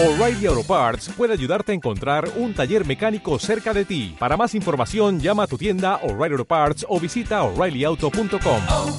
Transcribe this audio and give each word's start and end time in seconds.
O'Reilly 0.00 0.46
Auto 0.46 0.62
Parts 0.62 1.08
puede 1.08 1.32
ayudarte 1.32 1.72
a 1.72 1.74
encontrar 1.74 2.30
un 2.36 2.54
taller 2.54 2.86
mecánico 2.86 3.36
cerca 3.40 3.74
de 3.74 3.84
ti. 3.84 4.14
Para 4.16 4.36
más 4.36 4.54
información, 4.54 5.18
llama 5.18 5.42
a 5.42 5.46
tu 5.48 5.58
tienda 5.58 5.96
O'Reilly 6.04 6.34
Auto 6.34 6.44
Parts 6.44 6.86
o 6.88 7.00
visita 7.00 7.42
oreillyauto.com. 7.42 8.62
oh, 8.68 8.96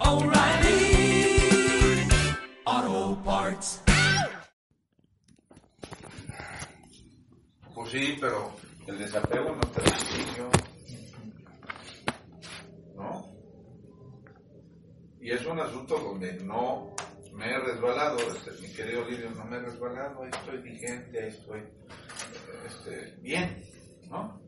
oh, 0.00 0.24
O'Reilly 0.24 1.38
Auto 2.64 3.22
Parts. 3.22 3.82
Pues 7.72 7.90
sí, 7.92 8.16
pero 8.20 8.56
el 8.88 8.98
desapego 8.98 9.54
no 9.54 9.60
está 9.60 9.82
sencillo. 9.82 10.50
¿No? 12.96 13.28
Y 15.20 15.30
es 15.30 15.46
un 15.46 15.60
asunto 15.60 15.96
donde 15.96 16.32
no 16.42 16.96
me 17.36 17.50
he 17.50 17.58
resbalado, 17.58 18.18
este, 18.32 18.50
mi 18.62 18.72
querido 18.72 19.04
Lirio, 19.04 19.30
no 19.30 19.44
me 19.44 19.58
he 19.58 19.60
resbalado, 19.60 20.24
estoy 20.24 20.58
vigente, 20.62 21.22
ahí 21.22 21.28
estoy 21.28 21.62
este, 22.66 23.16
bien, 23.20 23.62
¿no? 24.08 24.40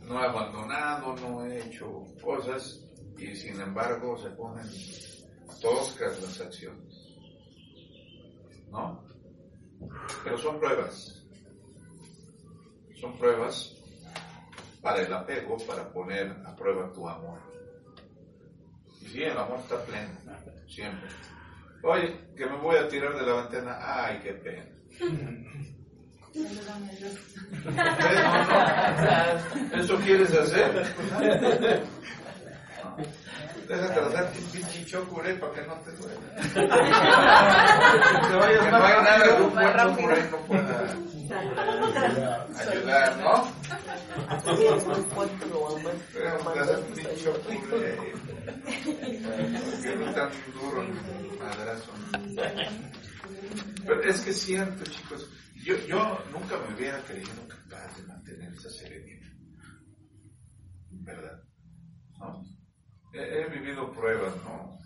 No 0.00 0.22
he 0.22 0.26
abandonado, 0.26 1.14
no 1.16 1.44
he 1.44 1.60
hecho 1.66 2.06
cosas 2.22 2.82
y 3.18 3.34
sin 3.36 3.60
embargo 3.60 4.16
se 4.16 4.30
ponen 4.30 4.66
toscas 5.60 6.22
las 6.22 6.40
acciones, 6.40 7.16
¿no? 8.70 9.04
Pero 10.24 10.38
son 10.38 10.58
pruebas, 10.58 11.22
son 12.98 13.18
pruebas 13.18 13.76
para 14.80 15.02
el 15.02 15.12
apego, 15.12 15.58
para 15.66 15.92
poner 15.92 16.30
a 16.46 16.56
prueba 16.56 16.90
tu 16.92 17.06
amor. 17.06 17.40
Y 19.02 19.06
sí, 19.06 19.22
el 19.22 19.36
amor 19.36 19.58
está 19.58 19.84
pleno, 19.84 20.18
siempre. 20.66 21.08
Oye, 21.86 22.18
que 22.36 22.44
me 22.46 22.56
voy 22.56 22.76
a 22.76 22.88
tirar 22.88 23.14
de 23.14 23.24
la 23.24 23.34
ventana. 23.42 23.78
Ay, 23.80 24.18
qué 24.20 24.32
pena. 24.32 24.64
¿Eso 29.72 29.96
quieres 29.98 30.34
hacer? 30.34 30.84
Déjate 33.68 34.00
darte 34.00 34.38
un 34.38 34.44
pinche 34.46 34.84
chocure 34.84 35.34
para 35.34 35.52
que 35.52 35.62
no 35.62 35.74
te 35.80 35.92
duele. 35.92 36.16
que 36.54 36.60
vayas 38.36 38.70
no 38.70 38.76
hay 38.84 39.02
nada 39.02 39.24
que 39.24 39.42
un 39.42 39.54
buen 39.54 39.76
chocure 39.76 40.30
no 40.30 40.38
pueda 40.38 40.96
ayudar, 42.68 43.16
¿no? 43.18 43.34
Pero 46.12 46.36
te 46.52 46.60
haces 46.60 46.78
un 46.78 46.94
pinche 46.94 47.16
chocure. 47.24 48.25
Pero 53.86 54.02
es 54.02 54.20
que 54.20 54.30
es 54.30 54.40
cierto, 54.40 54.84
chicos. 54.84 55.30
Yo, 55.64 55.76
yo 55.86 56.24
nunca 56.32 56.58
me 56.58 56.74
hubiera 56.74 57.02
creído 57.02 57.46
capaz 57.48 57.96
de 57.96 58.02
mantener 58.04 58.52
esa 58.52 58.70
serenidad. 58.70 59.32
¿Verdad? 60.90 61.42
¿No? 62.18 62.44
He, 63.12 63.48
vivido 63.48 63.92
pruebas, 63.92 64.36
¿no? 64.44 64.78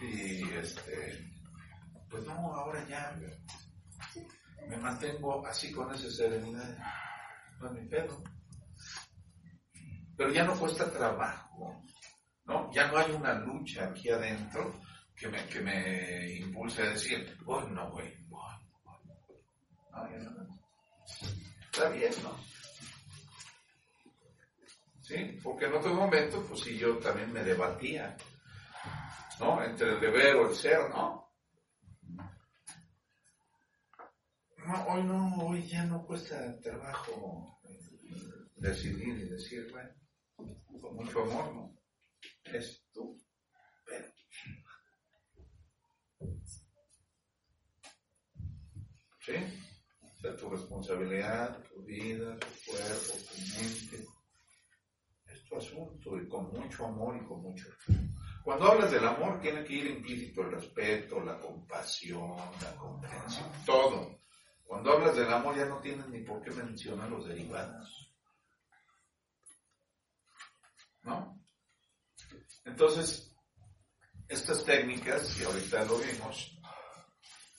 Y 0.00 0.42
este, 0.50 1.32
pues 2.08 2.24
no, 2.24 2.54
ahora 2.54 2.86
ya 2.88 3.18
me 4.68 4.76
mantengo 4.76 5.44
así 5.46 5.72
con 5.72 5.92
esa 5.94 6.10
serenidad. 6.10 6.78
No 7.60 7.72
mi 7.72 7.86
pedo. 7.88 8.22
Pero 10.16 10.32
ya 10.32 10.44
no 10.44 10.58
cuesta 10.58 10.90
trabajo, 10.90 11.82
¿no? 12.48 12.72
Ya 12.72 12.90
no 12.90 12.98
hay 12.98 13.12
una 13.12 13.34
lucha 13.34 13.84
aquí 13.84 14.08
adentro 14.08 14.80
que 15.14 15.28
me, 15.28 15.46
que 15.46 15.60
me 15.60 16.32
impulse 16.38 16.82
a 16.82 16.90
decir, 16.90 17.36
oh 17.46 17.60
no, 17.60 17.90
güey, 17.90 18.12
oh, 18.30 18.60
oh, 19.92 20.08
no, 20.08 20.30
no. 20.30 20.60
Está 21.70 21.90
bien, 21.90 22.12
¿no? 22.22 22.36
¿Sí? 25.02 25.38
Porque 25.42 25.66
en 25.66 25.74
otro 25.74 25.94
momento, 25.94 26.44
pues 26.46 26.60
sí, 26.60 26.76
yo 26.78 26.98
también 26.98 27.32
me 27.32 27.42
debatía, 27.42 28.16
¿no? 29.40 29.62
Entre 29.62 29.94
el 29.94 30.00
deber 30.00 30.36
o 30.36 30.48
el 30.48 30.54
ser, 30.54 30.88
¿no? 30.90 31.28
No, 34.66 34.86
hoy 34.88 35.02
no, 35.02 35.36
hoy 35.36 35.66
ya 35.66 35.84
no 35.84 36.04
cuesta 36.04 36.58
trabajo 36.60 37.58
decidir 38.56 39.16
y 39.18 39.28
decir, 39.28 39.66
bueno, 39.72 39.90
con 40.80 40.94
mucho 40.96 41.22
amor, 41.22 41.54
¿no? 41.54 41.77
Es 42.52 42.82
tú, 42.92 43.20
pero. 43.84 44.08
¿Sí? 49.20 49.34
O 50.02 50.20
sea, 50.20 50.36
tu 50.36 50.48
responsabilidad, 50.48 51.62
tu 51.64 51.82
vida, 51.82 52.38
tu 52.38 52.46
cuerpo, 52.70 53.12
tu 53.12 53.40
mente, 53.60 54.06
es 55.26 55.44
tu 55.44 55.56
asunto 55.56 56.18
y 56.18 56.26
con 56.26 56.50
mucho 56.50 56.86
amor 56.86 57.16
y 57.16 57.26
con 57.26 57.42
mucho. 57.42 57.68
Cuando 58.42 58.72
hablas 58.72 58.90
del 58.90 59.06
amor, 59.06 59.40
tiene 59.40 59.62
que 59.62 59.74
ir 59.74 59.86
implícito 59.86 60.40
el 60.40 60.52
respeto, 60.52 61.20
la 61.20 61.38
compasión, 61.38 62.34
la 62.62 62.74
comprensión, 62.76 63.50
todo. 63.66 64.22
Cuando 64.64 64.92
hablas 64.92 65.14
del 65.16 65.30
amor 65.30 65.54
ya 65.54 65.66
no 65.66 65.80
tienes 65.80 66.08
ni 66.08 66.22
por 66.22 66.42
qué 66.42 66.50
mencionar 66.50 67.10
los 67.10 67.26
derivados. 67.26 68.14
¿No? 71.02 71.37
Entonces, 72.68 73.34
estas 74.28 74.62
técnicas, 74.64 75.38
y 75.40 75.44
ahorita 75.44 75.84
lo 75.86 75.98
vimos, 75.98 76.60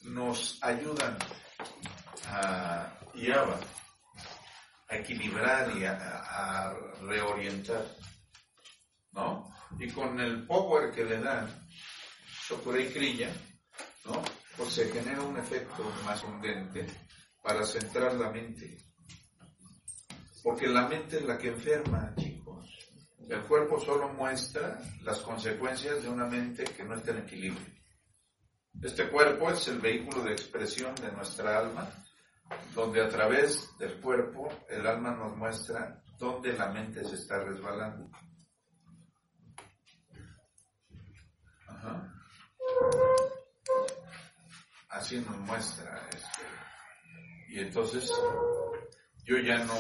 nos 0.04 0.60
ayudan 0.62 1.18
a, 2.28 2.94
y 3.16 3.32
a, 3.32 3.60
equilibrar 4.90 5.76
y 5.76 5.86
a, 5.86 5.98
a, 5.98 6.74
reorientar, 7.02 7.86
¿no? 9.12 9.52
Y 9.80 9.90
con 9.92 10.20
el 10.20 10.46
power 10.46 10.92
que 10.92 11.06
le 11.06 11.20
dan 11.20 11.68
Shokura 12.48 12.80
y 12.80 12.90
Kriya, 12.90 13.32
¿no? 14.06 14.24
Pues 14.56 14.74
se 14.74 14.92
genera 14.92 15.22
un 15.22 15.38
efecto 15.38 15.84
más 16.06 16.24
hundente 16.24 16.86
para 17.42 17.66
centrar 17.66 18.14
la 18.14 18.30
mente. 18.30 18.78
Porque 20.44 20.68
la 20.68 20.88
mente 20.88 21.18
es 21.18 21.24
la 21.24 21.38
que 21.38 21.48
enferma, 21.50 22.14
chicos. 22.16 22.39
El 23.30 23.44
cuerpo 23.44 23.80
solo 23.80 24.10
muestra 24.10 24.82
las 25.04 25.20
consecuencias 25.20 26.02
de 26.02 26.10
una 26.10 26.26
mente 26.26 26.64
que 26.64 26.84
no 26.84 26.96
está 26.96 27.12
en 27.12 27.20
equilibrio. 27.20 27.68
Este 28.82 29.08
cuerpo 29.08 29.52
es 29.52 29.68
el 29.68 29.80
vehículo 29.80 30.24
de 30.24 30.32
expresión 30.32 30.96
de 30.96 31.12
nuestra 31.12 31.60
alma, 31.60 31.88
donde 32.74 33.04
a 33.04 33.08
través 33.08 33.78
del 33.78 34.02
cuerpo 34.02 34.50
el 34.68 34.86
alma 34.88 35.12
nos 35.12 35.38
muestra 35.38 36.02
dónde 36.18 36.54
la 36.54 36.72
mente 36.72 37.06
se 37.06 37.16
está 37.16 37.40
resbalando. 37.44 38.10
Ajá. 41.68 42.12
Así 44.90 45.20
nos 45.20 45.38
muestra. 45.38 46.10
Este. 46.10 46.42
Y 47.50 47.60
entonces 47.60 48.12
yo 49.24 49.38
ya 49.38 49.64
no... 49.66 49.76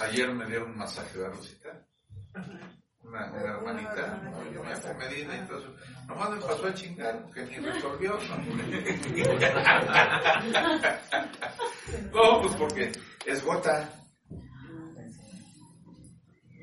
Ayer 0.00 0.32
me 0.32 0.46
dieron 0.46 0.70
un 0.70 0.78
masaje 0.78 1.18
de 1.18 1.28
rosita 1.28 1.86
una, 3.02 3.30
una 3.30 3.40
hermanita, 3.42 4.20
yo 4.52 4.62
me 4.64 4.76
fue 4.76 4.94
medida, 4.94 5.36
entonces 5.36 5.70
nomás 6.06 6.30
me 6.30 6.40
pasó 6.40 6.66
a 6.66 6.74
chingar, 6.74 7.30
que 7.32 7.44
ni 7.44 7.56
resolvió. 7.58 8.18
No, 12.12 12.40
pues 12.40 12.54
porque 12.56 12.92
es 13.26 13.44
gota. 13.44 13.88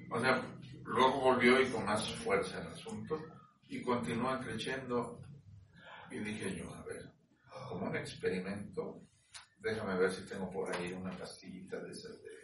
O 0.10 0.20
sea, 0.20 0.42
luego 0.84 1.22
volvió 1.22 1.62
y 1.62 1.70
con 1.70 1.86
más 1.86 2.10
fuerza 2.16 2.60
el 2.60 2.68
asunto 2.68 3.22
y 3.68 3.82
continúa 3.82 4.40
creciendo. 4.42 5.22
Y 6.10 6.20
dije 6.20 6.56
yo, 6.58 6.74
a 6.74 6.84
ver, 6.84 7.10
como 7.70 7.86
un 7.86 7.96
experimento, 7.96 9.02
déjame 9.60 9.98
ver 9.98 10.12
si 10.12 10.26
tengo 10.26 10.50
por 10.50 10.76
ahí 10.76 10.92
una 10.92 11.12
pastillita 11.12 11.80
de 11.80 11.92
esas 11.92 12.22
de 12.22 12.42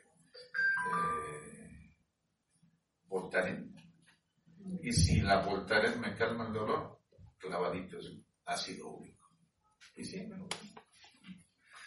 Voltaren. 3.08 3.74
Y 4.82 4.92
si 4.92 5.22
la 5.22 5.46
Voltaren 5.46 6.00
me 6.00 6.16
calma 6.16 6.48
el 6.48 6.54
dolor, 6.54 7.00
clavaditos 7.38 8.18
ácido 8.46 8.90
úrico. 8.90 9.30
Y 9.96 10.06
sí, 10.06 10.26
me 10.28 10.38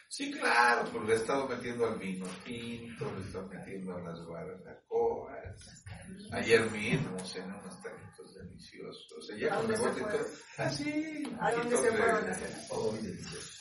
Sí, 0.09 0.29
claro, 0.33 0.91
pues 0.91 1.05
le 1.05 1.13
he 1.13 1.17
estado 1.17 1.49
metiendo 1.49 1.87
al 1.87 1.97
vino 1.97 2.27
tinto, 2.45 3.13
le 3.13 3.21
he 3.23 3.27
estado 3.27 3.47
metiendo 3.47 3.97
a 3.97 4.01
las 4.01 4.27
barbacoas. 4.27 5.85
Ayer 6.33 6.69
mismo 6.73 7.17
cené 7.21 7.47
unos 7.47 7.81
taquitos 7.81 8.35
deliciosos. 8.35 9.13
O 9.17 9.23
sea, 9.23 9.37
ya 9.39 9.55
con 9.55 9.73
el 9.73 9.79
bote 9.79 10.01
todo. 10.01 10.27
Ah, 10.59 10.69
sí. 10.69 11.23
¿A 11.41 11.53
dónde 11.53 11.77
se 11.77 11.93
fueron 11.93 12.29
a 12.29 12.35
cenar? 12.35 12.61
Oh, 12.71 12.93
delicioso. 12.93 13.61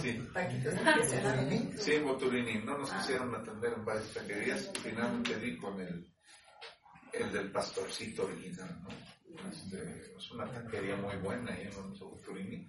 Sí. 0.00 0.28
Taquitos 0.32 0.74
de 0.74 1.78
Sí, 1.78 1.98
Boturini. 1.98 2.64
No 2.64 2.78
nos 2.78 2.90
quisieron 2.90 3.34
atender 3.34 3.74
en 3.74 3.84
varias 3.84 4.14
taquerías. 4.14 4.72
Finalmente 4.82 5.38
di 5.38 5.58
con 5.58 5.78
el, 5.80 6.10
el 7.12 7.32
del 7.32 7.50
pastorcito 7.50 8.24
original, 8.24 8.80
¿no? 8.82 8.88
Este, 9.48 10.12
es 10.16 10.30
una 10.32 10.50
taquería 10.50 10.96
muy 10.96 11.16
buena 11.16 11.52
ahí 11.52 11.62
en 11.62 11.98
Boturini 11.98 12.68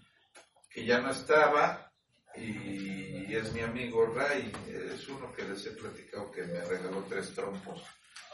que 0.70 0.86
ya 0.86 1.02
no 1.02 1.12
estaba 1.12 1.92
y 2.38 3.34
es 3.34 3.52
mi 3.52 3.60
amigo 3.60 4.06
Ray, 4.06 4.52
es 4.68 5.08
uno 5.10 5.34
que 5.34 5.44
les 5.44 5.66
he 5.66 5.72
platicado 5.72 6.32
que 6.32 6.44
me 6.44 6.62
regaló 6.62 7.04
tres 7.10 7.34
trompos 7.34 7.84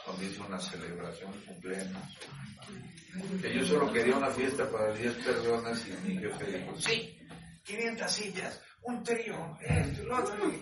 donde 0.06 0.26
hizo 0.26 0.46
una 0.46 0.60
celebración 0.60 1.32
cumpleaños. 1.46 2.18
Que 3.42 3.54
yo 3.54 3.66
solo 3.66 3.92
quería 3.92 4.16
una 4.16 4.30
fiesta 4.30 4.70
para 4.70 4.92
10 4.92 5.14
personas 5.14 5.84
y 5.86 6.08
mi 6.08 6.18
jefe 6.18 6.58
dijo, 6.58 6.80
sí, 6.80 7.18
500 7.64 8.10
sillas, 8.12 8.60
un 8.82 9.02
trío, 9.02 9.58
lo 10.04 10.18
otro. 10.18 10.52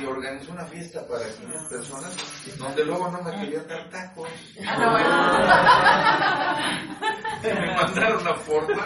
Y 0.00 0.04
organizó 0.04 0.52
una 0.52 0.64
fiesta 0.66 1.06
para 1.06 1.24
500 1.24 1.68
personas 1.68 2.16
donde 2.58 2.84
luego 2.84 3.08
no 3.10 3.22
me 3.22 3.32
querían 3.40 3.66
dar 3.66 3.88
tacos. 3.90 4.28
Y 7.42 7.48
me 7.48 7.74
mandaron 7.74 8.22
una 8.22 8.34
forma, 8.34 8.84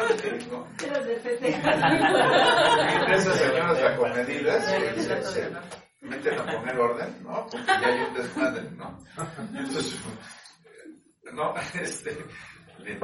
¿no? 0.51 0.67
De 3.07 3.15
esas 3.15 3.39
señoras 3.39 3.83
acomedidas 3.83 4.65
se, 4.67 5.23
se 5.23 5.51
meten 6.01 6.39
a 6.39 6.47
poner 6.47 6.79
orden, 6.79 7.23
¿no? 7.23 7.47
Porque 7.47 7.67
ya 7.67 7.87
hay 7.87 8.01
un 8.01 8.15
desmadre, 8.15 8.71
¿no? 8.73 8.99
Y 9.53 9.59
Entonces, 9.59 9.95
eh, 9.95 11.31
no, 11.33 11.55
este, 11.81 12.25
le 12.79 12.99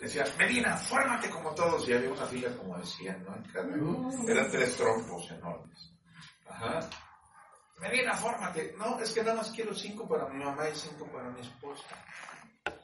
decía, 0.00 0.24
Medina, 0.38 0.76
fórmate 0.76 1.30
como 1.30 1.54
todos, 1.54 1.88
y 1.88 1.92
había 1.92 2.10
una 2.10 2.26
fila 2.26 2.56
como 2.56 2.76
de 2.78 2.84
100, 2.84 3.24
¿no? 3.24 3.36
En 3.36 3.42
cada, 3.44 4.32
eran 4.32 4.50
tres 4.50 4.76
trompos 4.76 5.30
enormes. 5.30 5.92
Ajá. 6.46 6.80
Medina, 7.80 8.14
fórmate. 8.14 8.74
No, 8.78 9.00
es 9.00 9.12
que 9.12 9.22
nada 9.22 9.36
más 9.36 9.50
quiero 9.50 9.74
cinco 9.74 10.08
para 10.08 10.28
mi 10.28 10.42
mamá 10.44 10.68
y 10.68 10.74
cinco 10.74 11.04
para 11.10 11.30
mi 11.30 11.40
esposa. 11.40 11.84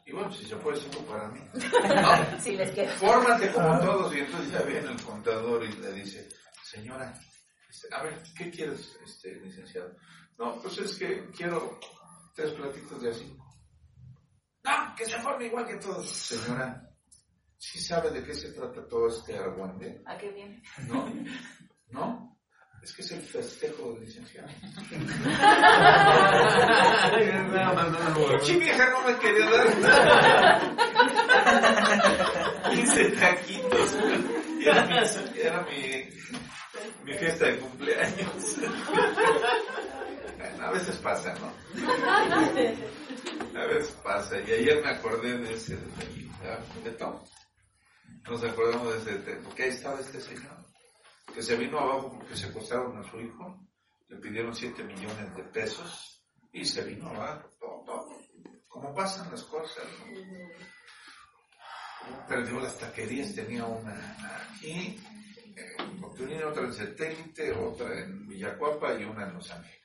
Y 0.04 0.12
bueno, 0.12 0.32
si 0.32 0.44
se 0.44 0.56
puede, 0.56 0.80
cinco 0.80 1.04
para 1.04 1.28
mí. 1.28 1.40
No, 1.54 2.40
Si 2.40 2.56
les 2.56 2.70
queda. 2.72 2.90
Fórmate 2.94 3.52
como 3.52 3.78
todos. 3.78 4.14
Y 4.16 4.20
entonces 4.20 4.50
ya 4.50 4.62
viene 4.62 4.90
el 4.90 5.02
contador 5.02 5.64
y 5.64 5.72
le 5.72 5.92
dice, 5.92 6.28
señora, 6.64 7.14
este, 7.70 7.94
a 7.94 8.02
ver, 8.02 8.20
¿qué 8.36 8.50
quieres, 8.50 8.98
este, 9.04 9.36
licenciado? 9.36 9.94
No, 10.36 10.60
pues 10.60 10.78
es 10.78 10.94
que 10.96 11.26
quiero 11.30 11.78
tres 12.34 12.52
platitos 12.52 13.00
de 13.00 13.10
así. 13.10 13.38
No, 14.68 14.94
que 14.94 15.06
se 15.06 15.18
forme 15.18 15.46
igual 15.46 15.66
que 15.66 15.76
todos. 15.76 16.08
Señora, 16.10 16.88
¿sí 17.56 17.80
sabe 17.80 18.10
de 18.10 18.22
qué 18.22 18.34
se 18.34 18.52
trata 18.52 18.86
todo 18.86 19.08
este 19.08 19.38
argüende? 19.38 20.02
¿A 20.04 20.18
qué 20.18 20.30
viene? 20.30 20.62
¿No? 20.86 21.10
¿No? 21.88 22.38
Es 22.82 22.92
que 22.94 23.02
es 23.02 23.10
el 23.12 23.22
festejo 23.22 23.92
del 23.94 24.04
licenciado. 24.04 24.48
Pinche 28.30 28.56
vieja 28.58 28.90
no 28.90 29.02
me 29.02 29.16
quería 29.18 29.50
dar 29.50 29.66
15 32.70 33.10
taquitos. 33.10 33.96
Era 34.60 34.84
mi, 34.86 34.94
era 35.40 35.62
mi, 35.62 36.04
mi 37.04 37.14
fiesta 37.18 37.46
de 37.46 37.58
cumpleaños. 37.58 38.58
A 40.60 40.70
veces 40.70 40.96
pasa, 40.96 41.34
¿no? 41.34 41.52
A 43.56 43.66
veces 43.66 43.90
pasa. 44.02 44.40
Y 44.40 44.52
ayer 44.52 44.82
me 44.82 44.90
acordé 44.90 45.38
de 45.38 45.54
ese 45.54 45.76
detallito, 45.76 46.34
de 46.84 46.90
Tom. 46.92 47.18
Nos 48.28 48.44
acordamos 48.44 48.92
de 48.92 48.98
ese 48.98 49.18
detallito. 49.18 49.44
Porque 49.44 49.62
ahí 49.64 49.70
estaba 49.70 50.00
este 50.00 50.20
señor 50.20 50.68
que 51.34 51.42
se 51.42 51.56
vino 51.56 51.78
abajo 51.78 52.18
porque 52.18 52.36
secuestraron 52.36 52.96
a 52.98 53.10
su 53.10 53.20
hijo, 53.20 53.68
le 54.08 54.16
pidieron 54.16 54.54
7 54.54 54.82
millones 54.84 55.36
de 55.36 55.44
pesos 55.44 56.24
y 56.52 56.64
se 56.64 56.82
vino 56.84 57.08
abajo, 57.08 57.48
todo, 57.60 57.84
todo. 57.84 58.08
Como 58.66 58.94
pasan 58.94 59.30
las 59.30 59.44
cosas, 59.44 59.84
¿no? 60.00 60.06
Perdió 62.26 62.58
las 62.60 62.78
taquerías, 62.78 63.34
tenía 63.34 63.64
una 63.66 63.94
aquí, 64.50 64.98
en 65.54 66.02
Octurini, 66.02 66.42
otra 66.42 66.64
en 66.64 66.72
Satélite, 66.72 67.52
otra 67.52 68.00
en 68.00 68.26
Villacuapa 68.26 68.94
y 68.94 69.04
una 69.04 69.28
en 69.28 69.34
Los 69.34 69.50
Ángeles. 69.50 69.77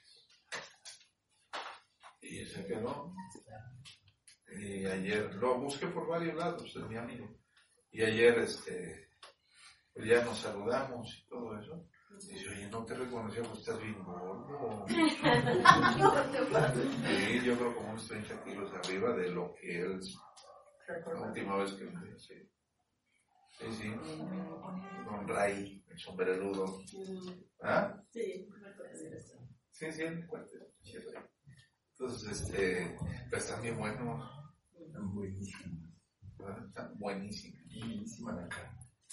Y 2.34 2.46
se 2.48 2.66
quedó. 2.66 3.14
Y 4.60 4.86
ayer 4.88 5.36
lo 5.36 5.60
busqué 5.60 5.86
por 5.88 6.08
varios 6.08 6.36
lados, 6.36 6.76
es 6.76 6.84
mi 6.88 6.98
amigo. 6.98 7.30
Y 7.92 8.02
ayer, 8.02 8.40
este, 8.40 9.10
pues 9.94 10.08
ya 10.08 10.26
nos 10.26 10.40
saludamos 10.40 11.16
y 11.16 11.28
todo 11.28 11.60
eso. 11.60 11.88
Dice, 12.28 12.50
oye, 12.50 12.68
no 12.70 12.84
te 12.86 12.96
reconocíamos, 12.96 13.60
estás 13.60 13.80
bien 13.80 14.04
gordo. 14.04 14.86
Sí, 17.04 17.42
yo 17.44 17.58
creo 17.58 17.76
como 17.76 17.90
unos 17.92 18.08
30 18.08 18.44
kilos 18.44 18.72
arriba 18.74 19.16
de 19.16 19.30
lo 19.30 19.54
que 19.54 19.82
él, 19.82 20.00
la 21.14 21.22
última 21.22 21.58
vez 21.58 21.74
que 21.74 21.84
me 21.86 22.14
dice. 22.14 22.50
Sí, 23.60 23.72
sí. 23.74 23.94
Con 25.08 25.28
Ray, 25.28 25.84
el 25.88 26.00
sombrerudo. 26.00 26.82
¿Ah? 27.62 27.96
Sí, 28.12 28.48
Sí, 29.72 29.92
sí, 29.92 30.04
me 30.04 30.26
cuenta. 30.28 30.52
Sí, 30.82 30.98
Ray. 30.98 31.33
Entonces, 32.04 32.42
este, 32.42 32.98
pero 33.30 33.42
están 33.42 33.62
bien 33.62 33.78
buenos. 33.78 34.30
Están 36.68 36.98
buenísimos. 37.00 37.62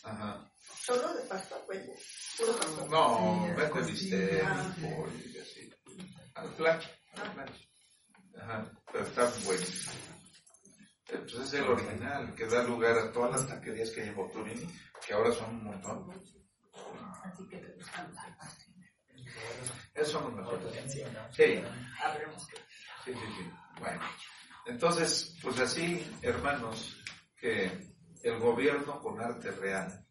Ajá. 0.03 0.53
Solo 0.83 1.15
de 1.15 1.23
pasta, 1.29 1.57
pues. 1.67 1.89
Puro 2.37 2.57
pasta. 2.57 2.87
No, 2.87 3.47
mete 3.47 3.81
bistec, 3.83 4.43
pollo 4.81 5.13
y 5.25 5.39
así. 5.39 5.71
Al 6.35 6.49
plancha, 6.55 6.91
al 7.15 7.33
plancha. 7.35 7.65
Ajá, 8.41 8.73
pero 8.91 9.05
está 9.05 9.33
buenísimo. 9.45 9.93
Entonces 11.07 11.41
es 11.41 11.53
el 11.55 11.69
original, 11.69 12.35
que 12.35 12.47
da 12.47 12.65
lugar 12.65 12.99
a 12.99 13.13
todas 13.13 13.31
las 13.31 13.47
taquerías 13.47 13.91
que 13.91 14.03
hay 14.03 14.09
en 14.09 14.17
Boturini, 14.17 14.67
que 15.07 15.15
ahora 15.15 15.33
son 15.33 15.55
un 15.55 15.65
montón. 15.65 16.11
Así 17.23 17.47
que 17.49 17.57
te 17.57 17.73
buscamos. 17.73 18.17
Esos 19.95 20.11
son 20.11 20.25
los 20.25 20.35
mejores. 20.35 20.93
Sí, 21.31 21.63
Habremos 22.03 22.49
que. 22.49 22.70
Sí, 23.05 23.13
sí, 23.13 23.21
sí. 23.39 23.51
Bueno, 23.79 24.01
entonces, 24.67 25.37
pues 25.43 25.59
así, 25.61 26.05
hermanos, 26.23 27.03
que 27.37 27.91
el 28.23 28.39
gobierno 28.39 29.01
con 29.01 29.21
arte 29.21 29.51
real, 29.53 30.07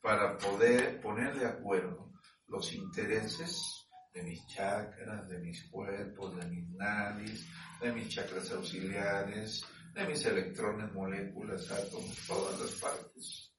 para 0.00 0.36
poder 0.36 1.00
poner 1.00 1.38
de 1.38 1.46
acuerdo 1.46 2.12
los 2.48 2.72
intereses 2.72 3.82
de 4.12 4.22
mis 4.22 4.46
chakras, 4.46 5.28
de 5.28 5.38
mis 5.38 5.68
cuerpos, 5.70 6.36
de 6.36 6.46
mis 6.46 6.68
nadis, 6.70 7.48
de 7.80 7.92
mis 7.92 8.08
chakras 8.08 8.50
auxiliares, 8.52 9.62
de 9.94 10.06
mis 10.06 10.24
electrones, 10.26 10.92
moléculas, 10.92 11.70
átomos, 11.70 12.16
todas 12.26 12.60
las 12.60 12.72
partes 12.72 13.52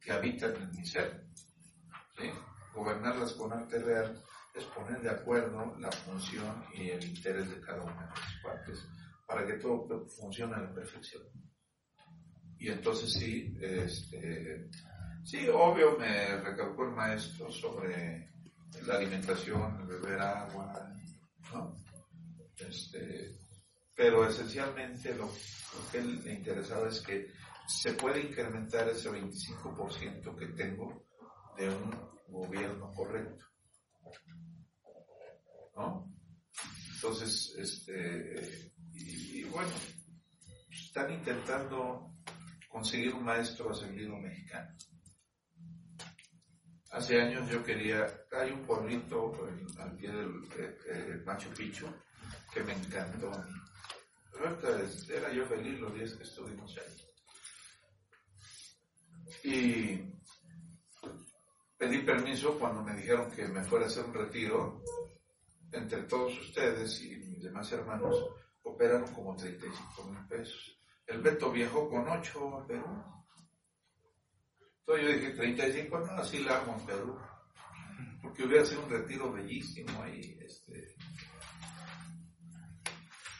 que 0.00 0.12
habitan 0.12 0.54
en 0.56 0.70
mi 0.70 0.86
ser. 0.86 1.26
¿sí? 2.18 2.30
Gobernarlas 2.74 3.32
con 3.32 3.52
arte 3.52 3.78
real 3.78 4.22
es 4.56 4.64
poner 4.66 5.00
de 5.02 5.10
acuerdo 5.10 5.76
la 5.78 5.90
función 5.92 6.64
y 6.74 6.88
el 6.90 7.04
interés 7.04 7.50
de 7.50 7.60
cada 7.60 7.82
una 7.82 8.02
de 8.02 8.08
las 8.08 8.42
partes 8.42 8.88
para 9.26 9.46
que 9.46 9.54
todo 9.54 10.06
funcione 10.08 10.54
a 10.54 10.60
la 10.60 10.72
perfección. 10.72 11.22
Y 12.58 12.70
entonces 12.70 13.12
sí, 13.12 13.54
este, 13.60 14.70
sí, 15.24 15.46
obvio 15.52 15.98
me 15.98 16.40
recalcó 16.40 16.84
el 16.84 16.92
maestro 16.92 17.50
sobre 17.50 18.30
la 18.86 18.94
alimentación, 18.94 19.80
el 19.80 19.86
beber 19.86 20.20
agua, 20.20 20.94
¿no? 21.52 21.76
Este, 22.58 23.36
pero 23.94 24.26
esencialmente 24.26 25.14
lo, 25.14 25.26
lo 25.26 25.90
que 25.92 26.00
le 26.00 26.32
interesaba 26.32 26.88
es 26.88 27.00
que 27.00 27.30
se 27.66 27.92
puede 27.94 28.20
incrementar 28.20 28.88
ese 28.88 29.10
25% 29.10 30.36
que 30.36 30.46
tengo 30.48 31.04
de 31.58 31.68
un 31.68 31.90
gobierno 32.28 32.92
correcto. 32.94 33.44
¿No? 35.76 36.12
Entonces, 36.94 37.54
este, 37.58 38.72
y, 38.94 39.44
bueno, 39.44 39.70
están 40.70 41.12
intentando 41.12 42.14
conseguir 42.68 43.14
un 43.14 43.24
maestro 43.24 43.70
ascendido 43.70 44.16
mexicano. 44.16 44.74
Hace 46.90 47.20
años 47.20 47.50
yo 47.50 47.62
quería, 47.62 48.06
hay 48.32 48.50
un 48.52 48.62
pueblito 48.64 49.32
al 49.78 49.96
pie 49.96 50.10
del 50.10 51.22
Machu 51.24 51.50
Picchu 51.50 51.86
que 52.52 52.62
me 52.64 52.72
encantó. 52.72 53.32
a 53.32 53.38
mí. 53.44 53.52
Pero 54.32 54.48
ahorita 54.48 54.82
es- 54.82 55.08
era 55.10 55.32
yo 55.32 55.44
feliz 55.46 55.78
los 55.78 55.94
días 55.94 56.14
que 56.14 56.22
estuvimos 56.24 56.74
ahí. 56.78 56.96
Y 59.44 60.12
pedí 61.76 61.98
permiso 62.02 62.58
cuando 62.58 62.82
me 62.82 62.94
dijeron 62.94 63.30
que 63.30 63.46
me 63.48 63.62
fuera 63.64 63.84
a 63.86 63.88
hacer 63.88 64.04
un 64.04 64.14
retiro. 64.14 64.82
Entre 65.76 66.02
todos 66.04 66.38
ustedes 66.40 67.02
y 67.02 67.16
mis 67.16 67.42
demás 67.42 67.70
hermanos, 67.72 68.16
operaron 68.62 69.12
como 69.12 69.36
35 69.36 70.04
mil 70.04 70.26
pesos. 70.26 70.80
El 71.06 71.20
Beto 71.20 71.52
viajó 71.52 71.88
con 71.88 72.08
8 72.08 72.58
a 72.58 72.66
Perú. 72.66 73.04
Entonces 74.80 75.04
yo 75.04 75.12
dije, 75.12 75.30
35, 75.32 75.98
no, 75.98 76.12
así 76.12 76.38
la 76.40 76.56
hago 76.56 76.72
en 76.72 76.86
Perú. 76.86 77.18
Porque 78.22 78.44
hubiera 78.44 78.64
sido 78.64 78.84
un 78.84 78.90
retiro 78.90 79.32
bellísimo 79.32 80.02
ahí, 80.02 80.38
este, 80.40 80.94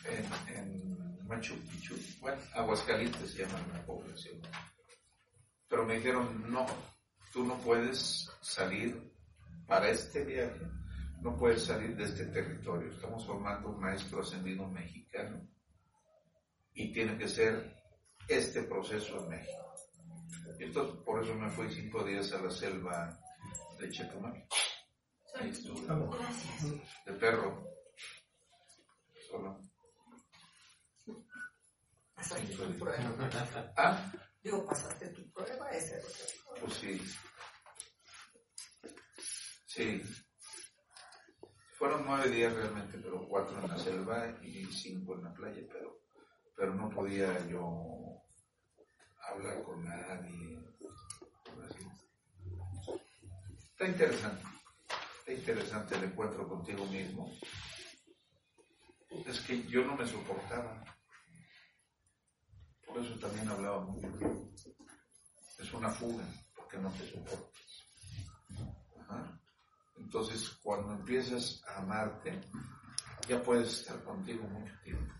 en, 0.04 0.56
en 0.56 1.26
Machu 1.26 1.54
Picchu. 1.70 1.96
Bueno, 2.20 2.40
Aguascalientes 2.54 3.30
se 3.30 3.44
llama 3.44 3.60
la 3.72 3.84
población. 3.84 4.40
Pero 5.68 5.84
me 5.84 5.96
dijeron, 5.96 6.50
no, 6.50 6.66
tú 7.32 7.44
no 7.44 7.56
puedes 7.58 8.30
salir 8.40 9.12
para 9.66 9.90
este 9.90 10.24
viaje, 10.24 10.60
no 11.20 11.36
puedes 11.36 11.64
salir 11.64 11.96
de 11.96 12.04
este 12.04 12.26
territorio. 12.26 12.92
Estamos 12.92 13.26
formando 13.26 13.70
un 13.70 13.80
maestro 13.80 14.20
ascendido 14.20 14.66
mexicano 14.68 15.46
y 16.74 16.92
tiene 16.92 17.16
que 17.18 17.28
ser 17.28 17.74
este 18.28 18.62
proceso 18.64 19.22
en 19.24 19.28
México. 19.30 19.74
Y 20.58 20.64
entonces, 20.64 20.96
por 21.04 21.22
eso 21.22 21.34
me 21.34 21.50
fui 21.50 21.70
cinco 21.72 22.04
días 22.04 22.32
a 22.32 22.40
la 22.42 22.50
selva 22.50 23.18
de 23.78 23.90
Chetumal. 23.90 24.46
Ahí 25.34 25.50
estuve, 25.50 25.86
Gracias. 25.86 26.64
de 27.04 27.12
perro. 27.14 27.66
Solo. 29.30 29.60
Pasaste 32.14 32.54
tu 32.56 32.78
prueba. 32.78 33.14
Ah, 33.76 34.12
Digo, 34.42 34.64
pasaste 34.64 35.08
tu 35.08 35.30
prueba, 35.32 35.68
ese 35.70 36.00
pues 36.60 36.72
sí. 36.74 37.00
Sí. 39.66 40.02
Fueron 41.78 42.06
nueve 42.06 42.30
días 42.30 42.54
realmente, 42.54 42.96
pero 42.96 43.28
cuatro 43.28 43.60
en 43.60 43.68
la 43.68 43.78
selva 43.78 44.34
y 44.42 44.64
cinco 44.64 45.14
en 45.14 45.24
la 45.24 45.34
playa, 45.34 45.62
pero, 45.70 46.00
pero 46.56 46.74
no 46.74 46.88
podía 46.88 47.46
yo 47.48 48.22
hablar 49.30 49.62
con 49.62 49.84
nadie. 49.84 50.58
Está 53.72 53.88
interesante. 53.88 54.42
Está 55.18 55.32
interesante 55.32 55.96
el 55.96 56.04
encuentro 56.04 56.48
contigo 56.48 56.86
mismo. 56.86 57.30
Es 59.26 59.40
que 59.42 59.62
yo 59.64 59.84
no 59.84 59.96
me 59.96 60.06
soportaba. 60.06 60.82
Por 62.86 63.04
eso 63.04 63.18
también 63.18 63.50
hablaba 63.50 63.80
mucho. 63.80 64.08
Es 65.58 65.74
una 65.74 65.90
fuga, 65.90 66.24
porque 66.54 66.78
no 66.78 66.90
te 66.92 67.06
soportas. 67.10 67.84
Ajá. 68.98 69.40
Entonces, 70.06 70.48
cuando 70.62 70.92
empiezas 70.92 71.60
a 71.66 71.78
amarte, 71.78 72.40
ya 73.28 73.42
puedes 73.42 73.80
estar 73.80 74.00
contigo 74.04 74.44
mucho 74.44 74.72
tiempo, 74.84 75.12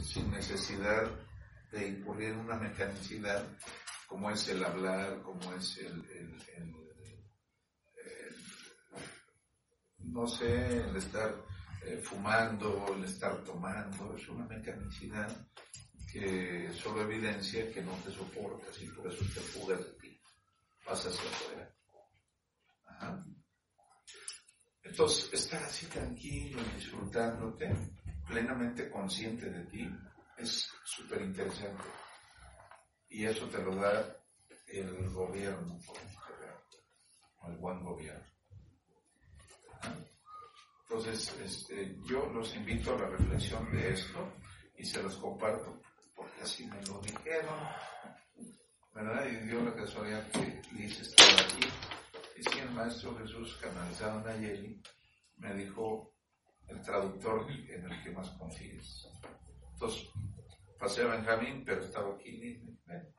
sin 0.00 0.30
necesidad 0.30 1.10
de 1.72 1.88
incurrir 1.88 2.28
en 2.28 2.38
una 2.38 2.56
mecanicidad 2.56 3.44
como 4.06 4.30
es 4.30 4.46
el 4.48 4.64
hablar, 4.64 5.20
como 5.22 5.52
es 5.54 5.78
el, 5.78 6.00
no 9.98 10.28
sé, 10.28 10.88
el 10.88 10.94
estar 10.94 11.34
eh, 11.84 12.00
fumando, 12.04 12.86
el 12.94 13.02
estar 13.02 13.42
tomando, 13.42 14.14
es 14.16 14.28
una 14.28 14.46
mecanicidad 14.46 15.28
que 16.12 16.70
solo 16.72 17.02
evidencia 17.02 17.68
que 17.72 17.82
no 17.82 17.94
te 18.04 18.12
soportas 18.12 18.80
y 18.80 18.86
por 18.86 19.08
eso 19.08 19.24
te 19.34 19.40
fugas 19.40 19.80
de 19.80 19.92
ti, 19.94 20.20
hacia 20.86 21.10
afuera. 21.10 21.74
Ajá. 22.86 23.24
Entonces, 24.90 25.32
estar 25.32 25.62
así 25.62 25.86
tranquilo 25.86 26.60
disfrutándote, 26.74 27.72
plenamente 28.26 28.90
consciente 28.90 29.48
de 29.48 29.64
ti, 29.66 29.88
es 30.36 30.68
súper 30.84 31.22
interesante. 31.22 31.84
Y 33.08 33.24
eso 33.24 33.48
te 33.48 33.62
lo 33.62 33.76
da 33.76 34.16
el 34.66 35.08
gobierno, 35.10 35.78
el 37.46 37.56
buen 37.58 37.84
gobierno. 37.84 38.26
Entonces, 40.82 41.36
este, 41.40 41.96
yo 42.04 42.26
los 42.26 42.52
invito 42.56 42.94
a 42.94 42.98
la 42.98 43.10
reflexión 43.10 43.70
de 43.70 43.90
esto 43.90 44.32
y 44.76 44.84
se 44.84 45.00
los 45.00 45.16
comparto 45.18 45.80
porque 46.16 46.42
así 46.42 46.66
me 46.66 46.82
lo 46.86 47.00
dijeron. 47.00 47.60
¿Verdad? 48.92 49.24
Y 49.24 49.46
dio 49.46 49.62
la 49.62 49.72
casualidad 49.72 50.28
que 50.32 50.60
Liz 50.72 51.00
estaba 51.00 51.40
aquí. 51.42 51.68
Y 52.40 52.42
sí, 52.42 52.58
el 52.58 52.70
Maestro 52.70 53.14
Jesús, 53.18 53.58
canalizado 53.60 54.18
en 54.20 54.24
Nayeli, 54.24 54.82
me 55.36 55.52
dijo 55.52 56.14
el 56.68 56.80
traductor 56.80 57.46
en 57.50 57.84
el 57.84 58.02
que 58.02 58.10
más 58.12 58.30
confíes. 58.30 59.06
Entonces, 59.74 60.08
pasé 60.78 61.02
a 61.02 61.08
Benjamín, 61.08 61.62
pero 61.66 61.84
estaba 61.84 62.14
aquí. 62.14 62.30
Liz, 62.30 62.62
ven, 62.86 63.14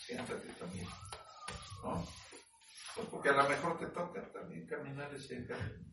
siéntate 0.00 0.48
también. 0.54 0.88
¿No? 1.84 2.04
Pues 2.96 3.06
porque 3.08 3.28
a 3.28 3.34
lo 3.34 3.48
mejor 3.48 3.78
te 3.78 3.86
toca 3.86 4.32
también 4.32 4.66
caminar 4.66 5.14
ese 5.14 5.46
camino. 5.46 5.84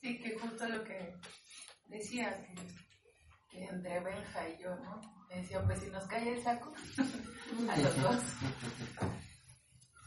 Sí, 0.00 0.16
que 0.20 0.38
justo 0.38 0.68
lo 0.68 0.84
que 0.84 1.16
decía, 1.86 2.40
que, 2.40 2.54
que 3.50 3.64
entre 3.64 3.98
Benja 3.98 4.48
y 4.48 4.62
yo, 4.62 4.76
¿no? 4.76 5.00
Me 5.28 5.40
decía, 5.40 5.60
pues 5.64 5.80
si 5.80 5.90
nos 5.90 6.06
cae 6.06 6.36
el 6.36 6.40
saco, 6.40 6.72
a 7.68 7.76
los 7.78 8.00
dos. 8.00 8.22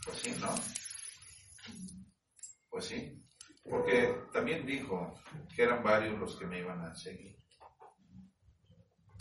Pues 0.06 0.18
sí, 0.18 0.34
¿no? 0.40 0.81
Pues 2.70 2.86
sí. 2.86 3.18
Porque 3.70 4.16
también 4.34 4.66
dijo 4.66 5.14
que 5.56 5.64
eran 5.64 5.84
varios 5.84 6.18
los 6.20 6.36
que 6.38 6.46
me 6.46 6.60
iban 6.60 6.82
a 6.82 6.96
seguir. 6.96 7.38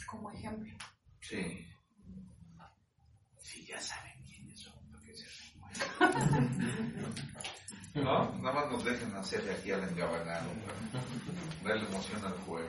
Como 0.07 0.31
ejemplo. 0.31 0.73
Sí. 1.21 1.67
Sí, 3.39 3.67
ya 3.67 3.81
saben 3.81 4.23
quiénes 4.25 4.61
son, 4.61 4.73
porque 4.91 5.15
se 5.15 5.27
No, 8.01 8.33
nada 8.39 8.53
más 8.55 8.71
nos 8.71 8.85
dejen 8.85 9.15
hacer 9.15 9.43
de 9.45 9.53
aquí 9.53 9.73
al 9.73 9.89
engabanado 9.89 10.51
para 11.63 11.75
darle 11.75 11.89
emoción 11.89 12.25
al 12.25 12.39
juego. 12.41 12.69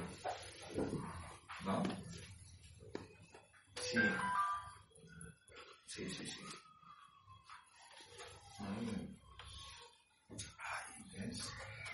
¿No? 1.66 1.84
Sí. 3.82 4.00
Sí, 5.86 6.10
sí, 6.10 6.26
sí. 6.26 6.42
Mm. 8.60 9.21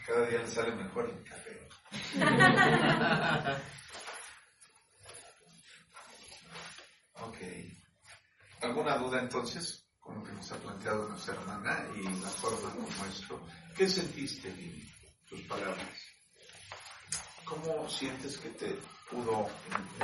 Cada 0.08 0.26
día 0.26 0.40
le 0.40 0.48
sale 0.48 0.72
mejor 0.76 1.10
el 1.10 1.24
café. 1.24 1.68
Ok. 7.20 7.38
¿Alguna 8.62 8.96
duda 8.98 9.20
entonces 9.20 9.88
con 10.00 10.20
lo 10.20 10.24
que 10.24 10.32
nos 10.32 10.52
ha 10.52 10.56
planteado 10.58 11.10
nuestra 11.10 11.34
hermana 11.34 11.88
y 11.96 12.04
la 12.22 12.30
forma 12.30 12.70
como 12.72 13.06
esto? 13.10 13.44
¿Qué 13.76 13.90
sentiste, 13.90 14.50
Lili? 14.52 14.88
Tus 15.28 15.42
palabras. 15.42 16.00
¿Cómo 17.44 17.90
sientes 17.90 18.38
que 18.38 18.50
te 18.50 18.78
pudo 19.10 19.48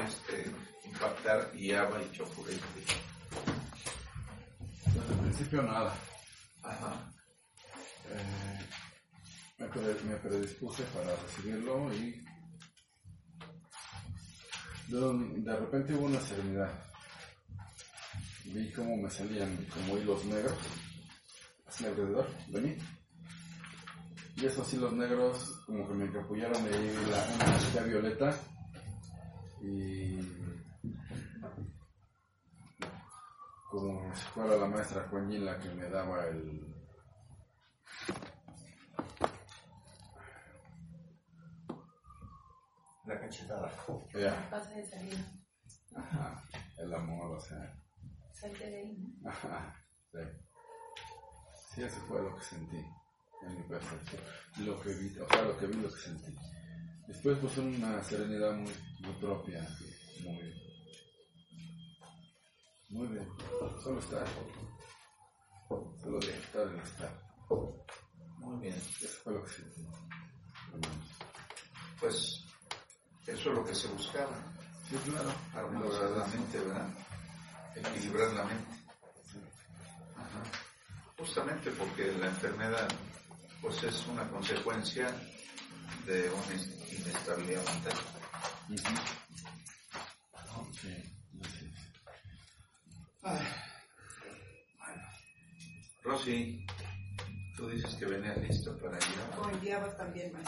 este, 0.05 0.51
impactar 0.85 1.53
Yaba 1.53 2.01
y 2.01 2.11
Chopurete? 2.11 2.83
Al 4.85 5.19
principio 5.19 5.61
nada. 5.61 5.95
Ajá. 6.63 7.11
Eh, 8.09 8.69
me, 9.57 9.67
pre- 9.67 10.03
me 10.03 10.15
predispuse 10.17 10.83
para 10.85 11.15
recibirlo 11.15 11.93
y 11.93 12.23
de, 14.87 15.55
repente 15.57 15.93
hubo 15.95 16.05
una 16.05 16.19
serenidad. 16.19 16.71
Vi 18.45 18.71
cómo 18.73 18.97
me 18.97 19.09
salían 19.09 19.55
como 19.73 19.97
hilos 19.97 20.25
negros 20.25 20.57
hacia 21.65 21.87
alrededor 21.87 22.27
de 22.47 22.61
mí. 22.61 22.77
Y 24.35 24.45
esos 24.45 24.71
hilos 24.73 24.93
negros 24.93 25.63
como 25.65 25.87
que 25.87 25.93
me 25.93 26.05
encapullaron 26.05 26.63
ahí 26.65 26.95
la, 27.09 27.71
una 27.73 27.83
violeta 27.87 28.37
y 29.61 30.19
como 33.69 34.13
si 34.15 34.21
fuera 34.33 34.57
la 34.57 34.67
maestra 34.67 35.07
Kuan 35.07 35.29
Yin 35.31 35.45
la 35.45 35.57
que 35.57 35.69
me 35.69 35.89
daba 35.89 36.27
el, 36.27 36.72
La 43.05 43.19
cachetada. 43.19 43.71
ya, 44.13 44.49
Pasa 44.49 44.69
de 44.71 44.85
salida. 44.85 45.17
ajá, 45.95 46.43
el 46.77 46.93
amor, 46.93 47.35
o 47.37 47.39
sea, 47.41 47.75
Salte 48.31 48.69
de 48.69 48.77
ahí, 48.77 48.97
¿no? 49.21 49.29
ajá, 49.29 49.75
sí. 50.11 50.19
Sí, 51.75 51.83
eso 51.83 51.99
fue 52.07 52.21
lo 52.21 52.35
que 52.35 52.43
sentí 52.43 52.77
en 52.77 53.55
mi 53.57 53.63
percepción. 53.63 54.21
Lo 54.65 54.79
que 54.81 54.93
vi, 54.93 55.17
o 55.19 55.27
sea, 55.27 55.41
lo 55.43 55.57
que 55.57 55.67
vi, 55.67 55.73
lo 55.81 55.89
que 55.89 55.99
sentí. 55.99 56.35
Después 57.07 57.37
pues 57.39 57.57
una 57.57 58.01
serenidad 58.03 58.53
muy, 58.55 58.71
muy 59.01 59.13
propia, 59.19 59.67
muy, 60.23 60.53
muy 62.89 63.07
bien, 63.07 63.27
solo 63.83 63.99
estar, 63.99 64.25
solo 65.67 66.19
disfrutar 66.19 66.67
el 66.73 66.79
estar. 66.79 67.23
Muy 68.39 68.59
bien. 68.61 68.75
Eso 68.75 69.07
fue 69.23 69.33
lo 69.33 69.43
que 69.43 69.49
sentí. 69.51 69.81
Pues 71.99 72.42
eso 73.27 73.49
es 73.49 73.55
lo 73.55 73.65
que 73.65 73.75
se 73.75 73.87
buscaba. 73.87 74.35
Sí, 74.89 74.95
claro. 75.09 75.33
Armonizar 75.55 76.09
la 76.11 76.25
mente, 76.27 76.59
¿verdad? 76.59 76.87
Equilibrar 77.75 78.31
la 78.33 78.43
mente. 78.45 78.71
Sí. 79.31 79.39
Ajá. 80.15 80.43
Justamente 81.17 81.71
porque 81.71 82.11
la 82.19 82.27
enfermedad 82.27 82.87
pues 83.61 83.81
es 83.83 84.05
una 84.07 84.27
consecuencia 84.29 85.07
de 86.05 86.29
una 86.29 86.53
in- 86.55 86.99
inestabilidad 86.99 87.63
mental. 87.65 87.93
Ujú. 88.69 88.93
Sí, 90.81 90.89
así 91.41 91.65
es. 91.65 93.33
Rosy, 96.03 96.65
tú 97.55 97.69
dices 97.69 97.95
que 97.95 98.05
venías 98.05 98.37
listo 98.37 98.77
para 98.79 98.97
ir. 98.97 99.03
O 99.41 99.49
enviaba 99.49 99.95
también 99.95 100.33
más. 100.33 100.43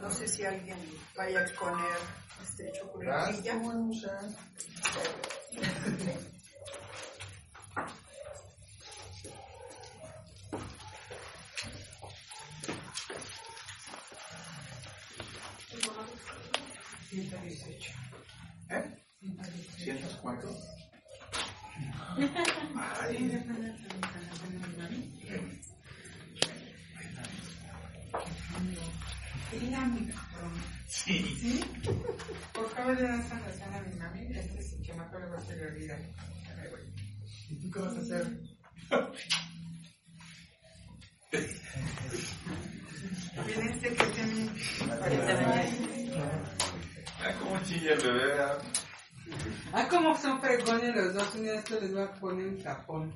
No 0.00 0.10
sé 0.10 0.26
si 0.26 0.44
alguien 0.44 0.78
vaya 1.14 1.40
a 1.40 1.42
exponer 1.42 1.98
este 2.42 2.72
chocolatilla. 2.72 3.54
¿Eh? 18.70 18.84
¿Sientas 19.76 20.14
cuánto? 20.22 20.48
Ay, 23.00 23.30
sí. 30.86 31.60
Por 32.52 32.68
favor, 32.70 32.94
le 32.94 33.02
das 33.02 33.30
razón 33.30 33.74
a 33.74 33.80
mi 33.82 33.94
mami. 33.96 34.26
Este 34.36 34.58
es 34.60 34.72
el 34.74 34.82
chamaco 34.86 35.18
le 35.18 35.26
va 35.26 35.36
a 35.36 35.38
hacer 35.38 35.58
realidad. 35.58 35.98
Ay, 36.58 36.68
güey. 36.70 36.82
¿Y 37.50 37.70
tú 37.70 37.80
vas 37.80 37.96
a 37.96 38.00
hacer? 38.00 38.40
Este 43.46 43.94
que 43.94 44.04
tiene. 44.04 44.50
Ah, 47.22 47.32
cómo 47.38 47.62
chilla 47.62 47.92
el 47.94 48.00
bebé. 48.00 48.32
ah. 49.72 49.86
Como 49.88 50.16
son 50.16 50.40
fregones 50.40 50.94
los 50.94 51.14
dos, 51.14 51.34
un 51.34 51.42
día 51.42 51.54
esto 51.54 51.80
les 51.80 51.92
voy 51.92 52.02
a 52.02 52.12
poner 52.14 52.46
un. 52.88 53.14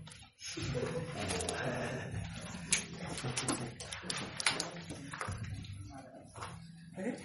¿Eh? 6.96 7.16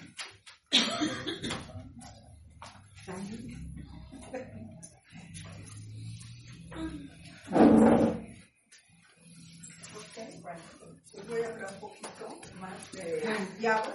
Ok, 9.96 10.42
bueno, 10.42 10.60
pues 11.12 11.28
voy 11.28 11.42
a 11.42 11.48
hablar 11.50 11.74
un 11.74 11.80
poquito 11.80 12.40
más 12.60 12.92
de 12.94 13.24
Yahweh. 13.60 13.94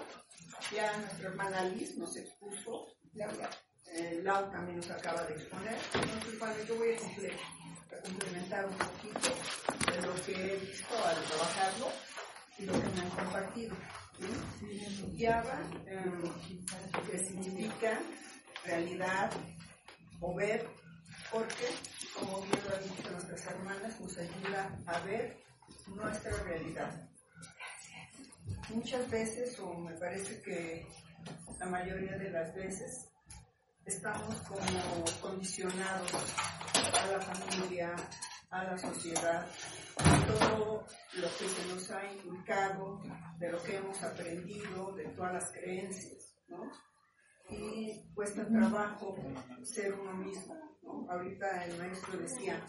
Ya 0.73 0.97
nuestra 0.99 1.29
hermana 1.29 1.65
Liz 1.65 1.97
nos 1.99 2.17
expuso, 2.17 2.95
ya, 3.13 3.29
eh, 3.93 4.21
Lau 4.23 4.51
también 4.53 4.77
nos 4.79 4.91
acaba 4.91 5.25
de 5.25 5.35
exponer. 5.35 5.77
Entonces, 5.95 6.39
bueno, 6.39 6.55
yo 6.69 6.77
voy 6.77 6.93
a 6.93 8.01
complementar 8.03 8.67
un 8.67 8.77
poquito 8.77 9.31
de 9.91 10.07
lo 10.07 10.15
que 10.25 10.33
he 10.33 10.57
visto 10.57 10.95
al 11.05 11.23
trabajarlo 11.25 11.89
y 12.59 12.65
lo 12.65 12.73
que 12.73 12.89
me 12.91 13.01
han 13.01 13.11
compartido. 13.11 13.77
Yahweh, 15.17 15.51
eh, 15.87 16.31
que 17.11 17.19
significa 17.19 18.01
realidad 18.65 19.31
o 20.21 20.35
ver, 20.35 20.67
porque, 21.31 21.69
como 22.19 22.41
bien 22.43 22.59
lo 22.69 22.77
han 22.77 22.83
dicho 22.83 23.11
nuestras 23.11 23.47
hermanas, 23.47 24.01
nos 24.01 24.19
ayuda 24.19 24.79
a 24.87 24.99
ver 25.01 25.37
nuestra 25.87 26.43
realidad. 26.45 27.09
Muchas 28.71 29.11
veces, 29.11 29.59
o 29.59 29.75
me 29.75 29.95
parece 29.95 30.41
que 30.43 30.87
la 31.59 31.67
mayoría 31.67 32.17
de 32.17 32.31
las 32.31 32.55
veces, 32.55 33.09
estamos 33.85 34.35
como 34.49 35.05
condicionados 35.21 36.13
a 36.75 37.07
la 37.07 37.21
familia, 37.21 37.95
a 38.55 38.65
la 38.65 38.79
sociedad, 38.79 39.47
todo 40.27 40.87
lo 41.15 41.29
que 41.39 41.49
se 41.49 41.67
nos 41.69 41.91
ha 41.91 42.13
inculcado, 42.13 43.03
de 43.39 43.51
lo 43.51 43.63
que 43.63 43.77
hemos 43.77 44.03
aprendido, 44.03 44.93
de 44.93 45.05
todas 45.09 45.33
las 45.35 45.53
creencias, 45.53 46.37
¿no? 46.49 46.71
Y 47.51 48.11
cuesta 48.15 48.47
trabajo 48.49 49.17
ser 49.65 49.93
uno 49.95 50.15
mismo, 50.15 50.55
¿no? 50.83 51.07
Ahorita 51.11 51.65
el 51.67 51.79
maestro 51.79 52.17
decía, 52.19 52.65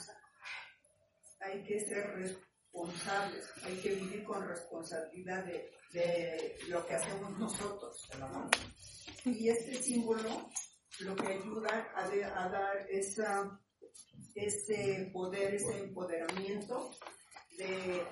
hay 1.39 1.63
que 1.63 1.79
ser 1.81 2.07
responsables, 2.15 3.51
hay 3.63 3.77
que 3.77 3.95
vivir 3.95 4.23
con 4.23 4.47
responsabilidad 4.47 5.45
de, 5.45 5.71
de 5.93 6.57
lo 6.69 6.85
que 6.85 6.95
hacemos 6.95 7.37
nosotros, 7.37 8.09
¿no? 8.19 8.49
Y 9.25 9.49
este 9.49 9.75
símbolo 9.81 10.49
lo 10.99 11.15
que 11.15 11.27
ayuda 11.27 11.91
a, 11.95 12.07
de- 12.09 12.23
a 12.25 12.49
dar 12.49 12.77
esa, 12.89 13.59
ese 14.35 15.09
poder, 15.13 15.55
ese 15.55 15.79
empoderamiento 15.79 16.91
de 17.57 18.05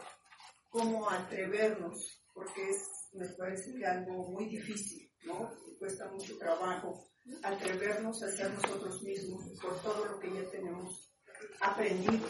cómo 0.69 1.09
atrevernos, 1.09 2.23
porque 2.33 2.69
es, 2.69 3.09
me 3.11 3.27
parece 3.29 3.75
que 3.75 3.85
algo 3.85 4.29
muy 4.31 4.45
difícil, 4.45 5.11
¿no? 5.25 5.51
Cuesta 5.77 6.09
mucho 6.09 6.37
trabajo 6.37 7.09
atrevernos 7.43 8.23
a 8.23 8.31
ser 8.31 8.51
nosotros 8.51 9.01
mismos 9.03 9.43
por 9.61 9.81
todo 9.81 10.05
lo 10.05 10.19
que 10.19 10.33
ya 10.33 10.49
tenemos 10.49 11.13
aprendido, 11.59 12.27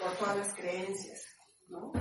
por 0.00 0.16
todas 0.18 0.38
las 0.38 0.54
creencias, 0.54 1.26
¿no? 1.68 1.92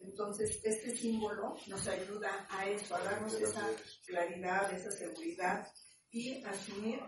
Entonces, 0.00 0.60
este 0.64 0.96
símbolo 0.96 1.56
nos 1.68 1.86
ayuda 1.86 2.46
a 2.50 2.66
eso, 2.68 2.94
a 2.94 3.04
darnos 3.04 3.34
esa 3.34 3.66
claridad, 4.06 4.72
esa 4.72 4.90
seguridad 4.90 5.66
y 6.10 6.44
asumir 6.44 7.00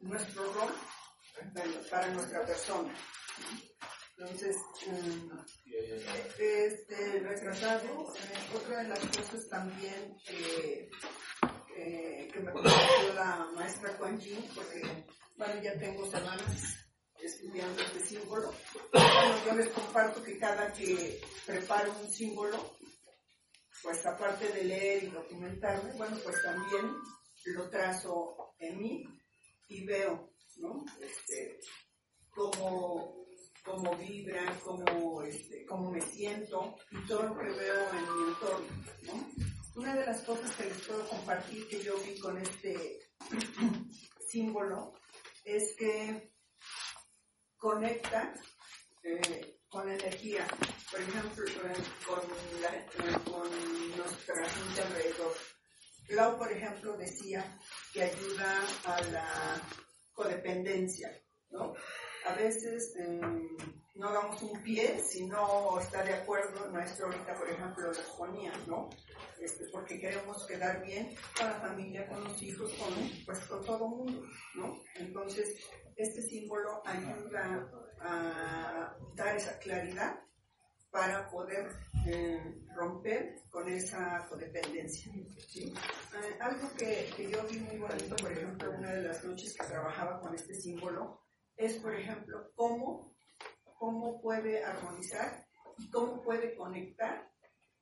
nuestro 0.00 0.52
rol 0.52 0.72
para- 1.90 2.08
nuestra 2.08 2.44
persona. 2.46 2.94
Entonces, 4.16 4.56
mm, 4.86 5.38
este 6.38 7.20
retrasado, 7.20 8.14
eh, 8.16 8.54
otra 8.54 8.82
de 8.82 8.88
las 8.88 8.98
cosas 8.98 9.48
también 9.48 10.14
que, 10.26 10.90
que, 11.74 12.28
que 12.32 12.40
me 12.40 12.52
compartió 12.52 13.14
la 13.14 13.48
maestra 13.54 13.96
Kuan 13.96 14.18
Yin, 14.20 14.46
porque 14.54 15.06
bueno, 15.36 15.62
ya 15.62 15.78
tengo 15.78 16.10
semanas 16.10 16.76
estudiando 17.22 17.82
este 17.82 18.00
símbolo. 18.04 18.52
Yo 19.46 19.54
les 19.54 19.68
comparto 19.70 20.22
que 20.22 20.38
cada 20.38 20.70
que 20.72 21.20
preparo 21.46 21.94
un 21.98 22.10
símbolo, 22.10 22.76
pues 23.82 24.04
aparte 24.04 24.48
de 24.52 24.64
leer 24.64 25.04
y 25.04 25.10
documentarme, 25.10 25.92
bueno, 25.94 26.18
pues 26.22 26.42
también 26.42 26.94
lo 27.46 27.70
trazo 27.70 28.54
en 28.58 28.78
mí 28.78 29.04
y 29.68 29.86
veo, 29.86 30.29
¿no? 30.60 30.84
Este, 31.00 31.60
cómo, 32.30 33.26
cómo 33.64 33.96
vibra, 33.96 34.58
cómo, 34.64 35.22
este, 35.22 35.64
cómo 35.66 35.90
me 35.90 36.00
siento 36.00 36.76
y 36.90 37.06
todo 37.06 37.22
lo 37.22 37.38
que 37.38 37.50
veo 37.50 37.90
en 37.90 38.16
mi 38.16 38.28
entorno, 38.28 38.84
¿no? 39.02 39.50
Una 39.76 39.94
de 39.94 40.06
las 40.06 40.20
cosas 40.22 40.54
que 40.56 40.64
les 40.64 40.80
puedo 40.82 41.08
compartir 41.08 41.66
que 41.68 41.82
yo 41.82 41.96
vi 42.00 42.18
con 42.18 42.36
este 42.38 43.00
símbolo 44.28 44.94
es 45.44 45.74
que 45.76 46.32
conecta 47.56 48.34
eh, 49.02 49.60
con 49.68 49.88
energía, 49.88 50.46
por 50.90 51.00
ejemplo, 51.00 51.44
eh, 51.46 51.84
con, 52.06 52.20
la, 52.60 52.76
eh, 52.76 53.18
con 53.24 53.96
nuestra 53.96 54.48
gente 54.48 54.82
alrededor. 54.82 55.34
Lau, 56.08 56.36
por 56.36 56.50
ejemplo, 56.50 56.96
decía 56.96 57.58
que 57.92 58.02
ayuda 58.02 58.66
a 58.84 59.00
la 59.02 59.62
codependencia, 60.20 61.10
¿no? 61.50 61.74
A 62.26 62.34
veces 62.34 62.94
eh, 62.98 63.20
no 63.94 64.12
damos 64.12 64.42
un 64.42 64.62
pie 64.62 65.00
si 65.00 65.26
no 65.26 65.80
está 65.80 66.02
de 66.02 66.14
acuerdo, 66.14 66.66
el 66.66 66.72
maestro 66.72 67.06
ahorita, 67.06 67.34
por 67.34 67.48
ejemplo, 67.48 67.86
lo 67.86 67.92
exponía, 67.92 68.52
¿no? 68.66 68.90
Este, 69.40 69.64
porque 69.72 69.98
queremos 69.98 70.46
quedar 70.46 70.84
bien 70.84 71.14
con 71.36 71.46
la 71.46 71.60
familia, 71.60 72.06
con 72.06 72.22
los 72.22 72.42
hijos, 72.42 72.70
con, 72.74 72.92
pues, 73.24 73.38
con 73.46 73.64
todo 73.64 73.86
el 73.86 73.90
mundo, 73.90 74.26
¿no? 74.54 74.82
Entonces, 74.96 75.56
este 75.96 76.22
símbolo 76.22 76.82
ayuda 76.84 77.70
a 78.02 78.96
dar 79.14 79.36
esa 79.36 79.58
claridad 79.58 80.20
para 80.90 81.28
poder 81.30 81.68
eh, 82.06 82.64
romper 82.74 83.36
con 83.50 83.68
esa 83.68 84.26
codependencia. 84.28 85.12
¿sí? 85.48 85.72
Eh, 85.72 86.36
algo 86.40 86.68
que, 86.76 87.10
que 87.16 87.30
yo 87.30 87.42
vi 87.44 87.58
muy 87.60 87.78
bonito, 87.78 88.16
por 88.16 88.32
ejemplo, 88.32 88.70
una 88.70 88.92
de 88.92 89.02
las 89.02 89.24
noches 89.24 89.56
que 89.56 89.66
trabajaba 89.66 90.20
con 90.20 90.34
este 90.34 90.54
símbolo, 90.54 91.20
es, 91.56 91.74
por 91.76 91.94
ejemplo, 91.94 92.50
cómo, 92.54 93.14
cómo 93.78 94.20
puede 94.20 94.64
armonizar 94.64 95.46
y 95.78 95.90
cómo 95.90 96.22
puede 96.22 96.54
conectar 96.56 97.30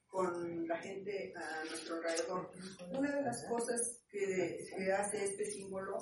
con 0.08 0.66
la 0.66 0.78
gente 0.78 1.32
a 1.36 1.64
nuestro 1.64 1.96
alrededor. 1.96 2.50
Una 2.90 3.16
de 3.16 3.22
las 3.22 3.46
cosas 3.46 4.02
que, 4.08 4.66
que 4.76 4.92
hace 4.92 5.24
este 5.24 5.44
símbolo, 5.44 5.98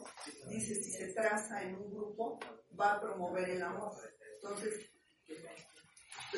dice, 0.49 0.75
si 0.77 0.93
se 0.93 1.13
traza 1.13 1.63
en 1.63 1.75
un 1.75 1.91
grupo, 1.91 2.39
va 2.79 2.95
a 2.95 3.01
promover 3.01 3.51
el 3.51 3.63
amor. 3.63 3.93
Entonces, 4.37 4.91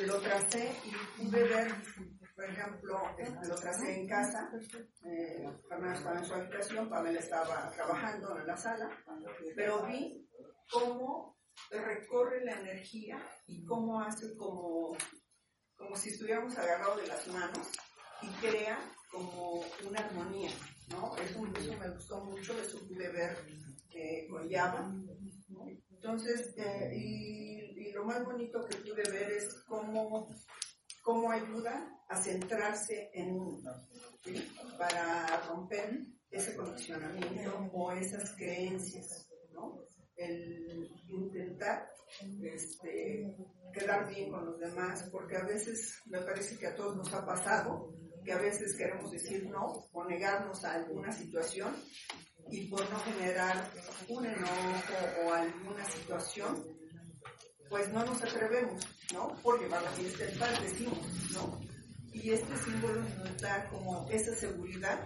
lo 0.05 0.19
tracé 0.21 0.71
y 0.85 1.21
pude 1.21 1.43
ver, 1.43 1.71
por 2.35 2.45
ejemplo, 2.45 2.99
lo 3.47 3.55
tracé 3.55 3.99
en 3.99 4.07
casa, 4.07 4.49
eh, 5.05 5.49
Pamela 5.69 5.93
estaba 5.93 6.19
en 6.19 6.25
su 6.25 6.33
habitación, 6.33 6.89
Pamela 6.89 7.19
estaba 7.19 7.71
trabajando 7.71 8.39
en 8.39 8.47
la 8.47 8.57
sala, 8.57 8.89
pero 9.55 9.85
vi 9.85 10.27
cómo 10.71 11.37
recorre 11.71 12.45
la 12.45 12.59
energía 12.59 13.17
y 13.47 13.63
cómo 13.65 14.01
hace 14.01 14.35
como, 14.37 14.95
como 15.75 15.95
si 15.95 16.09
estuviéramos 16.09 16.57
agarrados 16.57 17.01
de 17.01 17.07
las 17.07 17.27
manos 17.27 17.67
y 18.21 18.27
crea 18.45 18.79
como 19.11 19.63
una 19.87 19.99
armonía, 19.99 20.51
¿no? 20.89 21.15
Eso, 21.17 21.45
eso 21.57 21.77
me 21.77 21.89
gustó 21.89 22.23
mucho, 22.25 22.59
eso 22.61 22.79
pude 22.87 23.09
ver 23.11 23.37
eh, 23.91 24.27
con 24.29 24.49
Java. 24.49 24.91
Entonces, 25.91 26.53
eh, 26.57 26.91
y, 26.95 27.68
y 27.79 27.91
lo 27.91 28.05
más 28.05 28.23
bonito 28.23 28.65
que 28.65 28.77
pude 28.77 29.03
ver 29.11 29.31
es 29.31 29.63
cómo, 29.67 30.27
cómo 31.01 31.31
ayuda 31.31 31.89
a 32.07 32.21
centrarse 32.21 33.09
en 33.13 33.31
uno, 33.31 33.71
para 34.77 35.25
romper 35.47 36.01
ese 36.29 36.55
condicionamiento 36.55 37.69
o 37.73 37.91
esas 37.91 38.35
creencias, 38.35 39.29
¿no? 39.51 39.83
El 40.15 40.89
intentar 41.07 41.87
este, 42.41 43.35
quedar 43.73 44.09
bien 44.09 44.29
con 44.31 44.45
los 44.45 44.59
demás, 44.59 45.07
porque 45.11 45.37
a 45.37 45.45
veces 45.45 45.99
me 46.05 46.21
parece 46.21 46.57
que 46.57 46.67
a 46.67 46.75
todos 46.75 46.97
nos 46.97 47.13
ha 47.13 47.25
pasado 47.25 47.93
que 48.23 48.33
a 48.33 48.37
veces 48.37 48.75
queremos 48.77 49.11
decir 49.11 49.49
no 49.49 49.87
o 49.91 50.05
negarnos 50.05 50.63
a 50.65 50.73
alguna 50.73 51.11
situación 51.11 51.73
y 52.51 52.67
por 52.67 52.81
no 52.91 52.99
generar 52.99 53.71
un 54.07 54.25
enojo 54.25 54.93
o 55.25 55.33
alguna 55.33 55.85
situación, 55.85 56.78
pues 57.69 57.91
no 57.93 58.03
nos 58.05 58.21
atrevemos, 58.23 58.83
¿no? 59.13 59.35
Por 59.41 59.59
llevar 59.59 59.81
la 59.83 59.91
fiesta 59.91 60.25
en 60.25 60.39
paz, 60.39 60.61
decimos, 60.61 60.99
¿no? 61.33 61.61
Y 62.11 62.31
este 62.31 62.57
símbolo 62.57 63.01
nos 63.01 63.37
da 63.41 63.67
como 63.69 64.09
esa 64.09 64.35
seguridad 64.35 64.99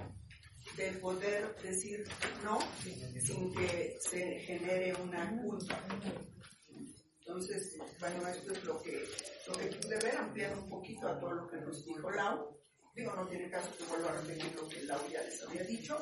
de 0.77 0.91
poder 0.93 1.55
decir 1.61 2.03
no 2.43 2.59
sin 3.19 3.53
que 3.53 3.97
se 3.99 4.39
genere 4.39 4.95
una 4.95 5.29
culpa. 5.41 5.83
Entonces, 7.19 7.77
bueno, 7.99 8.27
esto 8.27 8.53
es 8.53 8.63
lo 8.63 8.81
que, 8.81 9.05
lo 9.47 9.53
que 9.53 9.69
ver, 9.87 10.17
ampliando 10.17 10.63
un 10.63 10.69
poquito 10.69 11.07
a 11.07 11.19
todo 11.19 11.31
lo 11.31 11.47
que 11.47 11.57
nos 11.57 11.85
dijo 11.85 12.09
Lau. 12.09 12.62
Digo, 12.95 13.13
no 13.15 13.27
tiene 13.27 13.49
caso 13.49 13.75
que 13.75 13.83
vuelva 13.85 14.11
a 14.11 14.21
repetir 14.21 14.53
lo 14.55 14.69
que 14.69 14.83
Lau 14.83 15.09
ya 15.09 15.21
les 15.23 15.41
había 15.41 15.63
dicho. 15.63 15.97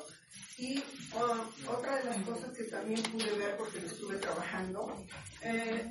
Y 0.57 0.77
um, 1.15 1.69
otra 1.69 1.97
de 1.97 2.05
las 2.05 2.17
cosas 2.23 2.55
que 2.55 2.65
también 2.65 3.01
pude 3.03 3.31
ver 3.37 3.57
porque 3.57 3.79
lo 3.79 3.87
estuve 3.87 4.17
trabajando, 4.17 5.05
eh, 5.41 5.89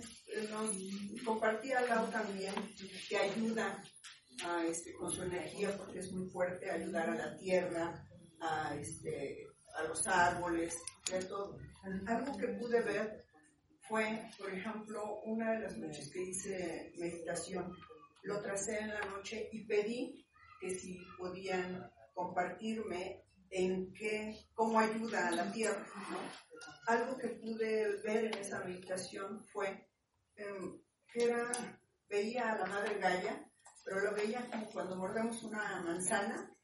nos 0.51 0.77
compartía 1.25 1.81
Lau 1.83 2.11
también 2.11 2.55
que 3.09 3.17
ayuda 3.17 3.83
a, 4.45 4.65
este, 4.67 4.93
con 4.95 5.11
su 5.11 5.23
energía 5.23 5.77
porque 5.77 6.01
es 6.01 6.13
muy 6.13 6.29
fuerte, 6.29 6.71
ayudar 6.71 7.11
a 7.11 7.15
la 7.15 7.37
tierra, 7.37 8.07
a, 8.41 8.75
este, 8.77 9.47
a 9.75 9.85
los 9.85 10.07
árboles, 10.07 10.75
de 11.11 11.25
todo. 11.25 11.59
Algo 12.07 12.37
que 12.37 12.49
pude 12.49 12.83
ver 12.83 13.25
fue, 13.89 14.29
por 14.39 14.53
ejemplo, 14.53 15.21
una 15.25 15.53
de 15.53 15.61
las 15.61 15.77
noches 15.79 16.11
que 16.11 16.23
hice 16.23 16.93
meditación, 16.99 17.75
lo 18.23 18.41
tracé 18.41 18.79
en 18.79 18.89
la 18.89 19.01
noche 19.01 19.49
y 19.51 19.65
pedí 19.65 20.20
que 20.61 20.71
si 20.71 20.99
podían 21.19 21.91
compartirme 22.13 23.25
en 23.51 23.93
qué, 23.93 24.37
cómo 24.55 24.79
ayuda 24.79 25.29
a 25.29 25.33
la 25.33 25.51
tierra. 25.53 25.85
Algo 26.87 27.17
que 27.19 27.29
pude 27.29 28.01
ver 28.03 28.27
en 28.27 28.35
esa 28.35 28.63
meditación 28.65 29.45
fue 29.47 29.89
em, 30.37 30.81
que 31.13 31.25
era, 31.25 31.51
veía 32.09 32.53
a 32.53 32.59
la 32.59 32.67
madre 32.67 32.99
Gaia, 32.99 33.51
pero 33.85 34.01
lo 34.01 34.15
veía 34.15 34.47
como 34.51 34.71
cuando 34.71 34.97
mordemos 34.97 35.43
una 35.43 35.83
manzana 35.83 36.55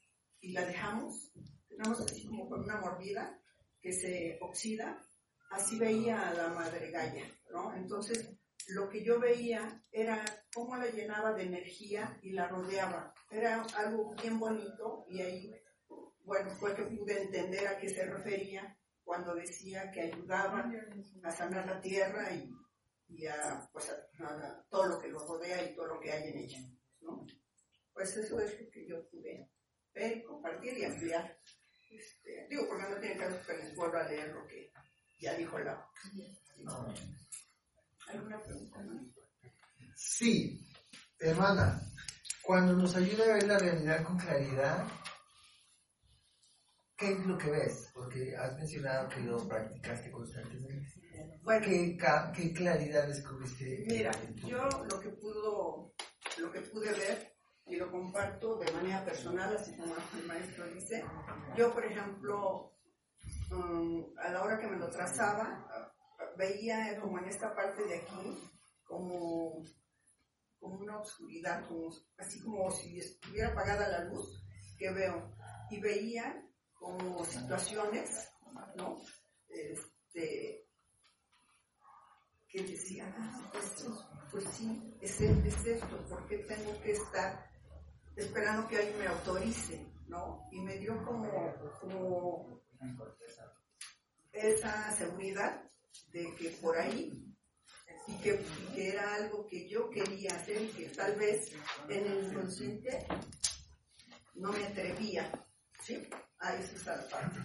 y 0.41 0.53
la 0.53 0.65
dejamos, 0.65 1.33
tenemos 1.69 2.01
así 2.01 2.27
como 2.27 2.49
con 2.49 2.61
una 2.61 2.81
mordida 2.81 3.41
que 3.81 3.93
se 3.93 4.39
oxida, 4.41 5.03
así 5.51 5.79
veía 5.79 6.29
a 6.29 6.35
la 6.35 6.49
madre 6.49 6.91
Gaia, 6.91 7.25
¿no? 7.51 7.75
Entonces, 7.75 8.37
lo 8.69 8.89
que 8.89 9.05
yo 9.05 9.19
veía 9.21 9.83
era 9.91 10.25
cómo 10.53 10.77
la 10.77 10.87
llenaba 10.87 11.33
de 11.33 11.45
energía 11.45 12.19
y 12.23 12.31
la 12.33 12.49
rodeaba. 12.49 13.15
Era 13.31 13.63
algo 13.77 14.15
bien 14.15 14.39
bonito 14.39 15.05
y 15.09 15.21
ahí, 15.21 15.55
bueno, 16.25 16.51
fue 16.57 16.75
que 16.75 16.85
pude 16.85 17.23
entender 17.23 17.67
a 17.67 17.79
qué 17.79 17.89
se 17.89 18.07
refería 18.07 18.77
cuando 19.05 19.35
decía 19.35 19.91
que 19.91 20.03
ayudaba 20.03 20.71
a 21.23 21.31
sanar 21.31 21.67
la 21.67 21.81
tierra 21.81 22.33
y, 22.33 22.53
y 23.09 23.27
a, 23.27 23.69
pues, 23.73 23.91
a, 23.91 24.25
a 24.27 24.65
todo 24.69 24.87
lo 24.87 25.01
que 25.01 25.09
lo 25.09 25.27
rodea 25.27 25.63
y 25.63 25.75
todo 25.75 25.87
lo 25.87 26.01
que 26.01 26.13
hay 26.13 26.31
en 26.31 26.39
ella, 26.39 26.59
¿no? 27.01 27.27
Pues 27.93 28.17
eso 28.17 28.39
es 28.41 28.61
lo 28.61 28.71
que 28.71 28.87
yo 28.87 29.09
pude 29.09 29.51
ver 29.95 30.19
y 30.19 30.23
compartir 30.23 30.77
y 30.77 30.85
ampliar. 30.85 31.39
Este, 31.91 32.47
digo, 32.51 32.69
porque 32.69 32.89
no 32.91 33.01
tiene 33.01 33.17
caso 33.17 33.39
que 33.47 33.57
les 33.57 33.75
vuelva 33.75 34.05
a 34.05 34.09
leer 34.09 34.29
lo 34.35 34.47
que 34.47 34.71
ya 35.19 35.35
dijo 35.35 35.59
la. 35.59 35.89
¿Alguna 38.09 38.43
pregunta? 38.43 38.85
Sí, 39.95 40.61
hermana, 41.19 41.81
cuando 42.47 42.75
nos 42.75 42.95
ayuda 42.95 43.25
a 43.25 43.35
ver 43.35 43.47
la 43.47 43.59
realidad 43.59 44.05
con 44.05 44.17
claridad, 44.17 44.87
¿qué 46.97 47.13
es 47.13 47.27
lo 47.27 47.37
que 47.37 47.51
ves? 47.51 47.91
Porque 47.93 48.37
has 48.37 48.55
mencionado 48.57 49.09
que 49.09 49.21
lo 49.21 49.49
practicaste 49.49 50.11
constantemente. 50.13 51.41
Bueno, 51.43 51.67
¿Qué, 51.67 51.99
qué 52.35 52.53
claridad 52.53 53.09
descubriste? 53.09 53.85
mira, 53.89 54.13
yo 54.47 54.69
lo 54.91 55.01
que 55.01 55.09
pudo, 55.11 55.93
lo 56.39 56.53
que 56.53 56.61
pude 56.61 56.93
ver 56.93 57.33
y 57.67 57.77
lo 57.77 57.91
comparto 57.91 58.59
de 58.59 58.71
manera 58.73 59.05
personal, 59.05 59.57
así 59.57 59.77
como 59.77 59.95
el 60.17 60.27
maestro 60.27 60.69
dice. 60.69 61.05
Yo, 61.57 61.73
por 61.73 61.85
ejemplo, 61.85 62.79
mm, 63.51 64.03
a 64.19 64.31
la 64.31 64.43
hora 64.45 64.59
que 64.59 64.69
me 64.69 64.79
lo 64.79 64.89
trazaba, 64.89 65.67
veía 66.37 66.97
como 67.01 67.19
en 67.19 67.25
esta 67.25 67.53
parte 67.55 67.85
de 67.85 67.97
aquí, 67.97 68.39
como, 68.85 69.65
como 70.67 70.83
una 70.83 70.99
oscuridad, 70.99 71.67
como, 71.69 71.91
así 72.19 72.41
como 72.41 72.71
si 72.73 72.99
estuviera 72.99 73.49
apagada 73.49 73.89
la 73.89 74.05
luz 74.05 74.45
que 74.77 74.91
veo. 74.91 75.33
Y 75.71 75.81
veía 75.81 76.45
como 76.73 77.25
situaciones, 77.25 78.29
¿no? 78.77 79.01
Este, 79.49 80.67
que 82.49 82.63
decía, 82.63 83.15
ah, 83.17 83.51
pues, 83.53 83.87
pues 84.31 84.45
sí, 84.51 84.97
es, 85.01 85.21
es 85.21 85.67
esto, 85.67 86.07
¿por 86.09 86.27
qué 86.27 86.39
tengo 86.39 86.81
que 86.83 86.93
estar 86.93 87.49
esperando 88.17 88.67
que 88.69 88.79
alguien 88.79 88.99
me 88.99 89.07
autorice, 89.07 89.87
¿no? 90.09 90.49
Y 90.51 90.61
me 90.61 90.79
dio 90.79 90.97
como, 91.05 91.31
como 91.81 92.63
esa 94.33 94.93
seguridad 94.97 95.63
de 96.13 96.35
que 96.35 96.51
por 96.61 96.77
ahí 96.77 97.36
y 98.09 98.15
que, 98.19 98.45
que 98.75 98.89
era 98.91 99.15
algo 99.15 99.47
que 99.47 99.69
yo 99.69 99.91
quería 99.91 100.35
hacer 100.35 100.63
y 100.63 100.69
que 100.69 100.89
tal 100.91 101.17
vez 101.17 101.53
en 101.89 102.07
el 102.07 102.25
inconsciente 102.25 103.07
no 104.35 104.53
me 104.53 104.65
atrevía, 104.65 105.31
¿sí? 105.83 106.09
A 106.39 106.55
eso 106.55 106.77
está 106.77 106.97
la 106.97 107.09
parte. 107.09 107.41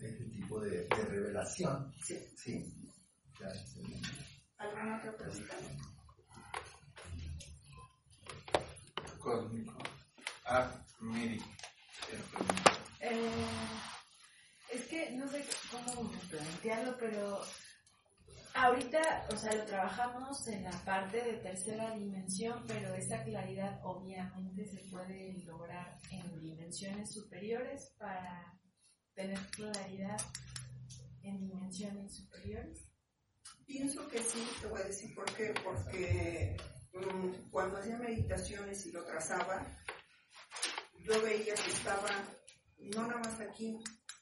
Ese 0.00 0.24
tipo 0.30 0.60
de, 0.60 0.86
de 0.86 1.04
revelación. 1.04 1.92
Sí. 2.02 2.18
Sí. 2.36 2.64
Ya, 3.40 3.52
sí. 3.66 4.00
¿Alguna 4.56 4.98
otra 4.98 5.16
pregunta? 5.16 5.54
Cósmico. 9.18 9.78
Ah, 10.46 10.70
Miri. 11.00 11.42
Eh, 13.00 13.30
es 14.72 14.84
que 14.86 15.10
no 15.12 15.28
sé 15.28 15.44
cómo 15.70 16.10
plantearlo, 16.30 16.96
pero 16.98 17.40
ahorita, 18.54 19.26
o 19.32 19.36
sea, 19.36 19.54
lo 19.54 19.64
trabajamos 19.64 20.46
en 20.48 20.64
la 20.64 20.84
parte 20.84 21.22
de 21.22 21.34
tercera 21.38 21.94
dimensión, 21.94 22.64
pero 22.66 22.94
esa 22.94 23.22
claridad 23.24 23.80
obviamente 23.84 24.66
se 24.66 24.88
puede 24.90 25.32
lograr 25.44 25.98
en 26.10 26.40
dimensiones 26.40 27.12
superiores 27.12 27.94
para 27.98 28.58
tener 29.14 29.38
claridad 29.50 30.18
en 31.22 31.40
dimensiones 31.40 32.14
superiores. 32.14 32.88
Pienso 33.66 34.08
que 34.08 34.18
sí, 34.18 34.46
te 34.60 34.66
voy 34.66 34.80
a 34.80 34.84
decir 34.84 35.14
por 35.14 35.26
qué. 35.34 35.52
Porque 35.62 36.56
mm, 36.94 37.50
cuando 37.50 37.78
hacía 37.78 37.98
meditaciones 37.98 38.86
y 38.86 38.92
lo 38.92 39.04
trazaba, 39.04 39.66
yo 41.04 41.22
veía 41.22 41.54
que 41.54 41.70
estaba 41.70 42.08
no 42.78 43.06
nada 43.06 43.20
más 43.20 43.40
aquí, 43.40 43.78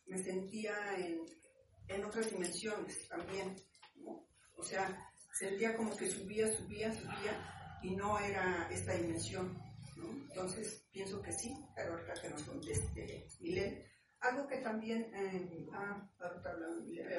me 0.06 0.18
sentía 0.18 0.74
en, 0.96 1.20
en 1.88 2.04
otras 2.04 2.30
dimensiones 2.30 3.08
también. 3.08 3.56
¿no? 3.96 4.26
O 4.56 4.62
sea, 4.62 5.10
sentía 5.32 5.76
como 5.76 5.96
que 5.96 6.08
subía, 6.08 6.52
subía, 6.56 6.92
subía 6.92 7.78
y 7.82 7.94
no 7.94 8.18
era 8.18 8.68
esta 8.70 8.94
dimensión. 8.94 9.56
¿no? 9.96 10.10
Entonces, 10.28 10.86
pienso 10.90 11.20
que 11.22 11.32
sí, 11.32 11.54
pero 11.74 11.92
ahorita 11.92 12.14
que 12.20 12.30
nos 12.30 12.42
conteste 12.42 13.28
Milen. 13.40 13.84
Algo 14.20 14.46
que 14.46 14.56
también, 14.58 15.14
eh, 15.14 15.66
ah, 15.74 16.10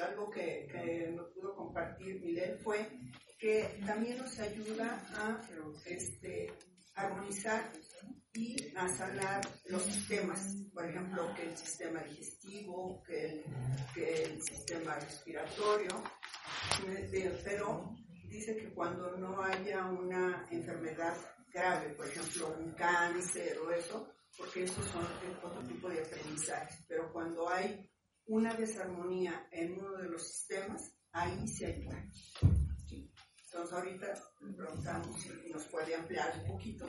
algo 0.02 0.30
que, 0.30 0.66
que 0.70 1.08
me 1.14 1.22
pudo 1.34 1.54
compartir 1.54 2.20
Milén 2.20 2.58
fue 2.58 2.88
que 3.38 3.80
también 3.86 4.18
nos 4.18 4.36
ayuda 4.40 5.00
a 5.14 5.40
este, 5.86 6.52
armonizar 6.94 7.70
y 8.34 8.56
a 8.76 8.88
sanar 8.88 9.40
los 9.66 9.82
sistemas, 9.82 10.54
por 10.72 10.84
ejemplo, 10.88 11.34
que 11.34 11.44
el 11.44 11.56
sistema 11.56 12.02
digestivo, 12.02 13.02
que 13.04 13.26
el, 13.26 13.44
que 13.94 14.22
el 14.24 14.42
sistema 14.42 14.94
respiratorio, 14.96 16.02
pero 17.44 17.96
dice 18.28 18.56
que 18.56 18.72
cuando 18.74 19.16
no 19.16 19.42
haya 19.42 19.86
una 19.86 20.46
enfermedad 20.50 21.16
grave, 21.52 21.90
por 21.94 22.06
ejemplo, 22.06 22.56
un 22.58 22.72
cáncer 22.72 23.58
o 23.58 23.70
eso, 23.70 24.14
porque 24.36 24.64
esos 24.64 24.84
son 24.86 25.04
otro 25.42 25.62
tipo 25.66 25.88
de 25.88 26.00
aprendizaje. 26.00 26.84
Pero 26.86 27.12
cuando 27.12 27.48
hay 27.48 27.90
una 28.26 28.54
desarmonía 28.54 29.48
en 29.50 29.78
uno 29.78 29.96
de 29.96 30.08
los 30.08 30.22
sistemas, 30.22 30.94
ahí 31.12 31.48
se 31.48 31.66
ayuda. 31.66 32.04
Entonces 33.50 33.72
ahorita 33.72 34.14
le 34.42 34.52
preguntamos 34.52 35.20
si 35.20 35.50
nos 35.50 35.64
puede 35.64 35.94
ampliar 35.94 36.38
un 36.40 36.52
poquito. 36.52 36.88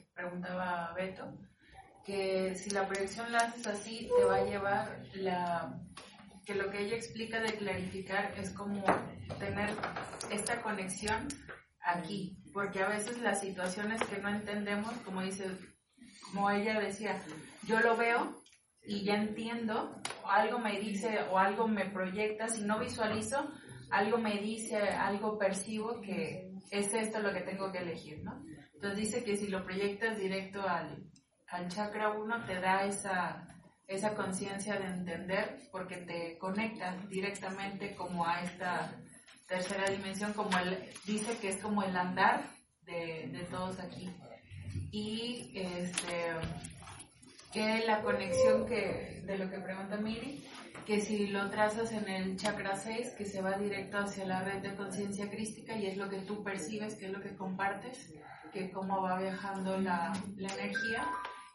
preguntaba 0.21 0.93
Beto, 0.95 1.33
que 2.05 2.55
si 2.55 2.69
la 2.69 2.87
proyección 2.87 3.31
la 3.31 3.39
haces 3.39 3.65
así, 3.67 4.09
te 4.15 4.25
va 4.25 4.35
a 4.35 4.45
llevar 4.45 5.03
la... 5.13 5.79
que 6.45 6.55
lo 6.55 6.69
que 6.69 6.81
ella 6.81 6.95
explica 6.95 7.39
de 7.39 7.53
clarificar 7.53 8.33
es 8.37 8.51
como 8.51 8.83
tener 9.39 9.69
esta 10.31 10.61
conexión 10.61 11.27
aquí, 11.83 12.37
porque 12.53 12.83
a 12.83 12.89
veces 12.89 13.19
las 13.21 13.41
situaciones 13.41 14.01
que 14.03 14.19
no 14.19 14.29
entendemos, 14.29 14.91
como 15.05 15.21
dice, 15.21 15.45
como 16.25 16.49
ella 16.51 16.79
decía, 16.79 17.19
yo 17.63 17.79
lo 17.79 17.97
veo 17.97 18.41
y 18.83 19.03
ya 19.03 19.15
entiendo, 19.15 20.01
algo 20.25 20.59
me 20.59 20.79
dice 20.79 21.19
o 21.31 21.39
algo 21.39 21.67
me 21.67 21.85
proyecta, 21.85 22.47
si 22.47 22.61
no 22.61 22.79
visualizo, 22.79 23.49
algo 23.89 24.17
me 24.17 24.37
dice, 24.37 24.77
algo 24.77 25.37
percibo 25.37 25.99
que 26.01 26.51
es 26.69 26.93
esto 26.93 27.19
lo 27.19 27.33
que 27.33 27.41
tengo 27.41 27.71
que 27.71 27.79
elegir, 27.79 28.23
¿no? 28.23 28.43
Entonces 28.81 29.11
dice 29.11 29.23
que 29.23 29.37
si 29.37 29.47
lo 29.47 29.63
proyectas 29.63 30.17
directo 30.17 30.67
al, 30.67 31.05
al 31.49 31.67
chakra 31.67 32.09
1 32.13 32.45
te 32.45 32.59
da 32.59 32.83
esa, 32.83 33.47
esa 33.85 34.15
conciencia 34.15 34.79
de 34.79 34.87
entender 34.87 35.69
porque 35.71 35.97
te 35.97 36.35
conecta 36.39 36.97
directamente 37.07 37.93
como 37.93 38.25
a 38.25 38.41
esta 38.41 38.99
tercera 39.47 39.87
dimensión, 39.87 40.33
como 40.33 40.57
el, 40.57 40.89
dice 41.05 41.37
que 41.37 41.49
es 41.49 41.57
como 41.57 41.83
el 41.83 41.95
andar 41.95 42.49
de, 42.81 43.29
de 43.31 43.43
todos 43.51 43.79
aquí. 43.79 44.09
Y 44.91 45.51
este 45.53 46.31
que 47.53 47.85
la 47.85 48.01
conexión 48.01 48.65
que 48.65 49.21
de 49.25 49.37
lo 49.37 49.47
que 49.47 49.59
pregunta 49.59 49.97
Miri, 49.97 50.43
que 50.87 51.01
si 51.01 51.27
lo 51.27 51.51
trazas 51.51 51.91
en 51.91 52.09
el 52.09 52.35
chakra 52.35 52.75
6, 52.75 53.11
que 53.15 53.25
se 53.25 53.43
va 53.43 53.59
directo 53.59 53.99
hacia 53.99 54.25
la 54.25 54.41
red 54.41 54.63
de 54.63 54.75
conciencia 54.75 55.29
crística 55.29 55.77
y 55.77 55.85
es 55.85 55.97
lo 55.97 56.09
que 56.09 56.21
tú 56.21 56.43
percibes, 56.43 56.95
que 56.95 57.05
es 57.05 57.11
lo 57.11 57.21
que 57.21 57.35
compartes, 57.35 58.11
que 58.51 58.71
cómo 58.71 59.01
va 59.01 59.19
viajando 59.19 59.77
la, 59.79 60.13
la 60.35 60.53
energía 60.53 61.07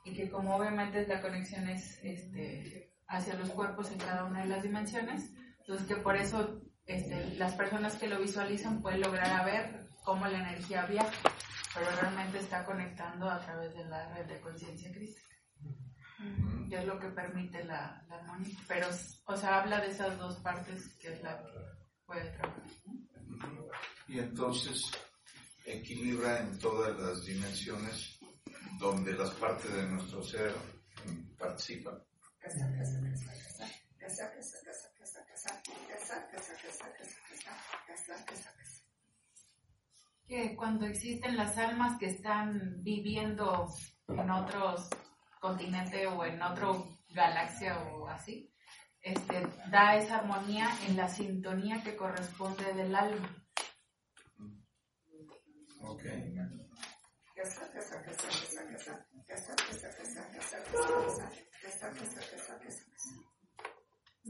y 0.04 0.14
que 0.14 0.30
como 0.30 0.56
obviamente 0.56 1.06
la 1.06 1.20
conexión 1.20 1.68
es 1.68 1.98
este, 2.02 2.94
hacia 3.08 3.34
los 3.34 3.50
cuerpos 3.50 3.90
en 3.90 3.98
cada 3.98 4.24
una 4.24 4.42
de 4.42 4.48
las 4.48 4.62
dimensiones, 4.62 5.32
entonces 5.60 5.86
que 5.86 5.96
por 5.96 6.16
eso 6.16 6.62
este, 6.86 7.34
las 7.34 7.54
personas 7.54 7.96
que 7.96 8.08
lo 8.08 8.20
visualizan 8.20 8.80
pueden 8.80 9.00
lograr 9.00 9.40
a 9.40 9.44
ver 9.44 9.88
cómo 10.04 10.26
la 10.26 10.38
energía 10.38 10.86
viaja, 10.86 11.30
pero 11.74 11.90
realmente 12.00 12.38
está 12.38 12.64
conectando 12.64 13.28
a 13.28 13.40
través 13.40 13.74
de 13.74 13.84
la 13.84 14.14
red 14.14 14.26
de 14.26 14.40
conciencia 14.40 14.90
crística 14.92 15.26
que 16.68 16.78
es 16.78 16.84
lo 16.84 16.98
que 16.98 17.08
permite 17.08 17.64
la, 17.64 18.02
la 18.08 18.16
armonía. 18.16 18.56
Pero, 18.66 18.88
o 19.26 19.36
sea, 19.36 19.60
habla 19.60 19.80
de 19.80 19.88
esas 19.88 20.18
dos 20.18 20.36
partes 20.36 20.94
que 20.98 21.12
es 21.12 21.22
la 21.22 21.38
que 21.38 21.52
puede 22.04 22.30
trabajar. 22.30 22.62
Y 24.08 24.18
entonces 24.18 24.90
equilibra 25.66 26.40
en 26.40 26.58
todas 26.58 26.98
las 26.98 27.24
dimensiones 27.24 28.18
donde 28.78 29.12
las 29.12 29.30
partes 29.32 29.72
de 29.72 29.82
nuestro 29.88 30.22
ser 30.22 30.54
mm, 31.04 31.36
participan. 31.36 31.98
Casa, 32.38 32.72
casa, 32.78 33.00
casa, 33.02 33.32
casa, 33.98 34.32
casa, 34.32 34.32
casa, 34.36 34.66
casa, 34.70 35.26
casa, 35.26 35.26
casa, 35.26 36.26
casa, 36.30 36.54
casa, 36.56 36.56
casa, 36.56 36.90
casa, 36.96 37.16
casa, 37.28 37.56
casa, 37.86 38.24
casa, 38.24 38.52
casa. 38.56 38.82
Que 40.26 40.56
cuando 40.56 40.86
existen 40.86 41.36
las 41.36 41.56
almas 41.56 41.98
que 41.98 42.06
están 42.06 42.82
viviendo 42.82 43.68
en 44.08 44.30
otros 44.30 44.88
continente 45.40 46.06
o 46.06 46.24
en 46.24 46.42
otro 46.42 46.98
galaxia 47.10 47.78
o 47.78 48.08
así, 48.08 48.52
este, 49.00 49.46
da 49.70 49.96
esa 49.96 50.18
armonía 50.18 50.68
en 50.88 50.96
la 50.96 51.08
sintonía 51.08 51.82
que 51.82 51.96
corresponde 51.96 52.72
del 52.74 52.94
alma. 52.94 53.45
Casa. 60.90 61.30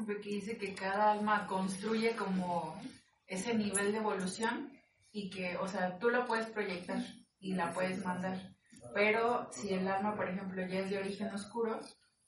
Porque 0.06 0.28
dice 0.28 0.58
que 0.58 0.74
cada 0.74 1.12
alma 1.12 1.46
construye 1.46 2.14
como 2.16 2.78
ese 3.26 3.54
nivel 3.54 3.92
de 3.92 3.98
evolución 3.98 4.72
y 5.10 5.30
que, 5.30 5.56
o 5.56 5.66
sea, 5.66 5.98
tú 5.98 6.10
lo 6.10 6.26
puedes 6.26 6.46
proyectar 6.46 6.98
y 7.38 7.54
la 7.54 7.72
puedes 7.72 8.04
mandar. 8.04 8.54
Pero 8.94 9.48
si 9.52 9.72
el 9.72 9.88
alma, 9.88 10.14
por 10.14 10.28
ejemplo, 10.28 10.66
ya 10.66 10.80
es 10.80 10.90
de 10.90 10.98
origen 10.98 11.28
oscuro, 11.28 11.80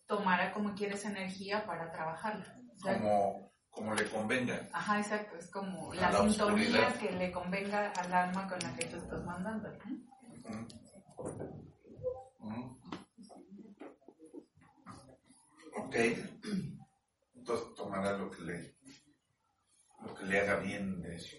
tomará 0.06 0.52
como 0.52 0.74
quieres 0.74 1.04
energía 1.04 1.66
para 1.66 1.92
trabajarla. 1.92 2.58
O 2.74 2.78
sea, 2.78 2.94
Como, 2.98 3.52
como 3.70 3.94
le 3.94 4.08
convenga. 4.10 4.68
Ajá, 4.72 4.98
exacto, 5.00 5.36
es 5.36 5.48
como 5.50 5.94
la, 5.94 6.10
la 6.10 6.28
sintonía 6.28 6.88
oscuridad. 6.88 6.96
que 6.96 7.12
le 7.12 7.30
convenga 7.32 7.90
al 7.92 8.12
alma 8.12 8.48
con 8.48 8.58
la 8.60 8.74
que 8.74 8.86
tú 8.86 8.96
estás 8.96 9.24
mandando. 9.24 9.68
Mm. 10.44 10.66
Ok. 15.76 15.96
Entonces 17.34 17.74
tomará 17.76 18.16
lo 18.18 18.30
que 18.30 18.42
le, 18.42 18.76
lo 20.04 20.14
que 20.14 20.24
le 20.26 20.40
haga 20.40 20.56
bien 20.56 21.00
de 21.00 21.16
eso. 21.16 21.36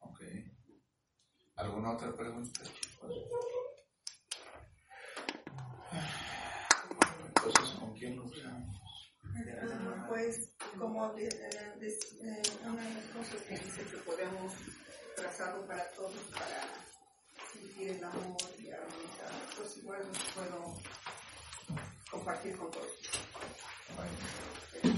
Ok. 0.00 0.22
¿Alguna 1.56 1.92
otra 1.92 2.14
pregunta? 2.14 2.60
Entonces, 7.26 7.70
¿con 7.78 7.94
quién 7.94 8.16
lo 8.16 8.24
usamos? 8.24 8.77
Pues, 10.08 10.50
como 10.78 11.12
de- 11.14 11.28
eh, 11.28 11.72
de- 11.78 11.88
eh, 12.22 12.42
una 12.64 12.82
de 12.82 12.94
las 12.94 13.04
cosas 13.06 13.42
que 13.42 13.58
dice 13.58 13.82
que 13.84 13.96
podemos 13.98 14.52
trazarlo 15.14 15.66
para 15.66 15.88
todos, 15.92 16.14
para 16.32 16.64
sentir 17.52 17.90
el 17.90 18.04
amor 18.04 18.36
y 18.58 18.70
armonizar, 18.70 19.30
pues 19.56 19.76
igual 19.78 20.02
puedo 20.34 20.74
compartir 22.10 22.56
con 22.56 22.70
todos. 22.70 22.90
¿Te 24.82 24.88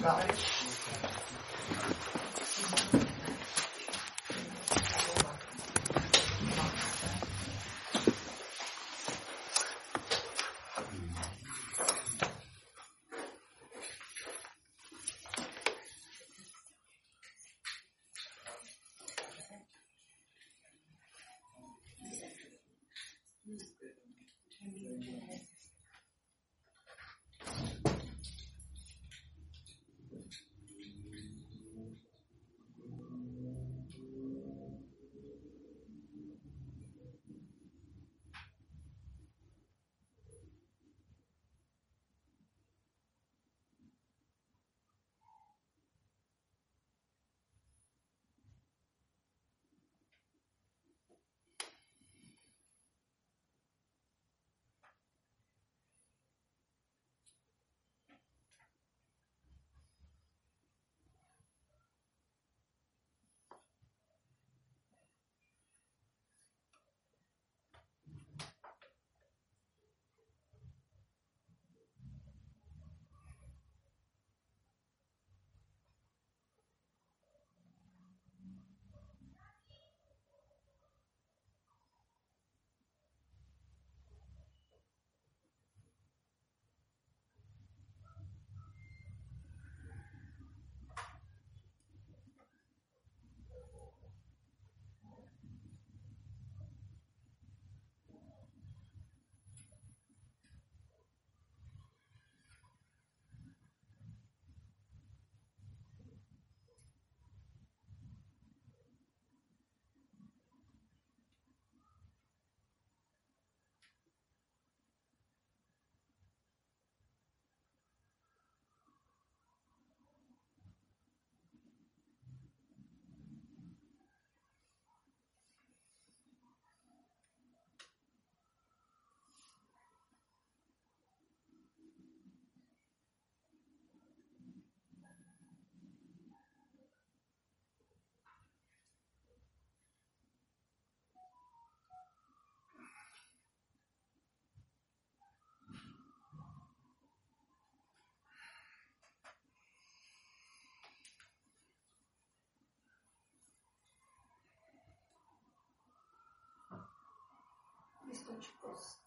chicos. 158.38 158.98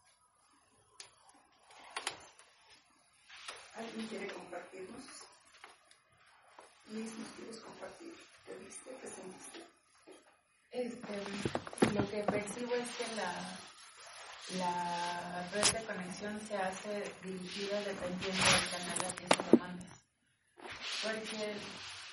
¿Alguien 3.76 4.08
quiere 4.08 4.28
compartirnos? 4.28 5.04
Liz, 6.88 7.18
¿nos 7.18 7.30
quieres 7.30 7.60
compartir? 7.60 8.16
¿Qué 8.46 8.56
viste? 8.56 8.98
¿Qué 9.02 9.08
sentiste? 9.08 9.66
Este, 10.72 11.94
lo 11.94 12.10
que 12.10 12.24
percibo 12.24 12.76
es 12.76 12.90
que 12.98 13.16
la, 13.16 13.60
la 14.58 15.50
red 15.52 15.72
de 15.72 15.86
conexión 15.86 16.40
se 16.48 16.58
hace 16.58 17.14
dirigida 17.24 17.80
dependiendo 17.82 18.44
del 18.44 18.70
canal 18.70 19.06
al 19.06 19.16
que 19.16 19.28
se 19.28 19.52
lo 19.52 19.58
mandas. 19.58 20.04
Porque 21.04 21.56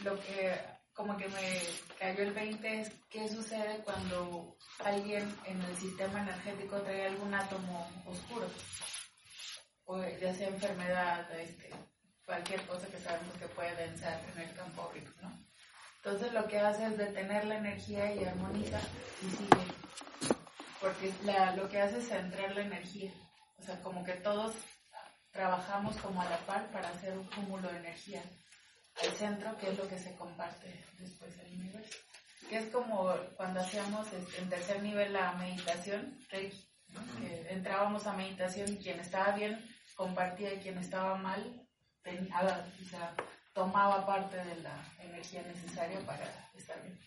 lo 0.05 0.21
que 0.21 0.80
como 0.95 1.17
que 1.17 1.29
me 1.29 1.61
cayó 1.99 2.23
el 2.25 2.33
20 2.33 2.81
es 2.81 2.91
qué 3.09 3.29
sucede 3.29 3.79
cuando 3.85 4.57
alguien 4.85 5.35
en 5.47 5.61
el 5.63 5.77
sistema 5.77 6.23
energético 6.23 6.81
trae 6.83 7.07
algún 7.07 7.33
átomo 7.33 7.89
oscuro. 8.07 8.47
O 9.85 10.03
ya 10.03 10.35
sea 10.35 10.49
enfermedad, 10.49 11.31
este, 11.39 11.71
cualquier 12.25 12.63
cosa 12.67 12.87
que 12.89 12.99
sabemos 12.99 13.35
que 13.39 13.49
puede 13.49 13.75
densar 13.77 14.21
en 14.35 14.43
el 14.43 14.55
campo 14.55 14.83
aurico, 14.83 15.11
¿no? 15.23 15.33
Entonces 15.97 16.33
lo 16.33 16.47
que 16.47 16.59
hace 16.59 16.87
es 16.87 16.97
detener 16.97 17.45
la 17.47 17.57
energía 17.59 18.15
y 18.15 18.25
armoniza 18.25 18.81
y 19.23 19.31
sigue. 19.31 20.35
Porque 20.81 21.13
la- 21.25 21.55
lo 21.57 21.69
que 21.69 21.81
hace 21.81 21.99
es 21.99 22.09
centrar 22.09 22.53
la 22.53 22.63
energía. 22.63 23.13
O 23.59 23.63
sea, 23.63 23.81
como 23.83 24.03
que 24.05 24.15
todos 24.15 24.55
trabajamos 25.31 25.97
como 25.99 26.23
a 26.23 26.31
la 26.31 26.39
par 26.47 26.71
para 26.73 26.89
hacer 26.89 27.17
un 27.19 27.25
cúmulo 27.27 27.71
de 27.71 27.79
energía 27.79 28.23
al 28.97 29.13
centro, 29.17 29.57
que 29.57 29.71
es 29.71 29.79
lo 29.79 29.89
que 29.89 29.99
se 29.99 30.15
comparte 30.17 30.85
después 30.99 31.39
al 31.39 31.53
universo. 31.53 31.99
Que 32.49 32.59
es 32.59 32.71
como 32.71 33.15
cuando 33.37 33.61
hacíamos 33.61 34.13
este, 34.13 34.43
en 34.43 34.49
tercer 34.49 34.83
nivel 34.83 35.13
la 35.13 35.33
meditación, 35.33 36.19
Reiki, 36.29 36.69
¿no? 36.89 37.01
que 37.19 37.53
entrábamos 37.53 38.07
a 38.07 38.13
meditación 38.15 38.73
y 38.73 38.79
quien 38.79 39.01
estaba 39.01 39.37
bien 39.37 39.65
compartía 39.95 40.55
y 40.55 40.59
quien 40.59 40.79
estaba 40.79 41.17
mal 41.17 41.69
tenía, 42.03 42.41
o 42.41 42.85
sea, 42.89 43.15
tomaba 43.53 44.07
parte 44.07 44.37
de 44.37 44.57
la 44.57 44.95
energía 44.99 45.43
necesaria 45.43 46.01
para 46.07 46.51
estar 46.55 46.83
bien. 46.83 46.99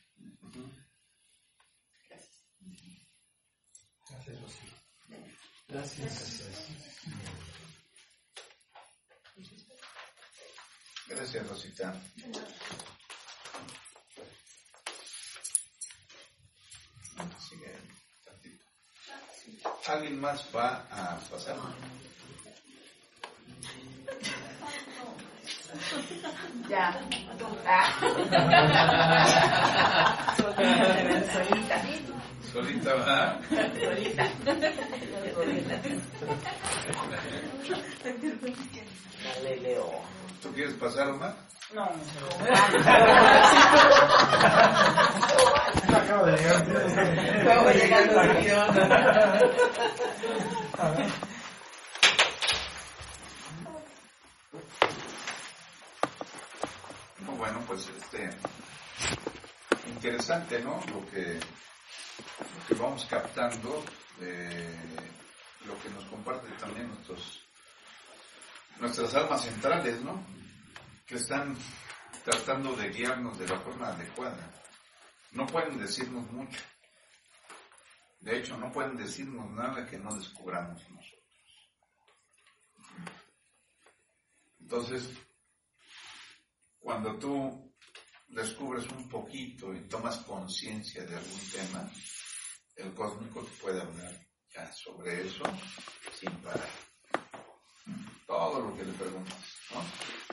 Gracias. 2.07 2.45
Gracias, 4.09 4.41
Rosy. 4.41 4.73
Gracias. 5.67 5.99
Gracias, 5.99 7.43
Rosita. 11.09 11.93
Sigue 17.39 17.77
tantito. 18.25 18.65
¿Alguien 19.87 20.19
más 20.19 20.45
va 20.55 20.85
a 20.91 21.19
pasar? 21.29 21.57
Ya. 26.69 26.99
Ah. 27.65 27.93
Solita. 32.53 32.91
Solita 32.91 32.95
va. 32.95 33.39
Solita. 33.81 34.29
Dale, 39.23 39.57
Leo. 39.57 39.89
¿Tú 40.41 40.53
quieres 40.53 40.75
pasar, 40.75 41.09
Omar? 41.09 41.35
No, 41.73 41.83
Acabo 45.97 46.25
de 46.27 46.37
llegar. 46.37 46.61
Acabo 47.41 47.67
de 47.69 47.73
llegar 47.73 48.13
dormido. 48.13 48.67
No, 57.25 57.31
bueno, 57.37 57.59
pues 57.65 57.89
este 57.97 58.29
interesante, 59.87 60.59
¿no? 60.61 60.79
Lo 60.91 61.05
que, 61.09 61.39
que 62.67 62.73
vamos 62.75 63.05
captando, 63.05 63.83
de 64.19 64.75
lo 65.65 65.81
que 65.81 65.89
nos 65.89 66.05
comparte 66.05 66.47
también 66.59 66.87
nuestros 66.87 67.43
nuestras 68.79 69.13
almas 69.15 69.43
centrales, 69.43 70.01
¿no? 70.01 70.25
Que 71.05 71.15
están 71.15 71.55
tratando 72.23 72.75
de 72.75 72.89
guiarnos 72.89 73.37
de 73.37 73.47
la 73.47 73.59
forma 73.59 73.89
adecuada. 73.89 74.51
No 75.31 75.45
pueden 75.45 75.77
decirnos 75.77 76.29
mucho. 76.31 76.61
De 78.19 78.37
hecho, 78.37 78.57
no 78.57 78.71
pueden 78.71 78.95
decirnos 78.95 79.49
nada 79.51 79.85
que 79.85 79.97
no 79.97 80.15
descubramos 80.15 80.81
nosotros. 80.89 81.69
Entonces, 84.59 85.09
cuando 86.79 87.17
tú 87.19 87.72
descubres 88.33 88.89
un 88.89 89.07
poquito 89.07 89.73
y 89.73 89.81
tomas 89.81 90.17
conciencia 90.17 91.05
de 91.05 91.15
algún 91.15 91.39
tema, 91.51 91.91
el 92.75 92.93
cósmico 92.93 93.43
te 93.43 93.51
puede 93.61 93.81
hablar 93.81 94.11
ya 94.53 94.71
sobre 94.73 95.27
eso 95.27 95.43
sin 96.19 96.31
parar. 96.41 96.69
Todo 98.25 98.61
lo 98.61 98.75
que 98.75 98.85
le 98.85 98.93
preguntas, 98.93 99.57
¿no? 99.71 99.83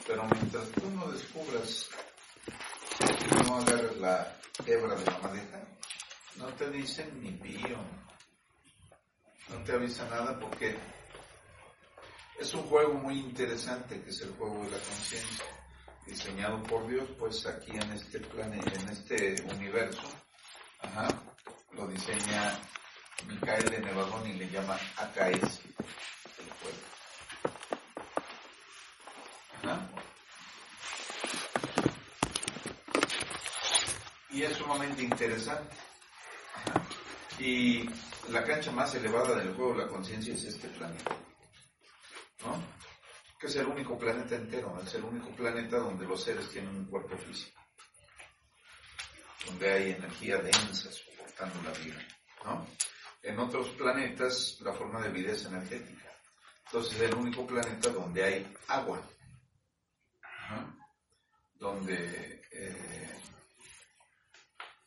Pero 0.07 0.25
mientras 0.25 0.71
tú 0.71 0.91
no 0.91 1.11
descubras, 1.11 1.89
no 3.47 3.57
agarres 3.57 3.97
la 3.99 4.41
hebra 4.67 4.95
de 4.95 5.05
la 5.05 5.19
madeja, 5.19 5.69
no 6.37 6.47
te 6.55 6.71
dicen 6.71 7.23
ni 7.23 7.33
pío, 7.33 7.79
no 9.49 9.63
te 9.65 9.73
avisa 9.73 10.09
nada 10.09 10.39
porque 10.39 10.79
es 12.39 12.55
un 12.55 12.63
juego 12.63 12.95
muy 12.95 13.19
interesante 13.19 14.03
que 14.03 14.11
es 14.11 14.23
el 14.23 14.31
juego 14.31 14.65
de 14.65 14.71
la 14.71 14.79
conciencia 14.79 15.60
diseñado 16.07 16.63
por 16.65 16.89
Dios, 16.89 17.09
pues 17.19 17.47
aquí 17.47 17.73
en 17.73 17.93
este 17.93 18.21
planeta, 18.21 18.73
en 18.81 18.89
este 18.89 19.43
universo, 19.55 20.03
lo 21.73 21.87
diseña 21.89 22.59
Micael 23.27 23.71
de 23.71 23.81
Nevadón 23.81 24.27
y 24.29 24.35
le 24.35 24.51
llama 24.51 24.79
AKS, 24.97 25.61
el. 25.61 26.51
Ajá. 29.63 29.91
Y 34.31 34.43
es 34.43 34.57
sumamente 34.57 35.03
interesante. 35.03 35.77
Y 37.39 37.89
la 38.29 38.45
cancha 38.45 38.71
más 38.71 38.95
elevada 38.95 39.37
del 39.37 39.55
juego 39.55 39.73
de 39.75 39.85
la 39.85 39.89
conciencia 39.89 40.35
es 40.35 40.45
este 40.45 40.69
planeta. 40.69 41.17
¿No? 42.45 42.80
Que 43.41 43.47
es 43.47 43.57
el 43.57 43.67
único 43.69 43.99
planeta 43.99 44.35
entero, 44.35 44.79
es 44.85 44.95
el 44.95 45.03
único 45.03 45.31
planeta 45.31 45.79
donde 45.79 46.07
los 46.07 46.23
seres 46.23 46.51
tienen 46.51 46.77
un 46.77 46.85
cuerpo 46.85 47.17
físico, 47.17 47.59
donde 49.47 49.73
hay 49.73 49.93
energía 49.93 50.37
densa 50.37 50.93
soportando 50.93 51.63
la 51.63 51.79
vida, 51.79 52.07
¿no? 52.45 52.67
En 53.23 53.39
otros 53.39 53.71
planetas 53.71 54.61
la 54.61 54.75
forma 54.75 55.01
de 55.01 55.09
vida 55.09 55.33
es 55.33 55.47
energética, 55.47 56.13
entonces 56.67 56.97
es 56.97 57.01
el 57.01 57.15
único 57.15 57.47
planeta 57.47 57.89
donde 57.89 58.23
hay 58.23 58.57
agua, 58.69 59.03
Ajá. 60.21 60.77
donde 61.55 62.43
eh, 62.53 63.21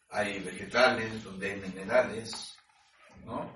hay 0.10 0.40
vegetales, 0.42 1.24
donde 1.24 1.54
hay 1.54 1.60
minerales, 1.60 2.56
¿no? 3.26 3.56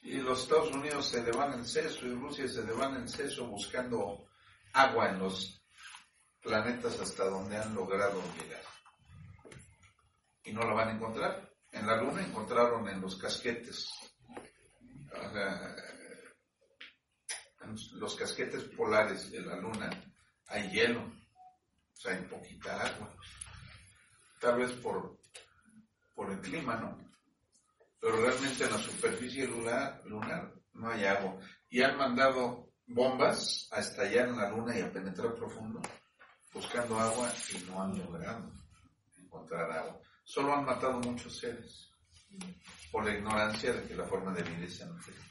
Y 0.00 0.16
los 0.22 0.44
Estados 0.44 0.70
Unidos 0.70 1.06
se 1.06 1.22
devana 1.22 1.56
el 1.56 1.66
seso 1.66 2.06
y 2.06 2.14
Rusia 2.14 2.48
se 2.48 2.62
devana 2.62 2.98
el 2.98 3.10
seso 3.10 3.46
buscando 3.46 4.27
agua 4.72 5.10
en 5.10 5.18
los 5.18 5.62
planetas 6.40 7.00
hasta 7.00 7.24
donde 7.24 7.56
han 7.56 7.74
logrado 7.74 8.22
llegar. 8.36 8.62
Y 10.44 10.52
no 10.52 10.62
la 10.62 10.72
van 10.72 10.88
a 10.88 10.92
encontrar. 10.92 11.52
En 11.72 11.86
la 11.86 11.96
Luna 11.96 12.24
encontraron 12.24 12.88
en 12.88 13.00
los 13.00 13.16
casquetes, 13.16 13.90
en 17.60 18.00
los 18.00 18.14
casquetes 18.14 18.64
polares 18.74 19.30
de 19.30 19.42
la 19.42 19.56
Luna 19.56 19.90
hay 20.46 20.70
hielo, 20.70 21.02
o 21.02 21.96
sea, 21.96 22.14
hay 22.14 22.22
poquita 22.22 22.80
agua. 22.80 23.14
Tal 24.40 24.58
vez 24.58 24.72
por, 24.72 25.18
por 26.14 26.30
el 26.30 26.40
clima, 26.40 26.76
¿no? 26.76 26.96
Pero 28.00 28.16
realmente 28.22 28.64
en 28.64 28.72
la 28.72 28.78
superficie 28.78 29.46
lunar, 29.46 30.00
lunar 30.04 30.54
no 30.72 30.90
hay 30.90 31.04
agua. 31.04 31.38
Y 31.68 31.82
han 31.82 31.98
mandado 31.98 32.67
bombas 32.88 33.68
a 33.70 33.80
estallar 33.80 34.28
en 34.28 34.36
la 34.36 34.50
luna 34.50 34.76
y 34.76 34.82
a 34.82 34.92
penetrar 34.92 35.34
profundo, 35.34 35.80
buscando 36.52 36.98
agua 36.98 37.32
y 37.52 37.58
no 37.64 37.82
han 37.82 37.98
logrado 37.98 38.50
encontrar 39.16 39.70
agua. 39.70 40.00
Solo 40.24 40.54
han 40.54 40.64
matado 40.64 40.98
muchos 41.00 41.38
seres 41.38 41.90
por 42.90 43.04
la 43.04 43.14
ignorancia 43.14 43.72
de 43.72 43.86
que 43.86 43.94
la 43.94 44.04
forma 44.04 44.32
de 44.32 44.42
vida 44.42 44.66
es 44.66 44.80
energética. 44.80 45.24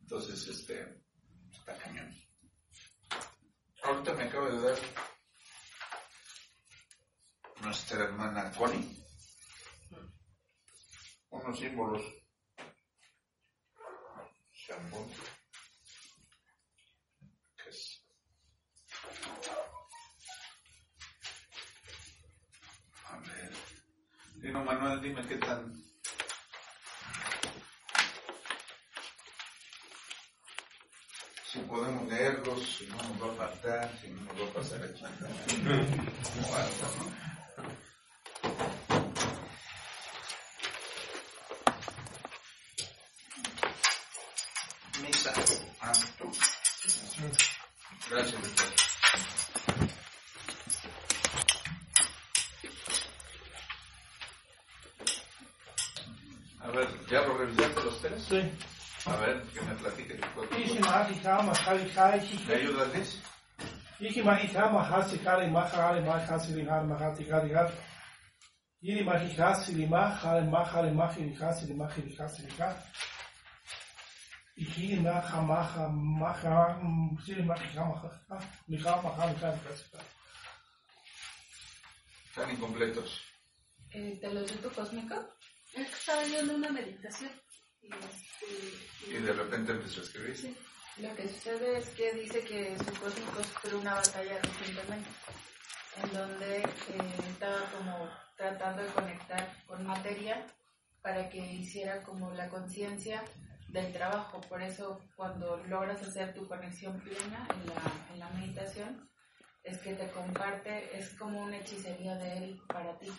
Entonces, 0.00 0.48
este, 0.48 1.02
está 1.50 1.76
cañón. 1.78 2.10
Ahorita 3.82 4.14
me 4.14 4.24
acaba 4.24 4.50
de 4.50 4.60
dar 4.60 4.78
nuestra 7.62 8.04
hermana 8.04 8.50
Connie 8.52 9.04
unos 11.34 11.58
símbolos 11.58 12.02
Chambón. 14.66 15.08
¿Qué 17.56 17.68
es? 17.68 18.00
A 23.04 23.18
ver. 23.18 23.52
Dino 24.36 24.64
Manuel, 24.64 25.00
dime 25.02 25.26
qué 25.26 25.36
tan. 25.36 25.72
Si 31.46 31.58
podemos 31.60 32.08
leerlos, 32.08 32.76
si 32.76 32.86
no 32.86 32.96
nos 32.96 33.22
va 33.22 33.32
a 33.32 33.36
faltar, 33.36 33.98
si 34.00 34.08
no 34.08 34.22
nos 34.22 34.40
va 34.40 34.46
a 34.48 34.52
pasar 34.54 34.82
aquí. 34.82 35.04
O 35.04 36.54
algo, 36.54 36.86
¿no? 36.98 37.24
Misa. 45.02 45.32
Ah, 45.80 45.92
tú. 46.18 46.30
Gracias, 48.10 48.42
doctor. 48.42 48.70
A 56.60 56.68
ver, 56.68 56.88
¿ya 57.10 57.20
lo 57.22 57.36
revisaste 57.38 57.82
los 57.82 58.00
tres? 58.00 58.24
Sí. 58.28 58.40
A 59.06 59.16
ver, 59.16 59.42
que 59.52 59.60
me 59.60 59.74
platique 59.74 60.14
tu 60.14 60.28
cuerpo. 60.30 60.56
Ishi 60.56 60.78
mahika 60.78 61.42
mahari 61.42 61.52
kai 61.52 61.53
¿Me 62.46 62.54
ayudas, 62.54 62.94
Liz? 62.94 63.22
Mahika 64.22 64.68
mahasi 64.68 65.18
mahasi 65.18 66.52
lihar 66.52 66.84
mahati 66.84 67.24
har. 67.24 67.72
Iri 68.82 69.02
maha 69.04 69.24
maha 75.42 75.88
maha 75.88 76.78
mahika 77.42 77.84
maha 77.84 78.10
maha 78.68 79.34
har. 79.40 79.58
Están 82.28 82.50
incompletos. 82.50 83.22
Eh, 83.90 84.18
¿Te 84.20 84.28
lo 84.34 84.44
tu 84.44 84.70
cósmico? 84.70 85.14
Es 85.72 85.88
que 85.88 85.94
estaba 85.94 86.24
yo 86.24 86.38
en 86.40 86.50
una 86.50 86.70
meditación. 86.70 87.30
Y 87.80 87.88
este, 87.94 88.46
Y 89.08 89.12
de 89.22 89.32
repente 89.32 89.72
empezó 89.72 90.00
a 90.00 90.04
escribir. 90.04 90.36
Sí. 90.36 90.54
Lo 90.98 91.12
que 91.16 91.28
sucede 91.28 91.78
es 91.78 91.88
que 91.90 92.12
dice 92.12 92.44
que 92.44 92.78
su 92.78 93.00
cósmico 93.00 93.42
sufrió 93.42 93.80
una 93.80 93.94
batalla 93.94 94.38
recientemente, 94.40 95.10
en 96.02 96.12
donde 96.12 96.58
eh, 96.58 97.14
estaba 97.28 97.68
como 97.72 98.08
tratando 98.36 98.82
de 98.82 98.92
conectar 98.92 99.56
con 99.66 99.84
materia 99.84 100.46
para 101.02 101.28
que 101.28 101.38
hiciera 101.38 102.00
como 102.04 102.30
la 102.32 102.48
conciencia 102.48 103.24
del 103.70 103.92
trabajo. 103.92 104.40
Por 104.42 104.62
eso 104.62 105.00
cuando 105.16 105.56
logras 105.66 106.00
hacer 106.00 106.32
tu 106.32 106.46
conexión 106.46 107.00
plena 107.00 107.48
en 107.50 107.66
la, 107.66 108.12
en 108.12 108.18
la 108.20 108.30
meditación, 108.30 109.10
es 109.64 109.78
que 109.78 109.94
te 109.94 110.08
comparte, 110.12 110.96
es 110.96 111.10
como 111.14 111.42
una 111.42 111.56
hechicería 111.56 112.14
de 112.16 112.38
él 112.38 112.60
para 112.68 112.96
ti. 113.00 113.10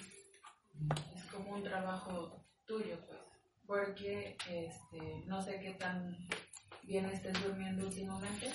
Es 1.14 1.26
como 1.26 1.56
un 1.56 1.64
trabajo 1.64 2.46
tuyo, 2.66 2.98
pues. 3.06 3.20
Porque 3.66 4.38
este, 4.48 5.24
no 5.26 5.42
sé 5.42 5.60
qué 5.60 5.72
tan 5.74 6.16
bien 6.88 7.06
estés 7.06 7.34
durmiendo 7.44 7.86
últimamente 7.86 8.52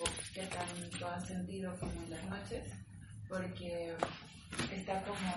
o 0.00 0.04
qué 0.34 0.46
tanto 0.46 1.08
has 1.08 1.26
sentido 1.26 1.78
como 1.78 1.92
en 1.92 2.10
las 2.10 2.24
noches, 2.24 2.64
porque 3.28 3.94
está 4.72 5.02
como... 5.02 5.34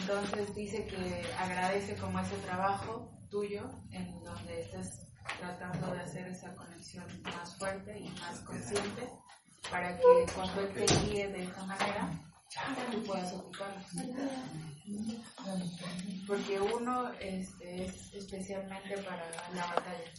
Entonces 0.00 0.54
dice 0.54 0.86
que 0.86 1.24
agradece 1.38 1.96
como 1.96 2.20
ese 2.20 2.36
trabajo 2.38 3.10
tuyo 3.30 3.70
en 3.90 4.22
donde 4.22 4.60
estés 4.60 5.06
tratando 5.38 5.92
de 5.92 6.00
hacer 6.00 6.28
esa 6.28 6.54
conexión 6.54 7.06
más 7.22 7.56
fuerte 7.56 7.98
y 7.98 8.08
más 8.20 8.40
consciente 8.40 9.08
para 9.70 9.96
que 9.96 10.04
cuando 10.34 10.60
él 10.60 10.72
te 10.74 10.94
guíe 11.06 11.28
de 11.28 11.44
esa 11.44 11.64
manera 11.64 12.10
tú 12.90 13.02
puedas 13.04 13.32
ocuparlo. 13.32 13.82
Porque 16.26 16.60
uno 16.60 17.12
este, 17.14 17.86
es 17.86 18.14
especialmente 18.14 18.96
para 18.98 19.30
la 19.54 19.66
batalla, 19.66 20.12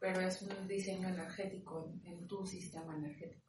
pero 0.00 0.20
es 0.20 0.42
un 0.42 0.66
diseño 0.66 1.08
energético 1.08 1.84
en, 1.84 2.12
en 2.12 2.26
tu 2.26 2.46
sistema 2.46 2.96
energético. 2.96 3.46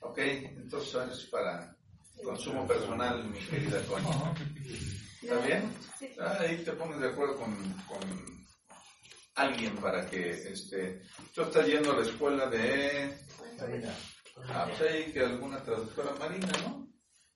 Ok, 0.00 0.18
entonces 0.18 1.10
es 1.12 1.24
para 1.26 1.76
consumo 2.24 2.66
personal, 2.66 3.24
mi 3.28 3.38
querida 3.38 3.84
Connie. 3.86 4.08
¿Está 5.22 5.38
bien? 5.46 5.72
Ah, 6.20 6.38
ahí 6.40 6.64
te 6.64 6.72
pones 6.72 6.98
de 7.00 7.08
acuerdo 7.08 7.36
con, 7.36 7.54
con 7.86 8.00
alguien 9.36 9.76
para 9.76 10.04
que, 10.08 10.30
este, 10.30 11.02
tú 11.32 11.42
estás 11.42 11.66
yendo 11.66 11.92
a 11.92 11.96
la 11.96 12.02
escuela 12.02 12.46
de, 12.48 13.16
ah, 14.48 14.66
pues 14.68 14.90
ahí 14.90 15.12
que 15.12 15.20
alguna 15.20 15.62
traductora 15.62 16.14
marina, 16.18 16.52
¿no? 16.62 16.88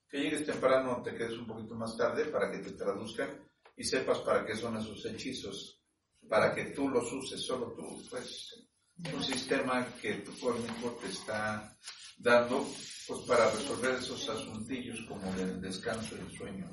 Que 0.09 0.19
llegues 0.19 0.45
temprano, 0.45 1.01
te 1.03 1.15
quedes 1.15 1.37
un 1.37 1.47
poquito 1.47 1.75
más 1.75 1.95
tarde 1.97 2.25
para 2.25 2.51
que 2.51 2.59
te 2.59 2.71
traduzcan 2.71 3.29
y 3.75 3.83
sepas 3.83 4.19
para 4.19 4.45
qué 4.45 4.55
son 4.55 4.77
esos 4.77 5.05
hechizos, 5.05 5.81
para 6.27 6.53
que 6.53 6.65
tú 6.71 6.89
los 6.89 7.11
uses 7.11 7.45
solo 7.45 7.73
tú, 7.73 8.01
pues, 8.09 8.67
un 9.13 9.23
sistema 9.23 9.85
que 10.01 10.15
tu 10.15 10.37
cósmico 10.39 10.97
te 11.01 11.07
está 11.07 11.77
dando, 12.17 12.65
pues, 13.07 13.19
para 13.27 13.51
resolver 13.51 13.95
esos 13.95 14.27
asuntillos 14.27 15.01
como 15.07 15.31
del 15.33 15.61
descanso 15.61 16.15
y 16.15 16.19
el 16.19 16.37
sueño, 16.37 16.69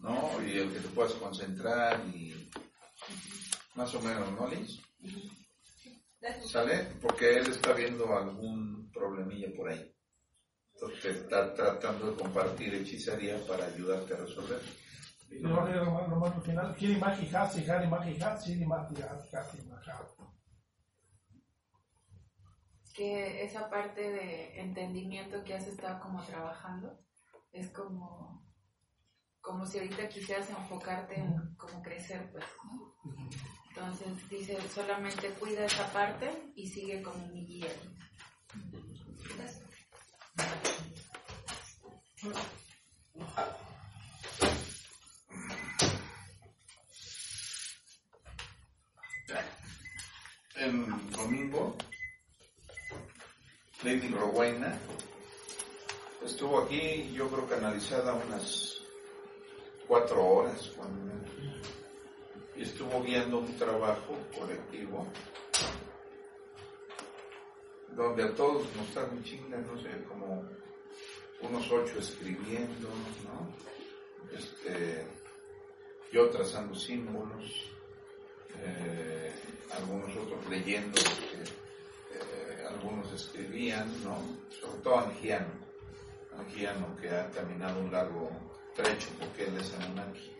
¿no? 0.00 0.42
Y 0.44 0.58
el 0.58 0.72
que 0.72 0.80
te 0.80 0.88
puedas 0.88 1.12
concentrar 1.14 2.04
y 2.08 2.50
más 3.74 3.94
o 3.94 4.00
menos, 4.00 4.32
¿no, 4.32 4.48
Liz? 4.48 4.80
¿Sale? 6.46 6.88
Porque 7.00 7.38
él 7.38 7.50
está 7.50 7.72
viendo 7.72 8.16
algún 8.16 8.90
problemilla 8.92 9.48
por 9.56 9.70
ahí. 9.70 9.94
Entonces 10.74 11.00
te 11.02 11.10
está 11.10 11.54
tratando 11.54 12.10
de 12.10 12.16
compartir 12.16 12.74
hechicería 12.74 13.38
para 13.46 13.66
ayudarte 13.66 14.14
a 14.14 14.18
resolver. 14.18 14.60
Más 15.40 15.68
al 15.68 16.42
final. 16.42 16.76
Maha. 19.68 20.34
que 22.94 23.42
esa 23.42 23.68
parte 23.68 24.00
de 24.00 24.60
entendimiento 24.60 25.42
que 25.42 25.54
has 25.54 25.66
estado 25.66 26.00
como 26.00 26.22
trabajando 26.22 26.96
es 27.52 27.68
como 27.70 28.44
como 29.40 29.66
si 29.66 29.78
ahorita 29.78 30.08
quisieras 30.08 30.48
enfocarte 30.48 31.18
en 31.18 31.54
cómo 31.56 31.82
crecer 31.82 32.30
pues 32.30 32.44
¿no? 32.64 32.94
Entonces 33.76 34.28
dice 34.28 34.56
solamente 34.72 35.28
cuida 35.30 35.64
esa 35.64 35.92
parte 35.92 36.30
y 36.54 36.68
sigue 36.68 37.02
como 37.02 37.26
mi 37.28 37.44
guía. 37.44 37.72
El 50.54 51.10
domingo, 51.10 51.76
Lady 53.82 54.08
Rowena 54.08 54.78
estuvo 56.24 56.60
aquí, 56.60 57.12
yo 57.12 57.28
creo 57.28 57.48
que 57.48 57.54
analizada 57.54 58.14
unas 58.14 58.76
cuatro 59.88 60.24
horas, 60.24 60.70
cuando 60.76 61.04
estuvo 62.62 63.02
guiando 63.02 63.38
un 63.38 63.56
trabajo 63.56 64.16
colectivo 64.36 65.06
donde 67.96 68.24
a 68.24 68.34
todos 68.34 68.66
nos 68.76 68.88
están 68.88 69.10
un 69.10 69.22
chinga, 69.22 69.58
no 69.58 69.78
sé, 69.80 69.90
como 70.08 70.44
unos 71.40 71.70
ocho 71.70 71.98
escribiendo, 71.98 72.88
¿no? 73.24 74.36
Este, 74.36 75.06
yo 76.12 76.28
trazando 76.30 76.74
símbolos, 76.74 77.70
eh, 78.60 79.32
algunos 79.72 80.16
otros 80.16 80.46
leyendo 80.48 81.00
eh, 81.00 82.64
algunos 82.68 83.12
escribían, 83.12 83.88
¿no? 84.02 84.18
Sobre 84.50 84.82
todo 84.82 84.98
Angiano, 84.98 85.52
Angiano 86.38 86.96
que 86.96 87.10
ha 87.10 87.30
caminado 87.30 87.80
un 87.80 87.92
largo 87.92 88.30
trecho 88.74 89.08
porque 89.18 89.44
él 89.44 89.56
es 89.58 89.72
Anunnaki, 89.74 90.32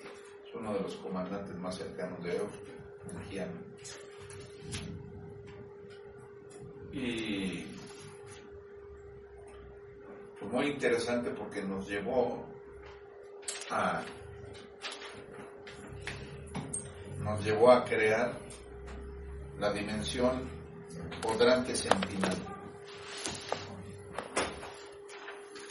uno 0.54 0.72
de 0.74 0.80
los 0.80 0.94
comandantes 0.96 1.56
más 1.56 1.76
cercanos 1.76 2.22
de 2.22 2.40
Angiano. 3.16 3.52
Y 6.92 7.66
fue 10.38 10.48
muy 10.48 10.66
interesante 10.68 11.30
porque 11.30 11.62
nos 11.62 11.88
llevó 11.88 12.44
a 13.70 14.02
nos 17.20 17.42
llevó 17.42 17.72
a 17.72 17.84
crear 17.84 18.34
la 19.58 19.72
dimensión 19.72 20.48
cuadrante 21.22 21.74
sentinel. 21.74 22.36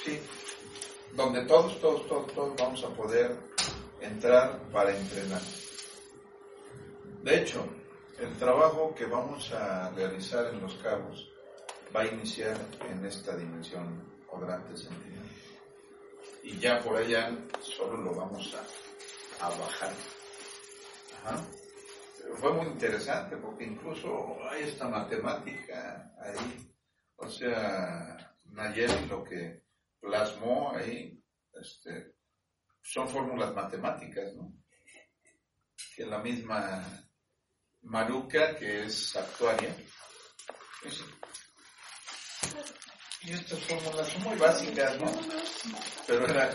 Sí, 0.04 0.20
donde 1.14 1.46
todos, 1.46 1.80
todos, 1.80 2.08
todos, 2.08 2.34
todos 2.34 2.56
vamos 2.58 2.84
a 2.84 2.90
poder 2.90 3.53
entrar 4.04 4.60
para 4.72 4.96
entrenar. 4.96 5.42
De 7.24 7.40
hecho, 7.40 7.66
el 8.20 8.36
trabajo 8.38 8.94
que 8.94 9.06
vamos 9.06 9.52
a 9.54 9.90
realizar 9.92 10.54
en 10.54 10.62
los 10.62 10.76
cabos 10.76 11.30
va 11.96 12.02
a 12.02 12.08
iniciar 12.08 12.58
en 12.90 13.06
esta 13.06 13.36
dimensión 13.36 14.24
cuadrante 14.28 14.76
sentido. 14.76 15.22
Y 16.44 16.58
ya 16.60 16.80
por 16.82 16.98
allá 16.98 17.32
solo 17.62 17.98
lo 17.98 18.14
vamos 18.14 18.54
a, 18.54 19.46
a 19.46 19.50
bajar. 19.50 19.94
Ajá. 21.24 21.46
Fue 22.36 22.54
muy 22.54 22.68
interesante 22.68 23.38
porque 23.38 23.66
incluso 23.66 24.38
hay 24.50 24.64
esta 24.64 24.88
matemática 24.88 26.14
ahí. 26.20 26.70
O 27.18 27.30
sea, 27.30 28.36
Nayeli 28.46 29.06
lo 29.08 29.24
que 29.24 29.64
plasmó 30.00 30.74
ahí 30.76 31.22
este, 31.54 32.13
son 32.84 33.08
fórmulas 33.10 33.54
matemáticas, 33.54 34.34
¿no? 34.36 34.54
Que 35.96 36.06
la 36.06 36.20
misma 36.20 36.84
Maruca, 37.84 38.56
que 38.58 38.86
es 38.86 39.16
actuaria, 39.16 39.76
es- 40.84 41.04
y 43.22 43.32
estas 43.32 43.60
fórmulas 43.60 44.08
son 44.10 44.24
muy 44.24 44.38
básicas, 44.38 45.00
¿no? 45.00 45.12
Pero, 46.08 46.28
era, 46.28 46.54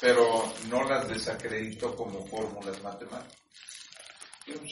pero 0.00 0.52
no 0.68 0.82
las 0.84 1.08
desacreditó 1.08 1.94
como 1.94 2.26
fórmulas 2.26 2.82
matemáticas. 2.82 3.38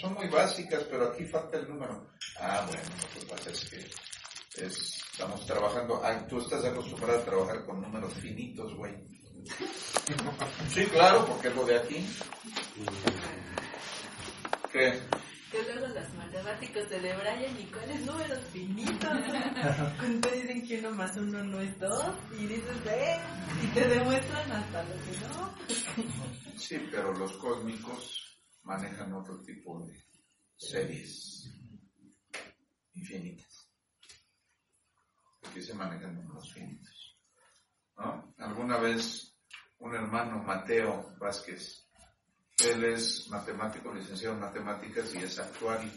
Son 0.01 0.15
muy 0.15 0.29
básicas, 0.29 0.85
pero 0.85 1.09
aquí 1.09 1.27
falta 1.27 1.59
el 1.59 1.69
número. 1.69 2.11
Ah, 2.41 2.67
bueno, 2.67 2.83
lo 3.03 3.21
que 3.21 3.27
pasa 3.27 3.51
es 3.51 3.69
que 3.69 3.77
es- 4.65 5.03
estamos 5.13 5.45
trabajando. 5.47 6.01
Ah, 6.03 6.27
tú 6.27 6.41
estás 6.41 6.65
acostumbrado 6.65 7.21
a 7.21 7.25
trabajar 7.25 7.67
con 7.67 7.83
números 7.83 8.15
finitos, 8.15 8.75
güey. 8.75 8.95
Sí, 10.69 10.85
claro, 10.87 11.27
porque 11.27 11.49
es 11.49 11.57
lo 11.57 11.65
de 11.65 11.79
aquí. 11.79 12.07
¿Qué? 14.73 15.01
Que 15.51 15.63
luego 15.63 15.87
los 15.87 16.15
matemáticos 16.15 16.91
de 16.91 16.99
Brian 16.99 17.61
y 17.61 17.65
cuáles 17.67 18.05
números 18.05 18.45
finitos. 18.53 19.11
Cuando 19.99 20.31
dicen 20.31 20.67
que 20.67 20.79
uno 20.81 20.91
más 20.93 21.17
uno 21.17 21.43
no 21.45 21.61
es 21.61 21.79
dos, 21.79 22.15
y 22.39 22.47
dices, 22.47 22.77
eh, 22.87 23.19
y 23.63 23.67
te 23.69 23.89
demuestran 23.89 24.53
hasta 24.53 24.83
lo 24.83 24.95
que 24.95 25.19
no. 25.21 26.59
Sí, 26.59 26.89
pero 26.91 27.13
los 27.15 27.33
cósmicos 27.35 28.41
manejan 28.65 29.13
otro 29.15 29.41
tipo 29.43 29.87
de 29.87 30.05
series 30.57 31.49
infinitas. 32.95 33.71
Aquí 35.45 35.63
se 35.63 35.75
manejan 35.75 36.17
números 36.17 36.53
finitos. 36.53 37.17
¿no? 37.97 38.35
Alguna 38.39 38.79
vez 38.79 39.36
un 39.79 39.95
hermano, 39.95 40.43
Mateo 40.43 41.15
Vázquez, 41.19 41.87
él 42.59 42.85
es 42.85 43.29
matemático, 43.29 43.93
licenciado 43.93 44.35
en 44.35 44.41
matemáticas 44.41 45.15
y 45.15 45.19
es 45.19 45.39
actuario, 45.39 45.91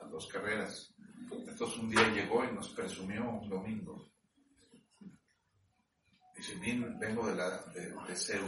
las 0.00 0.10
dos 0.10 0.28
carreras. 0.28 0.94
Entonces 1.30 1.78
un 1.78 1.90
día 1.90 2.08
llegó 2.08 2.44
y 2.44 2.52
nos 2.52 2.68
presumió 2.70 3.28
un 3.28 3.48
domingo. 3.48 4.10
Dice, 6.36 6.56
"Vin- 6.58 6.98
vengo 6.98 7.26
de, 7.28 7.34
la, 7.34 7.58
de, 7.72 7.90
de 8.08 8.16
CEU, 8.16 8.46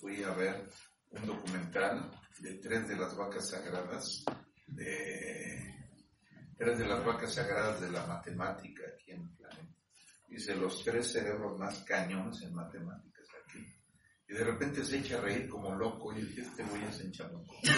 fui 0.00 0.22
a 0.22 0.30
ver 0.34 0.68
un 1.10 1.26
documental 1.26 2.10
de 2.40 2.54
tres 2.54 2.88
de 2.88 2.96
las 2.96 3.16
vacas 3.16 3.48
sagradas, 3.50 4.24
de 4.66 5.74
tres 6.56 6.78
de 6.78 6.86
las 6.86 7.04
vacas 7.04 7.34
sagradas 7.34 7.80
de 7.80 7.90
la 7.90 8.06
matemática 8.06 8.82
aquí 8.92 9.12
en 9.12 9.22
el 9.22 9.30
planeta. 9.36 9.74
Dice, 10.28 10.54
los 10.56 10.82
tres 10.84 11.12
cerebros 11.12 11.58
más 11.58 11.82
cañones 11.84 12.40
en 12.42 12.54
matemáticas 12.54 13.11
aquí. 13.11 13.11
Y 14.28 14.34
de 14.34 14.44
repente 14.44 14.84
se 14.84 14.98
echa 14.98 15.18
a 15.18 15.20
reír 15.20 15.48
como 15.48 15.74
loco 15.74 16.12
y 16.12 16.22
dije, 16.22 16.42
este 16.42 16.62
güey 16.64 16.82
es 16.84 17.00
en 17.00 17.12
chamuco. 17.12 17.54
se 17.62 17.72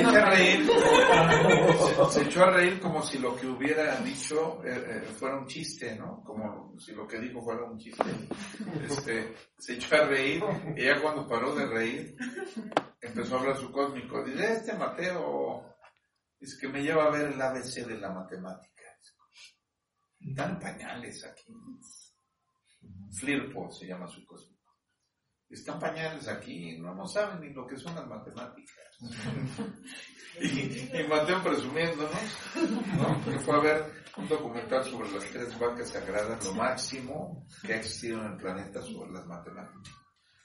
echa 0.00 0.22
a 0.22 0.30
reír, 0.30 0.66
se, 1.78 2.10
se 2.10 2.22
echó 2.22 2.44
a 2.44 2.50
reír 2.50 2.80
como 2.80 3.02
si 3.02 3.18
lo 3.18 3.36
que 3.36 3.46
hubiera 3.46 3.96
dicho 4.00 4.64
eh, 4.64 4.84
eh, 4.88 5.02
fuera 5.18 5.36
un 5.36 5.46
chiste, 5.46 5.94
¿no? 5.96 6.22
Como 6.24 6.78
si 6.78 6.92
lo 6.92 7.06
que 7.06 7.18
dijo 7.18 7.42
fuera 7.42 7.64
un 7.64 7.78
chiste. 7.78 8.04
Este, 8.82 9.34
se 9.58 9.74
echó 9.74 9.96
a 9.96 10.06
reír 10.06 10.42
y 10.76 10.84
ya 10.84 11.00
cuando 11.02 11.26
paró 11.26 11.54
de 11.54 11.66
reír, 11.66 12.16
empezó 13.00 13.36
a 13.36 13.40
hablar 13.40 13.56
su 13.56 13.70
cósmico. 13.70 14.24
Dice, 14.24 14.52
este 14.52 14.74
Mateo, 14.74 15.76
es 16.40 16.58
que 16.58 16.68
me 16.68 16.82
lleva 16.82 17.04
a 17.04 17.10
ver 17.10 17.32
el 17.32 17.40
ABC 17.40 17.86
de 17.86 17.98
la 17.98 18.10
matemática. 18.10 18.82
Dan 20.20 20.58
pañales 20.58 21.24
aquí. 21.24 21.54
Flirpo 23.12 23.70
se 23.70 23.86
llama 23.86 24.06
su 24.06 24.24
cósmico. 24.24 24.58
Están 25.48 25.78
pañales 25.78 26.28
aquí, 26.28 26.76
no, 26.78 26.94
no 26.94 27.06
saben 27.06 27.40
ni 27.40 27.54
lo 27.54 27.66
que 27.66 27.76
son 27.78 27.94
las 27.94 28.06
matemáticas. 28.06 28.76
y, 30.40 30.96
y 30.96 31.06
Mateo 31.08 31.42
presumiéndonos, 31.42 32.12
¿no? 32.96 33.24
que 33.24 33.38
fue 33.38 33.56
a 33.56 33.60
ver 33.60 33.98
un 34.18 34.28
documental 34.28 34.84
sobre 34.84 35.10
las 35.12 35.24
tres 35.24 35.58
vacas 35.58 35.88
sagradas, 35.90 36.44
lo 36.44 36.54
máximo 36.54 37.46
que 37.62 37.74
ha 37.74 37.76
existido 37.76 38.20
en 38.20 38.32
el 38.32 38.36
planeta 38.36 38.82
sobre 38.82 39.12
las 39.12 39.26
matemáticas. 39.26 39.94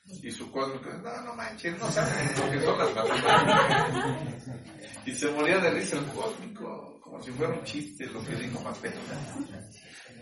Y 0.06 0.32
su 0.32 0.52
cósmico, 0.52 0.90
no, 1.02 1.22
no 1.22 1.34
manches, 1.34 1.78
no 1.80 1.90
saben 1.90 2.28
lo 2.38 2.52
que 2.52 2.62
son 2.66 2.78
las 2.78 2.96
matemáticas. 2.96 4.58
Y 5.06 5.16
se 5.16 5.32
moría 5.32 5.60
de 5.60 5.72
risa 5.72 5.98
el 5.98 6.06
cósmico, 6.08 7.00
como 7.02 7.22
si 7.22 7.32
fuera 7.32 7.54
un 7.54 7.64
chiste 7.64 8.06
lo 8.08 8.24
que 8.24 8.36
dijo 8.36 8.62
Mateo. 8.62 8.92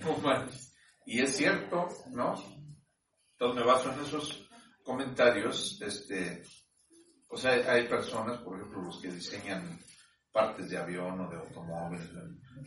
No 0.02 0.18
manches. 0.18 0.71
Y 1.06 1.22
es 1.22 1.36
cierto, 1.36 1.88
¿no? 2.12 2.36
Entonces 3.34 3.60
me 3.60 3.72
baso 3.72 3.92
en 3.92 4.00
esos 4.02 4.50
comentarios, 4.84 5.82
este, 5.82 6.44
o 7.28 7.38
sea, 7.38 7.52
hay, 7.72 7.88
personas, 7.88 8.40
por 8.40 8.58
ejemplo, 8.58 8.84
los 8.84 9.02
que 9.02 9.12
diseñan 9.12 9.80
partes 10.32 10.70
de 10.70 10.78
avión 10.78 11.20
o 11.22 11.30
de 11.30 11.38
automóviles, 11.38 12.10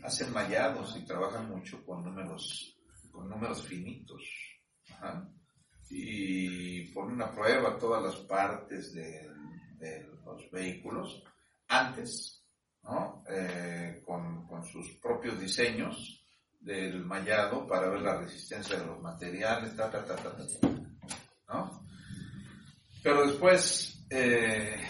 hacen 0.02 0.32
mallados 0.32 0.96
y 0.96 1.04
trabajan 1.04 1.48
mucho 1.48 1.84
con 1.84 2.04
números, 2.04 2.76
con 3.10 3.28
números 3.28 3.62
finitos. 3.62 4.22
Y 5.90 6.92
ponen 6.92 7.22
a 7.22 7.32
prueba 7.32 7.78
todas 7.78 8.02
las 8.02 8.16
partes 8.26 8.92
de, 8.94 9.30
los 10.24 10.50
vehículos 10.50 11.22
antes, 11.68 12.42
¿no? 12.82 13.22
Eh, 13.28 14.02
con 14.04 14.64
sus 14.64 14.98
propios 15.02 15.38
diseños 15.38 16.23
del 16.64 17.04
mallado 17.04 17.66
para 17.66 17.90
ver 17.90 18.00
la 18.00 18.16
resistencia 18.16 18.78
de 18.78 18.86
los 18.86 19.00
materiales, 19.02 19.76
ta, 19.76 19.90
ta, 19.90 20.02
ta, 20.02 20.16
ta, 20.16 20.34
ta, 20.34 20.68
¿no? 21.48 21.86
Pero 23.02 23.26
después 23.26 24.06
eh, 24.08 24.82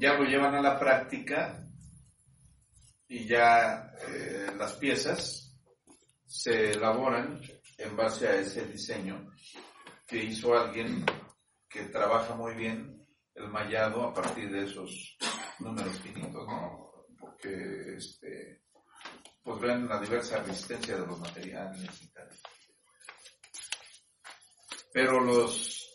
ya 0.00 0.14
lo 0.14 0.24
llevan 0.24 0.56
a 0.56 0.60
la 0.60 0.76
práctica 0.78 1.64
y 3.06 3.24
ya 3.24 3.92
eh, 4.08 4.48
las 4.58 4.72
piezas 4.74 5.56
se 6.26 6.72
elaboran 6.72 7.40
en 7.78 7.96
base 7.96 8.26
a 8.26 8.34
ese 8.34 8.66
diseño 8.66 9.30
que 10.04 10.24
hizo 10.24 10.58
alguien 10.58 11.06
que 11.68 11.84
trabaja 11.84 12.34
muy 12.34 12.54
bien 12.54 13.06
el 13.34 13.48
mallado 13.48 14.02
a 14.02 14.12
partir 14.12 14.50
de 14.50 14.64
esos 14.64 15.16
números 15.60 15.96
finitos, 16.00 16.44
¿no? 16.48 16.90
Porque 17.16 17.94
este, 17.96 18.62
pues 19.48 19.60
ven 19.60 19.88
la 19.88 19.98
diversa 19.98 20.42
resistencia 20.42 20.94
de 20.94 21.06
los 21.06 21.18
materiales 21.18 22.02
y 22.02 22.08
tal. 22.08 22.28
Pero 24.92 25.20
los, 25.20 25.88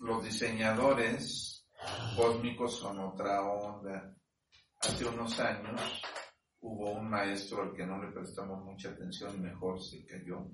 los 0.00 0.24
diseñadores 0.24 1.68
cósmicos 2.16 2.76
son 2.76 2.98
otra 2.98 3.42
onda. 3.42 4.12
Hace 4.80 5.04
unos 5.04 5.38
años 5.38 5.80
hubo 6.58 6.90
un 6.94 7.08
maestro 7.08 7.62
al 7.62 7.76
que 7.76 7.86
no 7.86 8.02
le 8.02 8.10
prestamos 8.10 8.64
mucha 8.64 8.88
atención 8.88 9.36
y 9.36 9.38
mejor 9.38 9.80
se 9.80 10.04
cayó, 10.04 10.50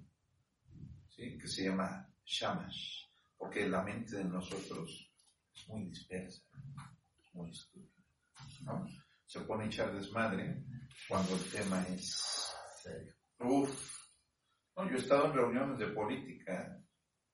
¿sí? 1.09 1.39
que 1.39 1.49
se 1.49 1.65
llama 1.65 2.07
Shamash, 2.23 3.07
porque 3.39 3.67
la 3.67 3.83
mente 3.83 4.19
de 4.19 4.25
nosotros 4.25 5.11
es 5.55 5.69
muy 5.71 5.85
dispersa, 5.85 6.43
muy 7.33 7.51
estúpida. 7.51 8.05
¿no? 8.65 8.87
Se 9.25 9.41
pone 9.41 9.65
a 9.65 9.67
echar 9.69 9.95
desmadre 9.95 10.63
cuando 11.09 11.35
el 11.35 11.51
tema 11.51 11.85
es 11.89 12.53
serio. 12.83 13.15
Uf. 13.41 13.93
No, 14.77 14.89
yo 14.89 14.97
he 14.97 15.01
estado 15.01 15.27
en 15.27 15.35
reuniones 15.35 15.79
de 15.79 15.89
política, 15.89 16.79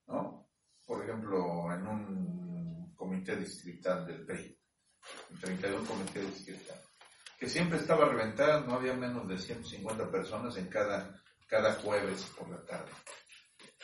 ¿no? 0.06 0.50
Por 0.84 1.04
ejemplo, 1.04 1.72
en 1.72 1.86
un 1.86 2.94
comité 2.94 3.36
distrital 3.36 4.06
del 4.06 4.24
PRI, 4.24 4.59
el 5.30 5.40
32 5.40 5.88
comité 5.88 6.20
distrital, 6.20 6.80
que 7.38 7.48
siempre 7.48 7.78
estaba 7.78 8.06
reventada, 8.06 8.61
no 8.61 8.74
había 8.74 8.94
menos 8.94 9.28
de 9.28 9.38
150 9.38 10.11
personas 10.11 10.56
en 10.56 10.66
cada, 10.66 11.22
cada 11.46 11.74
jueves 11.74 12.24
por 12.36 12.50
la 12.50 12.64
tarde. 12.64 12.90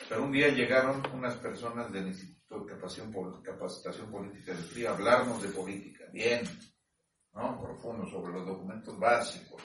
Pero 0.09 0.23
un 0.23 0.31
día 0.31 0.49
llegaron 0.49 1.01
unas 1.13 1.35
personas 1.35 1.91
del 1.91 2.07
Instituto 2.07 2.65
de 2.65 2.73
Capacitación 3.43 4.11
Política 4.11 4.53
del 4.53 4.65
PRI 4.65 4.85
a 4.85 4.91
hablarnos 4.91 5.41
de 5.41 5.49
política, 5.49 6.05
bien, 6.11 6.45
Profundo 7.35 8.07
sobre 8.07 8.31
los 8.31 8.45
documentos 8.45 8.97
básicos 8.97 9.61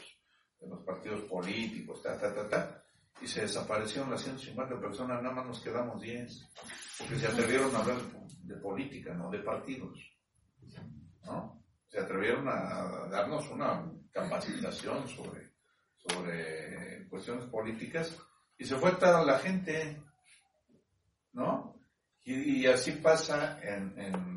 de 0.58 0.68
los 0.68 0.80
partidos 0.80 1.22
políticos, 1.22 2.02
ta, 2.02 2.18
ta, 2.18 2.34
ta, 2.34 2.48
ta. 2.48 2.84
y 3.22 3.28
se 3.28 3.42
desaparecieron 3.42 4.10
las 4.10 4.22
150 4.22 4.80
personas, 4.80 5.22
nada 5.22 5.34
más 5.34 5.46
nos 5.46 5.60
quedamos 5.60 6.02
10, 6.02 6.50
porque 6.98 7.16
se 7.16 7.28
atrevieron 7.28 7.74
a 7.74 7.78
hablar 7.78 7.98
de 8.42 8.56
política, 8.56 9.14
no 9.14 9.30
de 9.30 9.38
partidos. 9.38 9.98
¿no? 11.24 11.62
Se 11.88 12.00
atrevieron 12.00 12.48
a 12.48 13.06
darnos 13.08 13.48
una 13.50 13.88
capacitación 14.10 15.06
sobre, 15.08 15.52
sobre 15.94 17.08
cuestiones 17.08 17.44
políticas 17.46 18.16
y 18.58 18.64
se 18.64 18.76
fue 18.76 18.92
toda 18.92 19.24
la 19.24 19.38
gente, 19.38 20.02
¿no? 21.32 21.76
Y, 22.22 22.66
así 22.66 22.92
pasa 22.92 23.58
en, 23.62 24.29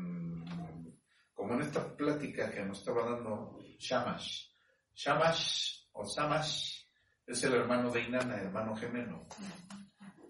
como 1.44 1.60
en 1.60 1.66
esta 1.66 1.94
plática 1.94 2.50
que 2.50 2.64
nos 2.64 2.78
estaba 2.78 3.04
dando 3.04 3.58
Shamash. 3.78 4.46
Shamash 4.94 5.88
o 5.92 6.06
Samash 6.06 6.84
es 7.26 7.44
el 7.44 7.52
hermano 7.52 7.90
de 7.90 8.00
Inanna, 8.00 8.36
hermano 8.36 8.74
gemelo. 8.74 9.26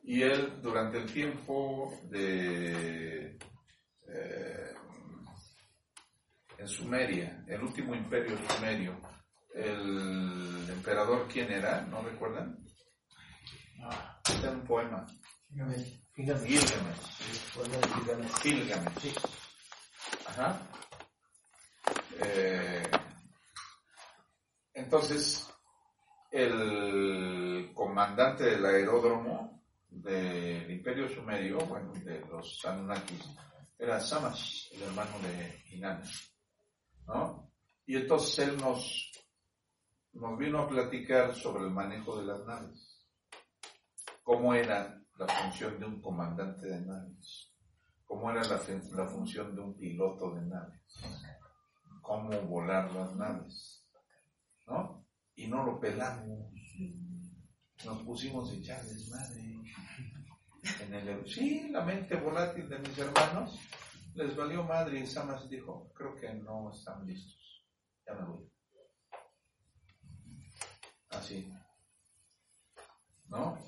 Y 0.02 0.22
él, 0.22 0.60
durante 0.60 0.98
el 0.98 1.06
tiempo 1.12 1.96
de. 2.10 3.38
eh, 4.08 4.74
en 6.58 6.66
Sumeria, 6.68 7.44
el 7.46 7.62
último 7.62 7.94
imperio 7.94 8.36
sumerio, 8.48 9.00
el 9.54 10.66
emperador, 10.68 11.28
¿quién 11.28 11.52
era? 11.52 11.80
¿No 11.82 12.02
recuerdan? 12.02 12.58
Ah, 13.84 14.20
está 14.28 14.50
un 14.50 14.64
poema. 14.64 15.06
Gilgamesh. 15.48 16.02
Gilgamesh. 16.16 17.04
Gilgamesh. 18.42 19.16
Ajá. 20.26 20.60
Eh, 22.22 22.82
entonces, 24.74 25.48
el 26.30 27.70
comandante 27.74 28.44
del 28.44 28.64
aeródromo 28.66 29.62
del 29.88 30.70
Imperio 30.70 31.08
Sumerio, 31.08 31.58
bueno, 31.66 31.92
de 31.92 32.20
los 32.26 32.64
Anunnakis, 32.64 33.24
era 33.78 34.00
Samash, 34.00 34.72
el 34.74 34.82
hermano 34.82 35.18
de 35.20 35.62
Inanna, 35.76 36.08
¿no? 37.06 37.52
Y 37.86 37.96
entonces 37.96 38.48
él 38.48 38.56
nos, 38.56 39.12
nos 40.12 40.38
vino 40.38 40.60
a 40.60 40.68
platicar 40.68 41.34
sobre 41.34 41.64
el 41.64 41.70
manejo 41.70 42.18
de 42.18 42.26
las 42.26 42.44
naves, 42.44 43.06
cómo 44.22 44.54
era 44.54 45.00
la 45.16 45.28
función 45.28 45.78
de 45.78 45.86
un 45.86 46.00
comandante 46.00 46.66
de 46.66 46.80
naves, 46.80 47.52
cómo 48.04 48.30
era 48.30 48.42
la, 48.44 48.58
fun- 48.58 48.82
la 48.96 49.06
función 49.06 49.54
de 49.54 49.60
un 49.60 49.76
piloto 49.76 50.34
de 50.34 50.42
naves, 50.46 50.80
cómo 52.04 52.30
volar 52.42 52.92
las 52.92 53.16
naves, 53.16 53.84
¿no? 54.66 55.04
Y 55.34 55.48
no 55.48 55.64
lo 55.64 55.80
pelamos, 55.80 56.52
nos 57.84 58.02
pusimos 58.02 58.50
a 58.50 58.54
echar 58.54 58.84
desmadre. 58.84 59.42
En 60.80 60.94
el, 60.94 61.28
sí, 61.28 61.68
la 61.70 61.84
mente 61.84 62.16
volátil 62.16 62.68
de 62.68 62.78
mis 62.78 62.96
hermanos 62.96 63.58
les 64.14 64.36
valió 64.36 64.62
madre 64.62 65.00
y 65.00 65.06
Samas 65.06 65.48
dijo, 65.48 65.92
creo 65.92 66.14
que 66.14 66.32
no 66.34 66.70
están 66.70 67.04
listos, 67.06 67.66
ya 68.06 68.14
me 68.14 68.26
voy. 68.26 68.48
Así. 71.10 71.52
¿No? 73.26 73.58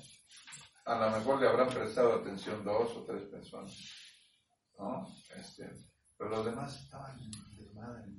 A 0.85 0.95
lo 0.95 1.17
mejor 1.17 1.41
le 1.41 1.49
habrán 1.49 1.69
prestado 1.69 2.13
atención 2.13 2.63
dos 2.63 2.95
o 2.95 3.03
tres 3.03 3.23
personas. 3.23 3.73
¿No? 4.77 5.07
Este, 5.35 5.69
pero 6.17 6.29
los 6.29 6.45
demás 6.45 6.81
estaban 6.81 7.19
desmadre. 7.57 8.16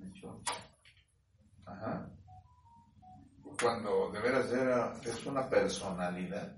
Cuando 3.61 4.11
de 4.13 4.21
veras 4.21 4.53
era, 4.53 4.93
es 5.05 5.27
una 5.27 5.49
personalidad. 5.49 6.57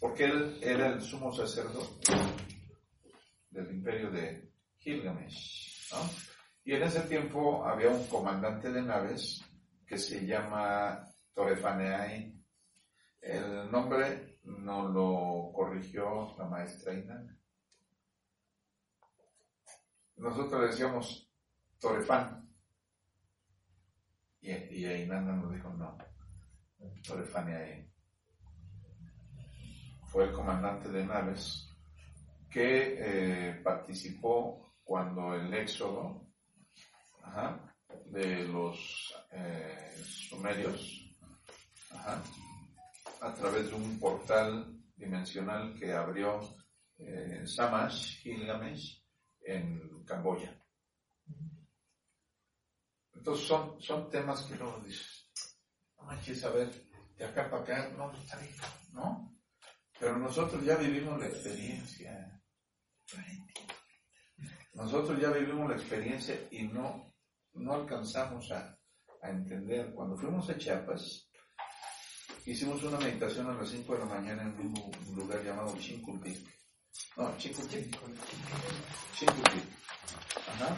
Porque 0.00 0.24
él 0.24 0.58
era 0.60 0.88
el 0.88 1.00
sumo 1.00 1.32
sacerdote 1.32 2.12
del 3.50 3.70
imperio 3.70 4.10
de 4.10 4.52
Gilgamesh. 4.78 5.92
Y 6.64 6.74
en 6.74 6.82
ese 6.82 7.00
tiempo 7.02 7.64
había 7.64 7.90
un 7.90 8.06
comandante 8.08 8.72
de 8.72 8.82
naves 8.82 9.40
que 9.86 9.96
se 9.96 10.26
llama 10.26 11.04
Torefaneai. 11.34 12.34
El 13.20 13.70
nombre 13.70 14.40
no 14.44 14.88
lo 14.88 15.52
corrigió 15.52 16.34
la 16.36 16.46
maestra 16.46 16.94
Inanna. 16.94 17.38
Nosotros 20.16 20.60
le 20.60 20.66
decíamos 20.68 21.30
Torefan. 21.78 22.51
Y, 24.42 24.50
y 24.50 24.86
a 24.86 24.98
Inanna 24.98 25.32
nos 25.32 25.52
dijo 25.52 25.70
no. 25.70 25.96
Torefaneai. 27.06 27.88
Fue 30.06 30.24
el 30.24 30.32
comandante 30.32 30.90
de 30.90 31.06
naves 31.06 31.68
que 32.50 32.96
eh, 32.98 33.54
participó 33.62 34.74
cuando 34.84 35.34
el 35.34 35.52
éxodo 35.54 36.28
de 38.06 38.46
los 38.48 39.14
eh, 39.30 39.94
sumerios 40.04 41.16
a 43.20 43.32
través 43.32 43.70
de 43.70 43.74
un 43.74 43.98
portal 43.98 44.82
dimensional 44.94 45.74
que 45.78 45.92
abrió 45.92 46.40
eh, 46.98 47.42
Samash, 47.46 48.22
Gilgamesh, 48.22 49.02
en 49.40 50.04
Camboya. 50.04 50.61
Entonces 53.22 53.46
son, 53.46 53.80
son 53.80 54.10
temas 54.10 54.42
que 54.42 54.56
luego 54.56 54.80
dices, 54.80 55.30
no 55.96 56.02
manches, 56.06 56.42
a 56.42 56.50
ver, 56.50 56.68
de 57.16 57.24
acá 57.24 57.48
para 57.48 57.62
acá, 57.62 57.88
no, 57.96 58.10
está 58.10 58.36
bien, 58.40 58.52
¿no? 58.90 59.32
Pero 60.00 60.18
nosotros 60.18 60.64
ya 60.64 60.74
vivimos 60.74 61.20
la 61.20 61.28
experiencia. 61.28 62.42
Nosotros 64.74 65.20
ya 65.20 65.30
vivimos 65.30 65.70
la 65.70 65.76
experiencia 65.76 66.36
y 66.50 66.64
no, 66.64 67.14
no 67.52 67.74
alcanzamos 67.74 68.50
a, 68.50 68.76
a 69.22 69.30
entender. 69.30 69.92
Cuando 69.94 70.16
fuimos 70.16 70.50
a 70.50 70.58
Chiapas, 70.58 71.28
hicimos 72.44 72.82
una 72.82 72.98
meditación 72.98 73.48
a 73.50 73.54
las 73.54 73.68
5 73.68 73.92
de 73.92 73.98
la 74.00 74.06
mañana 74.06 74.42
en 74.42 74.48
un, 74.58 74.72
lu- 74.74 74.90
un 75.10 75.14
lugar 75.14 75.44
llamado 75.44 75.76
Chincultic. 75.78 76.38
No, 77.16 77.36
Chincultic. 77.38 77.96
Chincultic. 79.14 79.64
Ajá. 80.48 80.76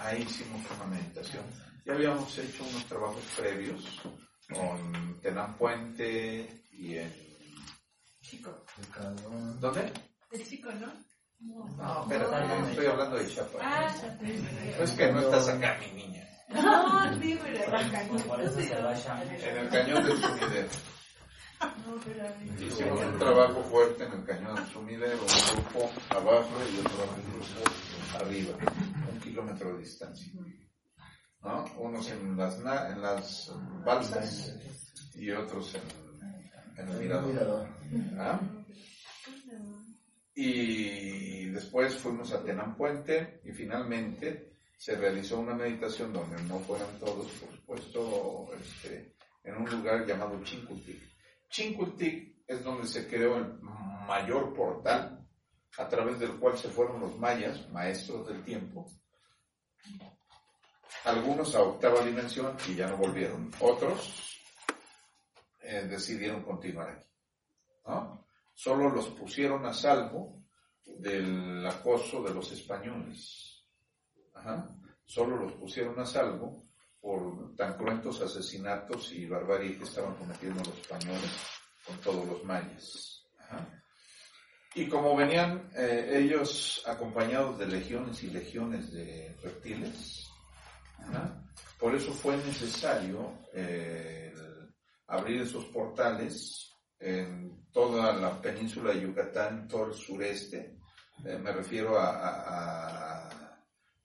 Ahí 0.00 0.22
hicimos 0.22 0.60
una 0.76 0.86
meditación. 0.86 1.44
Ya 1.84 1.94
habíamos 1.94 2.36
hecho 2.38 2.64
unos 2.64 2.84
trabajos 2.86 3.22
previos 3.36 4.00
con 4.52 5.20
Tenán 5.20 5.56
Puente 5.56 6.64
y 6.72 6.96
en... 6.96 7.12
Chico. 8.20 8.64
¿Dónde? 9.58 9.92
El 10.30 10.46
chico, 10.46 10.70
¿no? 10.72 10.92
No, 11.40 12.06
pero 12.08 12.30
no 12.30 12.66
estoy 12.68 12.86
hablando 12.86 13.16
de 13.16 13.28
Chiapas. 13.28 13.60
Ah, 13.62 13.86
Es 14.80 14.90
que 14.92 15.12
no 15.12 15.20
estás 15.20 15.48
acá, 15.48 15.78
mi 15.80 15.92
niña. 15.92 16.24
No, 16.48 17.20
sí, 17.20 17.38
pero. 17.42 17.78
En 17.78 19.58
el 19.58 19.68
cañón 19.68 20.04
del 20.04 20.18
sumidero. 20.20 20.68
No, 21.86 21.94
pero 22.04 22.26
a 22.26 22.30
mí. 22.36 22.66
Hicimos 22.66 23.04
un 23.04 23.18
trabajo 23.18 23.62
fuerte 23.64 24.04
en 24.04 24.12
el 24.12 24.24
cañón 24.24 24.54
del 24.56 24.66
sumidero, 24.68 25.18
un 25.20 25.62
grupo 25.62 25.90
abajo 26.10 26.50
y 26.72 26.78
otro 26.80 27.06
grupo 27.28 28.18
arriba, 28.18 28.54
un 29.18 29.24
kilómetro 29.24 29.72
de 29.74 29.78
distancia. 29.80 30.32
¿No? 31.42 31.64
Unos 31.78 32.08
en 32.10 32.36
las, 32.36 32.58
na- 32.60 32.88
en 32.90 33.02
las 33.02 33.52
balsas 33.84 34.56
y 35.14 35.30
otros 35.30 35.74
en, 35.74 36.82
en 36.82 36.88
el 36.88 36.98
mirador. 37.00 37.68
¿Ah? 38.18 38.40
Y 40.34 41.46
después 41.46 41.96
fuimos 41.96 42.32
a 42.32 42.42
Tenán 42.44 42.76
Puente 42.76 43.40
y 43.44 43.52
finalmente 43.52 44.52
se 44.76 44.94
realizó 44.96 45.40
una 45.40 45.54
meditación 45.54 46.12
donde 46.12 46.40
no 46.44 46.58
fueran 46.60 46.88
todos, 47.00 47.26
por 47.32 47.50
supuesto, 47.56 48.48
este, 48.60 49.16
en 49.42 49.56
un 49.56 49.68
lugar 49.68 50.06
llamado 50.06 50.40
Chincultic. 50.44 51.00
Chincultic 51.50 52.36
es 52.46 52.62
donde 52.62 52.86
se 52.86 53.08
creó 53.08 53.36
el 53.36 53.58
mayor 54.06 54.54
portal 54.54 55.26
a 55.76 55.88
través 55.88 56.18
del 56.20 56.32
cual 56.38 56.56
se 56.56 56.68
fueron 56.68 57.00
los 57.00 57.18
mayas, 57.18 57.68
maestros 57.70 58.28
del 58.28 58.44
tiempo. 58.44 58.86
Algunos 61.04 61.54
a 61.54 61.62
octava 61.62 62.04
dimensión 62.04 62.56
y 62.68 62.74
ya 62.74 62.88
no 62.88 62.96
volvieron. 62.96 63.50
Otros 63.60 64.40
eh, 65.60 65.86
decidieron 65.88 66.42
continuar 66.42 66.90
aquí. 66.90 67.06
¿no? 67.86 68.26
Solo 68.54 68.90
los 68.90 69.08
pusieron 69.10 69.64
a 69.66 69.72
salvo 69.72 70.42
del 70.84 71.66
acoso 71.66 72.22
de 72.22 72.34
los 72.34 72.50
españoles. 72.52 73.64
Solo 75.04 75.36
los 75.36 75.52
pusieron 75.52 75.98
a 76.00 76.06
salvo 76.06 76.62
por 77.00 77.54
tan 77.56 77.76
cruentos 77.76 78.20
asesinatos 78.20 79.12
y 79.12 79.26
barbarie 79.26 79.78
que 79.78 79.84
estaban 79.84 80.14
cometiendo 80.16 80.62
los 80.64 80.78
españoles 80.78 81.30
con 81.86 81.96
todos 81.98 82.26
los 82.26 82.44
mayas. 82.44 83.24
Y 84.74 84.88
como 84.88 85.16
venían 85.16 85.70
eh, 85.74 86.20
ellos 86.22 86.82
acompañados 86.86 87.58
de 87.58 87.66
legiones 87.66 88.22
y 88.22 88.30
legiones 88.30 88.92
de 88.92 89.36
reptiles, 89.42 90.28
ajá, 90.98 91.42
por 91.78 91.94
eso 91.94 92.12
fue 92.12 92.36
necesario 92.36 93.38
eh, 93.54 94.32
abrir 95.06 95.42
esos 95.42 95.64
portales 95.66 96.76
en 96.98 97.70
toda 97.72 98.12
la 98.14 98.40
península 98.42 98.92
de 98.92 99.02
Yucatán, 99.02 99.68
todo 99.68 99.86
el 99.86 99.94
sureste. 99.94 100.76
Eh, 101.24 101.38
me 101.38 101.52
refiero 101.52 101.98
a, 101.98 103.28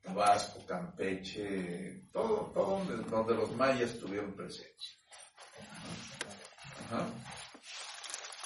Tabasco, 0.02 0.66
Campeche, 0.66 2.08
todo, 2.12 2.52
todo 2.54 2.84
donde, 3.10 3.36
los 3.36 3.56
mayas 3.56 3.98
tuvieron 3.98 4.34
presencia. 4.34 4.98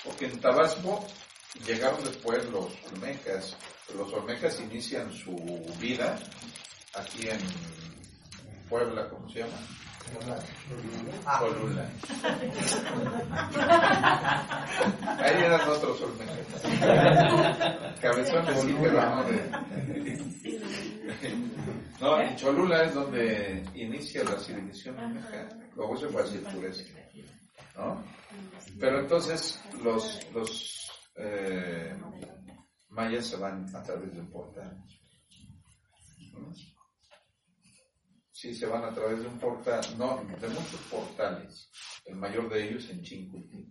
Porque 0.04 0.28
en 0.28 0.40
Tabasco 0.40 1.06
llegaron 1.66 2.04
después 2.04 2.46
los 2.52 2.68
olmecas. 2.92 3.56
Los 3.96 4.12
olmecas 4.14 4.60
inician 4.60 5.12
su 5.14 5.36
vida 5.80 6.20
aquí 6.94 7.30
en 7.30 7.40
Puebla, 8.70 9.10
¿cómo 9.10 9.30
se 9.30 9.40
llama? 9.40 9.58
Colula. 11.40 11.90
Ahí 15.20 15.44
eran 15.44 15.70
otros 15.70 16.02
olmecas. 16.02 16.62
Cabezones 18.02 18.62
sí, 18.62 18.76
pero 18.82 19.16
no 19.16 19.24
de... 19.24 19.42
No, 22.00 22.22
en 22.22 22.36
Cholula 22.36 22.84
es 22.84 22.94
donde 22.94 23.66
inicia 23.74 24.24
la 24.24 24.38
civilización 24.40 25.00
olmeca. 25.00 25.50
Luego 25.76 25.98
se 25.98 26.08
fue 26.08 26.22
hacia 26.24 26.40
el 26.40 26.52
sureste. 26.52 27.12
¿No? 27.76 28.04
Pero 28.80 29.00
entonces 29.00 29.60
los, 29.84 30.20
los 30.34 30.87
eh, 31.18 31.96
mayas 32.90 33.26
se 33.28 33.38
van 33.38 33.66
a 33.76 33.84
través 33.84 34.14
de 34.14 34.20
un 34.22 34.30
portal. 34.30 34.78
¿no? 36.34 36.54
Sí, 38.32 38.54
se 38.54 38.68
van 38.68 38.84
a 38.84 38.94
través 38.94 39.20
de 39.22 39.28
un 39.28 39.40
portal, 39.40 39.82
no, 39.98 40.18
de 40.40 40.48
muchos 40.50 40.80
portales. 40.92 41.72
El 42.06 42.16
mayor 42.18 42.48
de 42.50 42.70
ellos 42.70 42.88
en 42.92 43.02
Chincultic. 43.02 43.68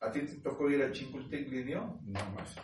¿A 0.00 0.10
ti 0.10 0.20
te 0.26 0.34
tocó 0.42 0.68
ir 0.68 0.82
a 0.82 0.92
Chincultic, 0.92 1.48
Lidio? 1.48 1.98
No 2.02 2.30
más. 2.32 2.54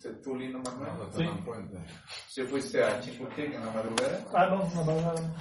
¿Te- 0.00 0.14
¿Tú, 0.14 0.36
Lino 0.36 0.60
Manuel? 0.60 0.92
No, 1.18 1.44
cuenta. 1.44 1.84
¿Sí 2.28 2.42
fuiste 2.44 2.82
a 2.84 3.00
Chincultic 3.00 3.52
en 3.54 3.64
la 3.66 3.72
madrugada? 3.72 4.24
Ah, 4.32 4.46
no, 4.46 4.58
no, 4.72 4.84
no, 4.84 5.00
no. 5.00 5.34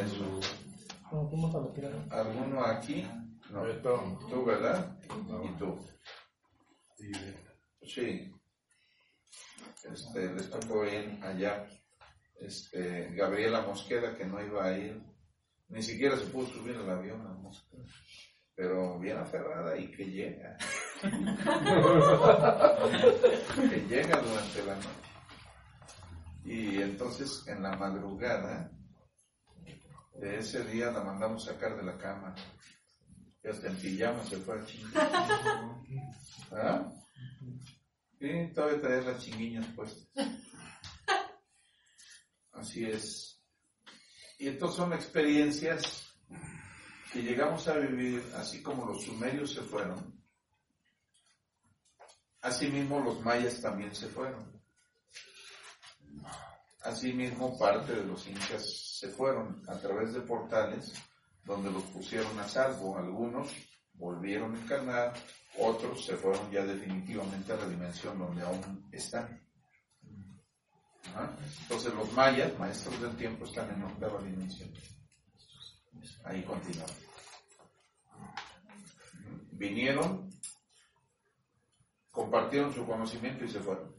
Eso. 0.00 0.40
No, 1.10 1.28
fuimos 1.28 1.54
a 1.54 1.58
la. 1.60 2.20
¿Alguno 2.20 2.64
aquí? 2.64 3.04
No. 3.50 3.62
Tú, 4.28 4.44
¿verdad? 4.44 4.96
Y 5.44 5.48
tú. 5.58 5.76
Sí, 6.96 7.10
Sí. 7.88 8.30
Este, 9.90 10.34
les 10.34 10.50
tocó 10.50 10.84
ir 10.84 11.18
allá. 11.22 11.66
Este, 12.38 13.08
Gabriela 13.14 13.62
Mosqueda, 13.62 14.14
que 14.16 14.26
no 14.26 14.44
iba 14.44 14.64
a 14.64 14.76
ir, 14.76 15.00
ni 15.68 15.82
siquiera 15.82 16.16
se 16.16 16.26
pudo 16.26 16.46
subir 16.46 16.76
al 16.76 16.90
avión 16.90 17.26
a 17.26 17.32
Mosqueda. 17.34 17.84
Pero 18.54 18.98
bien 18.98 19.16
aferrada 19.18 19.76
y 19.76 19.90
que 19.90 20.04
llega. 20.04 20.56
que 23.70 23.86
llega 23.88 24.20
durante 24.20 24.64
la 24.66 24.74
noche. 24.74 24.88
Y 26.44 26.82
entonces 26.82 27.44
en 27.46 27.62
la 27.62 27.76
madrugada 27.76 28.70
de 30.14 30.38
ese 30.38 30.64
día 30.64 30.90
la 30.90 31.04
mandamos 31.04 31.44
sacar 31.44 31.76
de 31.76 31.84
la 31.84 31.96
cama. 31.96 32.34
Y 33.42 33.48
hasta 33.48 33.68
en 33.68 33.76
pijama 33.76 34.24
se 34.24 34.36
fue 34.38 34.60
a 34.60 34.64
chingar. 34.64 35.08
¿Ah? 36.52 36.92
Y 38.20 38.52
todavía 38.52 38.80
traer 38.80 39.04
las 39.04 39.24
chinguiñas 39.24 39.66
puestas. 39.74 40.08
Así 42.52 42.84
es. 42.84 43.40
Y 44.38 44.48
entonces 44.48 44.76
son 44.76 44.92
experiencias 44.92 46.12
que 47.12 47.22
llegamos 47.22 47.66
a 47.68 47.78
vivir 47.78 48.22
así 48.36 48.62
como 48.62 48.86
los 48.86 49.04
sumerios 49.04 49.54
se 49.54 49.62
fueron. 49.62 50.18
Asimismo 52.40 53.00
los 53.00 53.20
mayas 53.20 53.60
también 53.60 53.94
se 53.94 54.08
fueron. 54.08 54.60
Asimismo 56.82 57.58
parte 57.58 57.94
de 57.94 58.04
los 58.04 58.26
incas 58.26 58.98
se 58.98 59.08
fueron 59.08 59.62
a 59.68 59.78
través 59.78 60.12
de 60.14 60.20
portales 60.20 60.92
donde 61.44 61.70
los 61.70 61.82
pusieron 61.84 62.38
a 62.38 62.48
salvo. 62.48 62.96
Algunos 62.96 63.50
volvieron 63.98 64.54
a 64.54 64.60
encarnar, 64.60 65.14
otros 65.58 66.04
se 66.04 66.16
fueron 66.16 66.50
ya 66.50 66.64
definitivamente 66.64 67.52
a 67.52 67.56
la 67.56 67.68
dimensión 67.68 68.18
donde 68.18 68.42
aún 68.42 68.88
están. 68.92 69.44
Ajá. 71.06 71.36
Entonces 71.62 71.92
los 71.94 72.12
mayas, 72.12 72.58
maestros 72.58 73.00
del 73.00 73.16
tiempo, 73.16 73.44
están 73.44 73.70
en 73.70 73.82
octava 73.82 74.22
dimensión. 74.22 74.72
Ahí 76.24 76.42
continuamos. 76.42 76.96
Vinieron, 79.52 80.30
compartieron 82.10 82.72
su 82.72 82.86
conocimiento 82.86 83.44
y 83.44 83.48
se 83.48 83.60
fueron. 83.60 83.96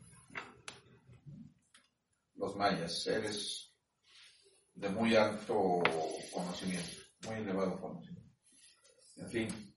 Los 2.35 2.55
mayas, 2.55 3.03
seres 3.03 3.73
de 4.73 4.89
muy 4.89 5.13
alto 5.15 5.81
conocimiento, 6.31 7.01
muy 7.25 7.35
elevado 7.35 7.81
conocimiento. 7.81 8.31
En 9.17 9.29
fin, 9.29 9.68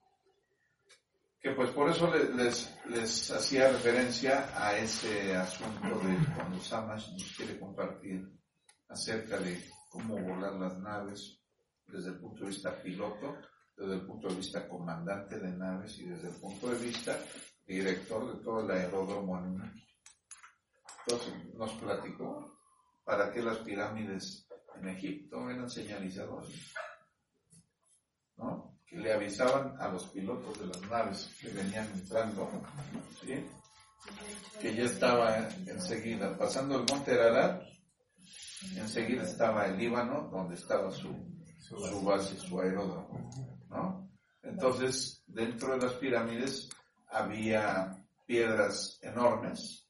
que 1.42 1.50
pues 1.52 1.70
por 1.70 1.90
eso 1.90 2.08
le- 2.14 2.32
les, 2.34 2.72
les 2.86 3.30
hacía 3.32 3.68
referencia 3.72 4.48
a 4.56 4.76
ese 4.78 5.34
asunto 5.36 5.98
de 5.98 6.16
cuando 6.36 6.60
Samash 6.60 7.10
nos 7.12 7.36
quiere 7.36 7.58
compartir 7.58 8.30
acerca 8.88 9.38
de 9.38 9.60
cómo 9.90 10.16
volar 10.22 10.52
las 10.54 10.78
naves 10.78 11.40
desde 11.86 12.10
el 12.10 12.20
punto 12.20 12.44
de 12.44 12.50
vista 12.50 12.80
piloto, 12.80 13.36
desde 13.76 13.94
el 13.94 14.06
punto 14.06 14.28
de 14.28 14.36
vista 14.36 14.68
comandante 14.68 15.38
de 15.40 15.50
naves 15.56 15.98
y 15.98 16.04
desde 16.08 16.28
el 16.28 16.36
punto 16.36 16.68
de 16.70 16.78
vista 16.78 17.18
director 17.66 18.36
de 18.36 18.42
todo 18.44 18.60
el 18.60 18.70
aeródromo 18.70 19.40
México. 19.40 19.86
Entonces 21.06 21.54
nos 21.54 21.72
platicó 21.74 22.58
para 23.04 23.32
qué 23.32 23.42
las 23.42 23.58
pirámides 23.58 24.46
en 24.76 24.88
Egipto 24.88 25.50
eran 25.50 25.68
señalizadores, 25.68 26.72
¿no? 28.36 28.71
Que 28.92 28.98
le 28.98 29.10
avisaban 29.14 29.74
a 29.80 29.88
los 29.88 30.04
pilotos 30.08 30.60
de 30.60 30.66
las 30.66 30.82
naves 30.90 31.34
que 31.40 31.48
venían 31.48 31.90
entrando, 31.94 32.46
¿sí? 33.22 33.48
Que 34.60 34.74
ya 34.74 34.84
estaba 34.84 35.48
enseguida, 35.66 36.36
pasando 36.36 36.76
el 36.76 36.84
monte 36.84 37.12
Ararat, 37.12 37.62
enseguida 38.76 39.22
estaba 39.22 39.64
el 39.64 39.78
Líbano, 39.78 40.28
donde 40.30 40.56
estaba 40.56 40.90
su, 40.90 41.08
su 41.58 42.02
base, 42.02 42.36
su 42.36 42.60
aeródromo, 42.60 43.30
¿no? 43.70 44.10
Entonces, 44.42 45.24
dentro 45.26 45.72
de 45.72 45.86
las 45.86 45.94
pirámides 45.94 46.68
había 47.08 47.96
piedras 48.26 48.98
enormes 49.00 49.88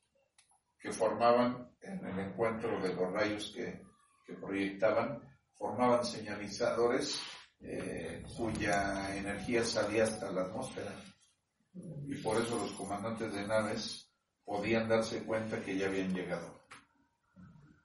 que 0.79 0.93
formaban 0.93 1.73
en 1.81 2.07
el 2.07 2.21
encuentro 2.21 2.81
de 2.81 2.95
los 2.95 3.13
rayos 3.13 3.53
que, 3.53 3.83
que 4.25 4.35
proyectaban, 4.35 5.21
formaban 5.57 6.05
señalizadores 6.05 7.21
eh, 7.63 8.23
cuya 8.37 9.17
energía 9.17 9.65
salía 9.65 10.05
hasta 10.05 10.31
la 10.31 10.43
atmósfera. 10.43 10.93
Y 12.07 12.15
por 12.17 12.41
eso 12.41 12.59
los 12.59 12.73
comandantes 12.73 13.33
de 13.33 13.47
naves 13.47 14.11
podían 14.45 14.89
darse 14.89 15.25
cuenta 15.25 15.61
que 15.61 15.77
ya 15.77 15.87
habían 15.87 16.13
llegado. 16.13 16.61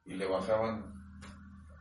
Y 0.06 0.16
le 0.16 0.26
bajaban 0.26 0.94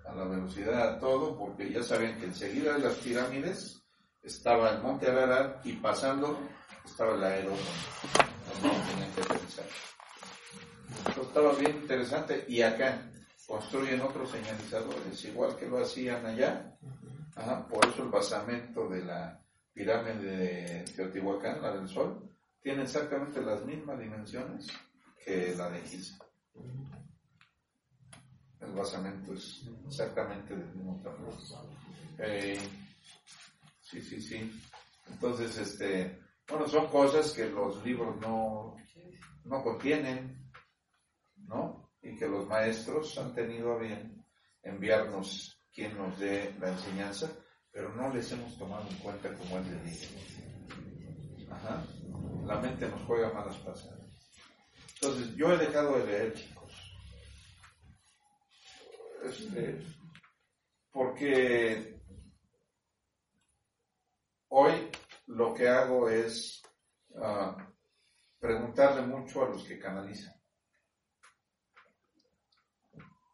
a 0.04 0.14
la 0.14 0.24
velocidad 0.24 0.88
a 0.88 0.98
todo 0.98 1.36
porque 1.36 1.72
ya 1.72 1.82
sabían 1.82 2.18
que 2.18 2.26
enseguida 2.26 2.74
de 2.74 2.80
las 2.80 2.94
pirámides 2.96 3.82
estaba 4.22 4.70
el 4.70 4.82
monte 4.82 5.10
Ararat 5.10 5.64
y 5.66 5.72
pasando 5.74 6.38
estaba 6.84 7.14
el 7.14 7.24
aeródromo. 7.24 7.60
Esto 11.08 11.22
estaba 11.22 11.52
bien 11.54 11.76
interesante 11.76 12.44
y 12.48 12.62
acá 12.62 13.10
construyen 13.46 14.00
otros 14.00 14.30
señalizadores, 14.30 15.24
igual 15.24 15.56
que 15.56 15.66
lo 15.66 15.82
hacían 15.82 16.24
allá. 16.26 16.76
Ajá, 17.36 17.68
por 17.68 17.86
eso 17.86 18.02
el 18.02 18.08
basamento 18.08 18.88
de 18.88 19.04
la 19.04 19.38
pirámide 19.72 20.24
de 20.24 20.84
Teotihuacán, 20.96 21.60
la 21.60 21.76
del 21.76 21.86
Sol, 21.86 22.34
tiene 22.62 22.84
exactamente 22.84 23.42
las 23.42 23.64
mismas 23.64 24.00
dimensiones 24.00 24.66
que 25.22 25.54
la 25.54 25.70
de 25.70 25.82
Giza. 25.82 26.16
El 28.58 28.72
basamento 28.72 29.34
es 29.34 29.68
exactamente 29.86 30.56
del 30.56 30.74
mismo 30.74 31.00
tamaño. 31.02 31.30
Eh, 32.18 32.58
sí, 33.80 34.00
sí, 34.00 34.20
sí. 34.20 34.60
Entonces, 35.06 35.58
este, 35.58 36.18
bueno, 36.48 36.66
son 36.66 36.86
cosas 36.88 37.32
que 37.32 37.50
los 37.50 37.84
libros 37.84 38.18
no, 38.18 38.76
no 39.44 39.62
contienen, 39.62 40.50
¿no? 41.36 41.90
Y 42.00 42.16
que 42.16 42.26
los 42.26 42.48
maestros 42.48 43.18
han 43.18 43.34
tenido 43.34 43.74
a 43.74 43.78
bien 43.78 44.24
enviarnos 44.62 45.55
quien 45.76 45.94
nos 45.94 46.18
dé 46.18 46.56
la 46.58 46.70
enseñanza, 46.70 47.30
pero 47.70 47.94
no 47.94 48.08
les 48.08 48.32
hemos 48.32 48.56
tomado 48.56 48.88
en 48.88 48.96
cuenta 48.96 49.32
como 49.34 49.58
él 49.58 49.70
le 49.70 49.82
dice. 49.82 50.08
Ajá. 51.50 51.84
La 52.46 52.58
mente 52.60 52.88
nos 52.88 53.02
juega 53.02 53.30
malas 53.34 53.58
pasadas. 53.58 54.06
Entonces, 54.94 55.36
yo 55.36 55.52
he 55.52 55.58
dejado 55.58 55.98
de 55.98 56.06
leer, 56.06 56.34
chicos. 56.34 56.72
Este, 59.22 59.84
porque 60.90 62.00
hoy 64.48 64.90
lo 65.26 65.52
que 65.52 65.68
hago 65.68 66.08
es 66.08 66.62
ah, 67.22 67.54
preguntarle 68.38 69.02
mucho 69.02 69.44
a 69.44 69.50
los 69.50 69.62
que 69.64 69.78
canalizan. 69.78 70.34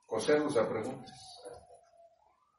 Coserlos 0.06 0.56
a 0.56 0.68
preguntas. 0.68 1.41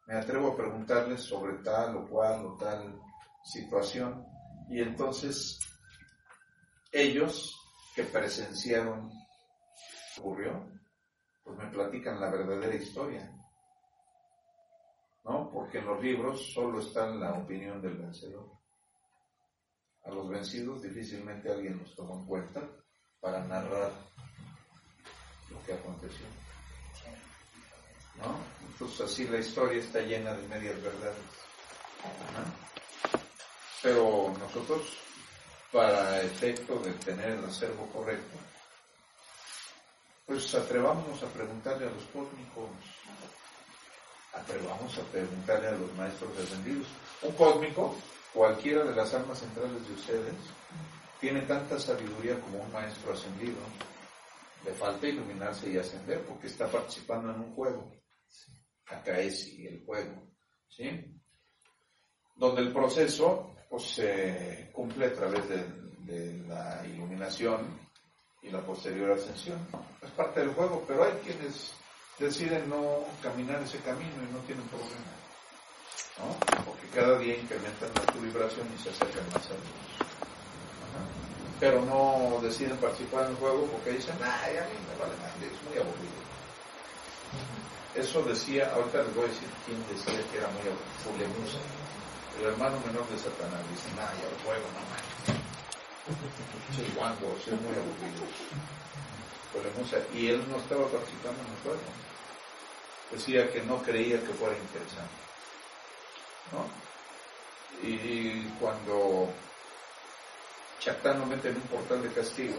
Me 0.06 0.16
atrevo 0.16 0.49
a 0.49 0.56
preguntarles 0.58 1.22
sobre 1.22 1.54
tal 1.64 1.95
o 1.95 2.08
cual 2.08 2.45
o 2.45 2.58
tal 2.58 2.99
situación 3.43 4.26
y 4.70 4.82
entonces 4.82 5.60
ellos 6.91 7.56
que 7.95 8.04
presenciaron 8.04 9.12
ocurrió, 10.18 10.70
pues 11.43 11.58
me 11.58 11.68
platican 11.68 12.20
la 12.20 12.30
verdadera 12.30 12.76
historia. 12.76 13.30
¿No? 15.24 15.49
Porque 15.51 15.80
en 15.80 15.86
los 15.86 16.01
libros 16.01 16.54
solo 16.54 16.80
está 16.82 17.08
la 17.08 17.34
opinión 17.34 17.82
del 17.82 17.97
vencedor. 17.97 18.51
A 20.04 20.12
los 20.12 20.28
vencidos 20.28 20.82
difícilmente 20.82 21.49
alguien 21.49 21.78
los 21.78 21.95
toma 21.95 22.16
en 22.16 22.26
cuenta 22.26 22.62
para 23.22 23.43
narrar 23.45 23.91
lo 25.49 25.64
que 25.66 25.74
aconteció. 25.74 26.26
¿No? 28.18 28.53
Así 29.03 29.28
la 29.28 29.38
historia 29.39 29.82
está 29.82 29.99
llena 30.01 30.34
de 30.34 30.47
medias 30.47 30.82
verdades. 30.82 31.18
Pero 33.82 34.34
nosotros, 34.39 34.97
para 35.72 36.22
efecto 36.22 36.80
de 36.80 36.91
tener 36.93 37.32
el 37.32 37.45
acervo 37.45 37.88
correcto, 37.88 38.38
pues 40.26 40.53
atrevámonos 40.55 41.22
a 41.22 41.28
preguntarle 41.28 41.88
a 41.88 41.91
los 41.91 42.03
cósmicos, 42.05 42.70
atrevamos 44.34 44.97
a 44.97 45.01
preguntarle 45.11 45.68
a 45.68 45.72
los 45.72 45.93
maestros 45.95 46.36
descendidos. 46.38 46.88
Un 47.22 47.34
cósmico, 47.34 47.95
cualquiera 48.34 48.84
de 48.84 48.95
las 48.95 49.14
almas 49.14 49.39
centrales 49.39 49.88
de 49.88 49.93
ustedes, 49.93 50.36
tiene 51.20 51.41
tanta 51.41 51.80
sabiduría 51.80 52.39
como 52.39 52.59
un 52.61 52.72
maestro 52.72 53.14
ascendido. 53.14 53.57
Le 54.66 54.74
falta 54.74 55.07
iluminarse 55.07 55.70
y 55.70 55.78
ascender 55.78 56.22
porque 56.26 56.47
está 56.47 56.68
participando 56.68 57.32
en 57.32 57.39
un 57.41 57.53
juego. 57.53 58.03
Y 59.05 59.67
el 59.67 59.83
juego. 59.85 60.23
¿Sí? 60.69 60.89
Donde 62.35 62.61
el 62.61 62.73
proceso 62.73 63.55
pues, 63.69 63.83
se 63.83 64.69
cumple 64.73 65.07
a 65.07 65.13
través 65.13 65.47
de, 65.49 65.83
la 66.47 66.85
iluminación 66.85 67.79
y 68.41 68.49
la 68.49 68.61
posterior 68.65 69.11
ascensión. 69.11 69.57
Es 70.01 70.11
parte 70.11 70.41
del 70.41 70.53
juego, 70.53 70.83
pero 70.85 71.05
hay 71.05 71.13
quienes 71.23 71.73
deciden 72.19 72.69
no 72.69 73.05
caminar 73.21 73.61
ese 73.63 73.79
camino 73.79 74.21
y 74.29 74.33
no 74.33 74.39
tienen 74.39 74.65
problema. 74.67 75.13
Porque 76.65 76.87
cada 76.93 77.17
día 77.17 77.37
incrementan 77.37 77.89
tu 78.13 78.19
vibración 78.19 78.67
y 78.75 78.83
se 78.83 78.89
acercan 78.89 79.25
más 79.27 79.45
a 79.45 79.53
Dios. 79.53 80.09
Pero 81.59 81.85
no 81.85 82.39
deciden 82.41 82.77
participar 82.77 83.25
en 83.25 83.31
el 83.31 83.37
juego 83.37 83.65
porque 83.67 83.91
dicen, 83.91 84.15
ay, 84.21 84.57
a 84.57 84.67
mí 84.67 84.75
me 84.87 84.99
vale 84.99 85.15
madre, 85.17 85.47
es 85.47 85.63
muy 85.69 85.77
aburrido. 85.77 86.32
Eso 87.95 88.23
decía, 88.23 88.73
ahorita 88.73 89.03
les 89.03 89.15
voy 89.15 89.25
a 89.25 89.27
decir 89.27 89.47
quién 89.65 89.77
decía 89.85 90.17
que 90.31 90.37
era 90.37 90.47
muy 90.49 90.65
aburrido, 90.65 91.05
Fulemusa, 91.05 91.61
el 92.39 92.45
hermano 92.47 92.81
menor 92.87 93.07
de 93.07 93.19
Satanás. 93.19 93.61
Dice, 93.69 93.89
ay, 94.01 94.17
el 94.17 94.43
juego, 94.43 94.65
no 94.73 94.81
manches. 94.89 95.43
Sí, 96.75 96.91
guango, 96.95 97.27
muy 97.29 97.75
aburrido. 97.77 98.25
Fulemusa, 99.53 99.97
y 100.11 100.29
él 100.29 100.43
no 100.49 100.57
estaba 100.57 100.87
participando 100.87 101.39
en 101.43 101.53
el 101.53 101.61
juego. 101.61 101.85
Decía 103.11 103.51
que 103.51 103.61
no 103.61 103.77
creía 103.83 104.19
que 104.21 104.33
fuera 104.33 104.57
interesante. 104.57 105.21
¿no? 106.51 106.65
Y 107.87 108.41
cuando 108.59 109.29
Chactán 110.79 111.19
lo 111.19 111.27
mete 111.27 111.49
en 111.49 111.57
un 111.57 111.61
portal 111.63 112.01
de 112.01 112.09
castigo, 112.09 112.57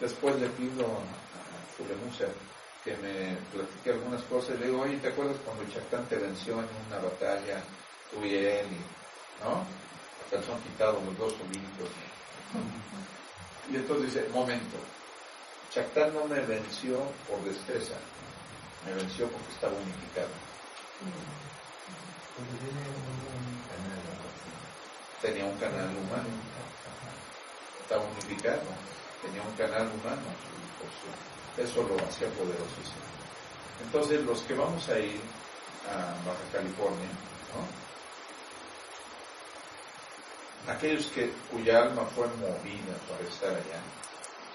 después 0.00 0.40
le 0.40 0.48
pido 0.48 0.86
a 0.86 1.76
Fulemusa 1.76 2.26
que 2.84 2.96
me 2.96 3.36
platique 3.52 3.90
algunas 3.90 4.22
cosas. 4.22 4.58
Le 4.58 4.66
digo, 4.66 4.82
oye, 4.82 4.96
¿te 4.98 5.08
acuerdas 5.08 5.36
cuando 5.44 5.64
Chactán 5.72 6.06
te 6.06 6.16
venció 6.16 6.54
en 6.54 6.68
una 6.88 6.98
batalla, 6.98 7.62
tú 8.10 8.24
y 8.24 8.34
él, 8.34 8.66
y, 8.66 9.44
¿no? 9.44 9.56
A 9.60 10.30
calzón 10.30 10.60
quitado, 10.62 11.00
los 11.04 11.18
dos 11.18 11.32
solitos. 11.32 11.90
Y 13.70 13.76
entonces 13.76 14.14
dice, 14.14 14.28
momento, 14.32 14.76
Chactán 15.72 16.12
no 16.14 16.24
me 16.24 16.40
venció 16.40 16.98
por 17.28 17.42
destreza, 17.44 17.94
me 18.86 18.94
venció 18.94 19.28
porque 19.28 19.52
estaba 19.52 19.74
unificado. 19.74 20.28
Tenía 25.20 25.44
un 25.44 25.58
canal 25.58 25.90
humano, 25.90 26.28
estaba 27.82 28.02
unificado, 28.02 28.62
tenía 29.22 29.42
un 29.42 29.54
canal 29.54 29.82
humano, 29.82 30.22
pues, 30.78 30.92
eso 31.56 31.82
lo 31.82 31.96
hacía 32.04 32.28
poderosísimo. 32.28 33.00
Entonces, 33.84 34.24
los 34.24 34.40
que 34.42 34.54
vamos 34.54 34.88
a 34.88 34.98
ir 34.98 35.20
a 35.88 36.14
Baja 36.26 36.44
California, 36.52 37.08
¿no? 37.54 37.62
aquellos 40.72 41.06
que, 41.06 41.32
cuya 41.50 41.82
alma 41.82 42.04
fue 42.14 42.26
movida 42.36 42.94
para 43.08 43.22
estar 43.28 43.50
allá, 43.50 43.80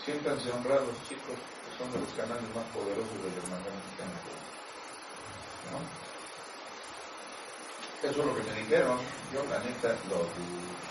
siéntanse 0.04 0.52
honrados, 0.52 0.96
chicos, 1.10 1.36
que 1.36 1.78
son 1.78 1.91
de 1.91 2.00
los 2.00 2.14
canales 2.14 2.56
más 2.56 2.66
poderosos 2.74 3.24
de 3.24 3.30
la 3.32 3.38
hermandad 3.38 3.74
mexicana. 3.74 4.18
¿no? 5.72 5.80
Eso 8.10 8.20
es 8.20 8.26
lo 8.26 8.36
que 8.36 8.43
me 8.43 8.54
dijeron. 8.62 9.00
Yo, 9.34 9.43
la 9.50 9.60
neta, 9.60 9.96
lo 10.10 10.18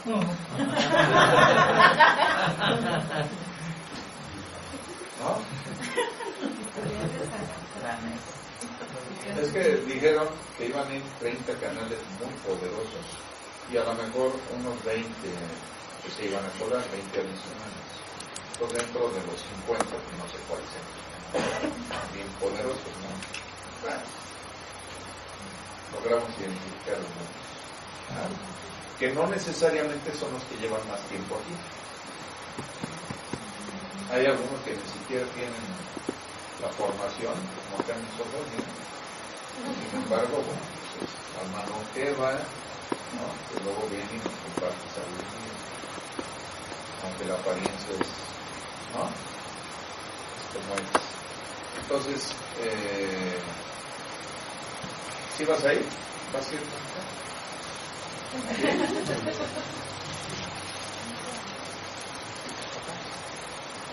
¿No? 5.25 5.41
Es 9.41 9.49
que 9.53 9.77
dijeron 9.89 10.29
que 10.59 10.66
iban 10.66 10.87
a 10.87 10.95
ir 10.95 11.03
30 11.18 11.55
canales 11.55 11.99
muy 12.20 12.35
poderosos 12.45 13.07
y 13.72 13.77
a 13.79 13.85
lo 13.85 13.95
mejor 13.95 14.33
unos 14.53 14.85
20 14.85 15.09
que 16.05 16.11
se 16.11 16.27
iban 16.29 16.45
a 16.45 16.51
colar, 16.61 16.85
20 16.93 17.09
adicionales. 17.09 17.89
Por 18.61 18.68
dentro 18.68 19.09
de 19.09 19.25
los 19.25 19.41
50, 19.64 19.81
que 19.81 20.16
no 20.20 20.29
sé 20.29 20.37
cuáles 20.47 20.68
sean. 20.68 20.85
Bien 22.12 22.29
poderosos, 22.39 22.95
¿no? 23.01 23.09
Logramos 25.97 26.29
identificar. 26.39 27.01
¿ah? 28.12 28.29
Que 28.99 29.09
no 29.14 29.27
necesariamente 29.29 30.12
son 30.14 30.35
los 30.35 30.45
que 30.45 30.57
llevan 30.59 30.87
más 30.87 31.01
tiempo 31.09 31.37
aquí. 31.37 31.57
Hay 34.15 34.27
algunos 34.27 34.61
que 34.62 34.71
ni 34.71 34.79
siquiera 34.79 35.27
tienen 35.35 35.59
la 36.62 36.69
formación, 36.69 37.35
como 37.35 37.83
acá 37.83 37.97
nosotros, 37.99 38.47
¿no? 38.55 38.62
Sin 39.75 39.91
embargo, 40.03 40.39
bueno, 40.39 40.62
pues 40.71 41.03
es 41.03 41.11
hermano 41.43 41.75
que 41.93 42.15
va, 42.15 42.31
¿no? 42.31 43.27
que 43.51 43.59
luego 43.65 43.83
viene 43.91 44.07
y 44.15 44.23
nos 44.23 44.39
comparte 44.39 44.87
sabiduría. 44.95 45.51
Aunque 47.03 47.25
la 47.25 47.35
apariencia 47.35 47.91
es, 47.91 48.07
¿no? 48.95 49.11
Es 50.39 50.47
como 50.55 50.79
es. 50.79 50.87
Entonces, 51.83 52.31
eh, 52.62 53.35
¿sí 55.37 55.43
vas 55.45 55.65
a 55.65 55.75
ir? 55.75 55.83
¿Vas 56.33 56.47
a 56.47 56.55
ir? 56.55 56.62
a 59.05 59.17
lo 59.17 59.23
mejor 59.25 59.49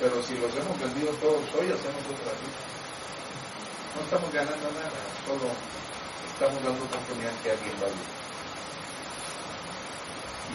Pero 0.00 0.22
si 0.22 0.34
los 0.38 0.50
hemos 0.56 0.80
vendido 0.80 1.12
todos 1.20 1.44
hoy, 1.54 1.66
hacemos 1.66 2.00
otra 2.08 2.32
rifa. 2.40 2.64
No 3.94 4.02
estamos 4.02 4.32
ganando 4.32 4.72
nada, 4.72 5.00
solo 5.26 5.52
estamos 6.32 6.64
dando 6.64 6.84
oportunidad 6.84 7.32
que 7.42 7.50
alguien 7.50 7.74
vaya. 7.78 7.94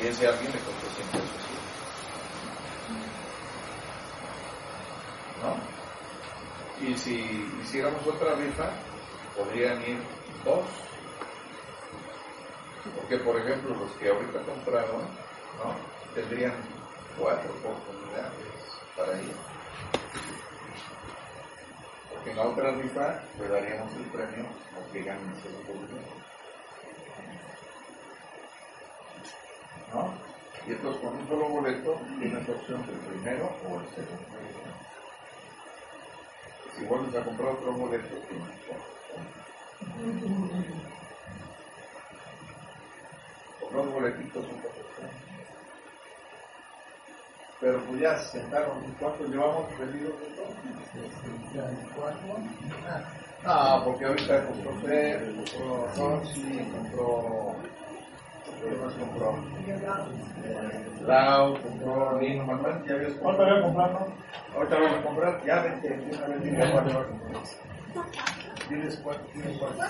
Y 0.02 0.08
ese 0.08 0.28
alguien 0.28 0.52
le 0.52 0.60
costó 0.60 0.88
100 0.96 1.08
pesos. 1.10 1.30
¿No? 5.44 6.88
Y 6.88 6.98
si 6.98 7.48
hiciéramos 7.62 8.06
otra 8.08 8.34
rifa, 8.34 8.72
podrían 9.38 9.80
ir 9.84 10.00
dos. 10.44 10.66
Porque, 12.96 13.18
por 13.18 13.40
ejemplo, 13.40 13.76
los 13.76 13.92
que 13.92 14.10
ahorita 14.10 14.40
compraron, 14.40 15.02
¿no? 15.02 15.76
Tendrían 16.16 16.54
cuatro 17.18 17.50
oportunidades 17.52 18.56
para 18.96 19.22
ir. 19.22 19.36
Porque 22.10 22.32
en 22.32 22.38
la 22.38 22.44
otra 22.44 22.72
rifa 22.72 23.22
le 23.40 23.48
daríamos 23.48 23.96
el 23.96 24.04
premio 24.06 24.46
a 24.46 24.92
que 24.92 25.04
gane 25.04 25.22
el 25.22 25.42
segundo 25.42 25.74
lugar. 25.74 26.04
¿No? 29.94 30.14
Y 30.68 30.72
entonces 30.72 31.02
con 31.02 31.16
un 31.16 31.28
solo 31.28 31.50
boleto 31.50 32.02
tienes 32.20 32.50
opción 32.50 32.86
del 32.88 32.98
primero 32.98 33.56
o 33.70 33.80
el 33.80 33.88
segundo. 33.90 34.26
Si 36.76 36.84
vuelves 36.86 37.16
a 37.16 37.24
comprar 37.24 37.50
otro 37.50 37.72
boleto, 37.74 38.16
tienes 38.28 38.50
opción. 38.50 38.96
Con 43.62 43.74
dos 43.74 43.94
boletitos 43.94 44.46
son 44.46 44.60
cuatro. 44.60 45.25
Pero 47.60 47.80
pues 47.86 48.02
ya 48.02 48.18
se 48.18 48.40
sentaron, 48.40 48.82
¿cuántos 49.00 49.30
llevamos 49.30 49.80
vendidos 49.80 50.14
Ah, 53.46 53.82
porque 53.86 54.06
ahorita 54.06 54.46
compró 54.48 54.72
Fer, 54.82 55.34
compró 55.36 55.88
Rossi, 55.96 56.72
compró. 56.74 57.56
¿Qué 58.62 58.76
más 58.78 58.94
compró? 58.96 59.38
Lau, 61.06 61.62
compró 61.62 62.20
Lino, 62.20 62.46
Manuel, 62.46 62.84
ya 62.88 62.96
habías 62.96 63.14
¿Cuánto 63.14 63.44
voy 63.44 63.58
a 63.58 63.62
comprar, 63.62 63.92
no? 63.92 64.08
Ahorita 64.56 64.76
vamos 64.80 64.98
a 64.98 65.04
comprar, 65.04 65.46
ya 65.46 65.62
vente, 65.62 66.00
una 66.12 66.28
vez 66.28 66.44
dile 66.44 66.72
cuánto 66.72 66.94
vas 66.94 67.06
a 67.06 67.10
comprar. 67.10 67.44
¿Tienes 68.68 68.96
cuánto? 68.98 69.24
¿Tienes 69.32 69.58
cuánto? 69.60 69.84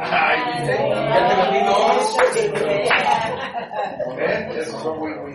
Ay, 0.00 0.38
ya 0.66 1.28
te 1.28 1.34
vendí 1.36 1.60
dos. 1.66 2.16
¿Ven? 4.16 4.50
Esos 4.52 4.82
son 4.82 4.98
muy, 4.98 5.14
muy. 5.14 5.34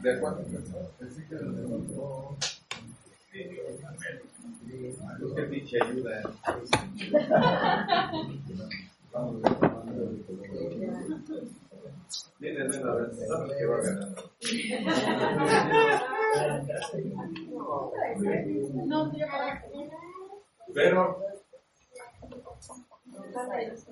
¿Quién 0.00 0.20
más? 0.22 0.36
Sí. 0.36 0.48
¿De 0.52 1.28
que 1.28 1.34
de 1.36 1.74
otro. 1.74 2.36
Es 4.72 5.34
que 5.34 5.42
pinche 5.44 5.78
ayuda. 5.82 6.22
Viene 12.38 12.68
de 12.68 12.78
una 12.78 12.94
vez, 12.94 13.28
sabes 13.28 13.56
que 13.56 13.66
va 13.66 13.76
a 13.76 13.80
ganar. 13.80 14.08
Pero, 20.74 21.18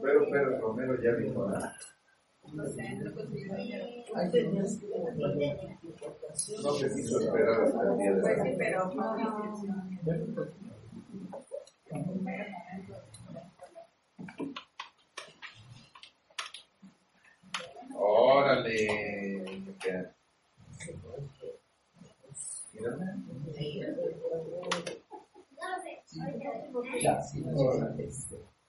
pero, 0.03 0.27
pero 0.31 0.61
Romero 0.61 1.03
ya 1.03 1.13
vino 1.13 1.45
a. 1.45 1.77
No 6.63 6.73
se 6.75 6.95
quiso 6.95 7.21
esperar 7.21 7.63
hasta 7.63 7.83
el 7.83 7.99
día 7.99 8.13
de. 8.15 8.21
Mírame. 22.73 23.07
Mira, 26.93 27.21
nosotros 27.45 28.60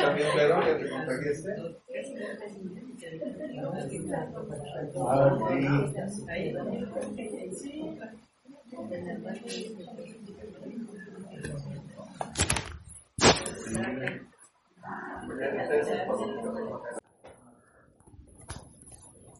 ¿También 0.00 0.28
Pedro 0.34 0.60
que 0.64 0.74
te 0.74 0.90
contagiaste? 0.90 1.50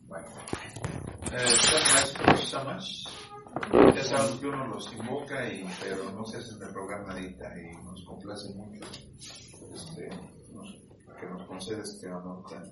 Bueno. 0.06 0.28
Ya 3.94 4.04
que 4.40 4.46
uno 4.46 4.66
los 4.66 4.92
invoca, 4.92 5.48
y, 5.48 5.64
pero 5.82 6.10
no 6.12 6.24
se 6.24 6.38
hacen 6.38 6.62
el 6.62 6.72
programa 6.72 7.18
y 7.18 7.34
nos 7.84 8.04
complace 8.04 8.52
mucho 8.54 8.80
este, 9.74 10.10
que 11.18 11.26
nos 11.26 11.46
concede 11.46 11.82
este 11.82 12.10
honor 12.12 12.44
tan 12.46 12.64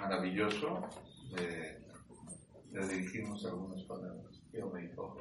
maravilloso 0.00 0.80
de, 1.34 1.82
de 2.70 2.88
dirigirnos 2.88 3.44
algunas 3.44 3.82
palabras. 3.84 4.40
Yo 4.52 4.70
me 4.70 4.82
dijo, 4.82 5.16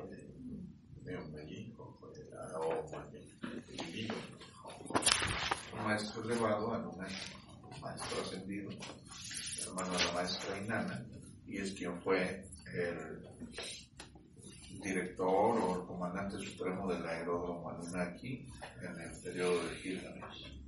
yo 1.06 1.26
me 1.32 1.46
dijo, 1.46 2.00
un 5.74 5.84
maestro 5.84 6.24
elevado 6.24 6.74
a 6.74 6.78
un 6.80 6.98
maestro 7.82 8.22
ascendido, 8.22 8.72
hermano 9.68 9.92
de 9.98 10.06
la 10.06 10.12
maestra 10.14 10.58
Inana, 10.58 11.06
y 11.46 11.58
es 11.58 11.74
quien 11.74 12.02
fue 12.02 12.48
el 12.74 13.28
director 14.82 15.58
o 15.58 15.82
el 15.82 15.88
comandante 15.88 16.38
supremo 16.40 16.92
del 16.92 17.06
aeródromo 17.06 17.70
Anunnaki 17.70 18.48
en 18.82 19.00
el 19.00 19.22
periodo 19.22 19.68
de 19.68 19.76
Gilgamesh. 19.76 20.60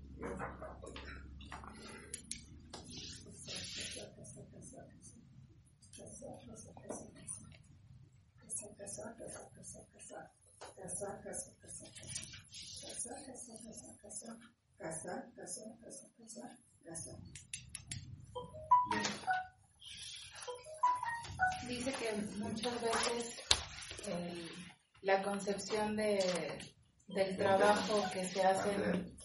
Dice 21.68 21.92
que 21.94 22.14
muchas 22.38 22.82
veces 22.82 23.40
el- 24.08 24.50
la 25.02 25.22
concepción 25.24 25.96
de, 25.96 26.20
del 27.08 27.38
trabajo 27.38 28.04
que 28.14 28.26
se 28.26 28.42
hace 28.42 28.72
en, 28.74 29.16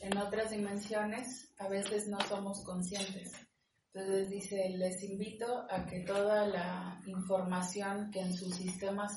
en 0.00 0.18
otras 0.18 0.50
dimensiones, 0.50 1.54
a 1.58 1.68
veces 1.68 2.08
no 2.08 2.18
somos 2.22 2.64
conscientes. 2.64 3.32
Entonces 3.94 4.30
dice, 4.30 4.70
les 4.70 5.02
invito 5.04 5.66
a 5.70 5.84
que 5.86 6.00
toda 6.00 6.46
la 6.46 7.00
información 7.06 8.10
que 8.10 8.20
en 8.20 8.34
sus 8.34 8.54
sistemas 8.56 9.12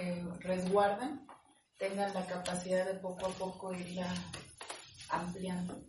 eh, 0.00 0.24
resguarden 0.40 1.26
tengan 1.80 2.12
la 2.12 2.26
capacidad 2.26 2.84
de 2.84 2.94
poco 3.00 3.26
a 3.26 3.30
poco 3.30 3.72
irla 3.72 4.12
ampliando. 5.08 5.82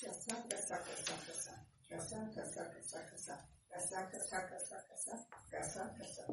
Casa, 0.00 0.44
casa, 0.48 0.78
casa, 0.78 1.16
casa. 1.26 1.66
Casa, 1.88 2.30
casa, 2.34 2.70
casa, 2.70 3.06
casa. 3.10 3.50
Casa, 3.68 4.10
casa, 4.10 4.48
casa, 4.48 4.84
casa. 4.88 5.28
Casa, 5.50 5.94
casa. 5.98 6.26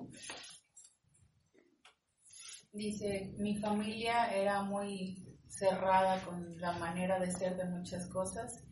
Dice, 2.71 3.33
mi 3.37 3.57
familia 3.57 4.31
era 4.31 4.61
muy 4.61 5.39
cerrada 5.47 6.23
con 6.23 6.59
la 6.59 6.73
manera 6.73 7.19
de 7.19 7.31
ser 7.31 7.57
de 7.57 7.65
muchas 7.65 8.07
cosas 8.07 8.63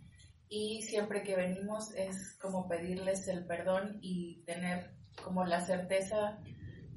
y 0.47 0.83
siempre 0.83 1.23
que 1.23 1.35
venimos 1.35 1.91
es 1.95 2.37
como 2.39 2.67
pedirles 2.67 3.27
el 3.27 3.45
perdón 3.45 3.99
y 4.01 4.43
tener 4.45 4.95
como 5.23 5.45
la 5.45 5.65
certeza 5.65 6.39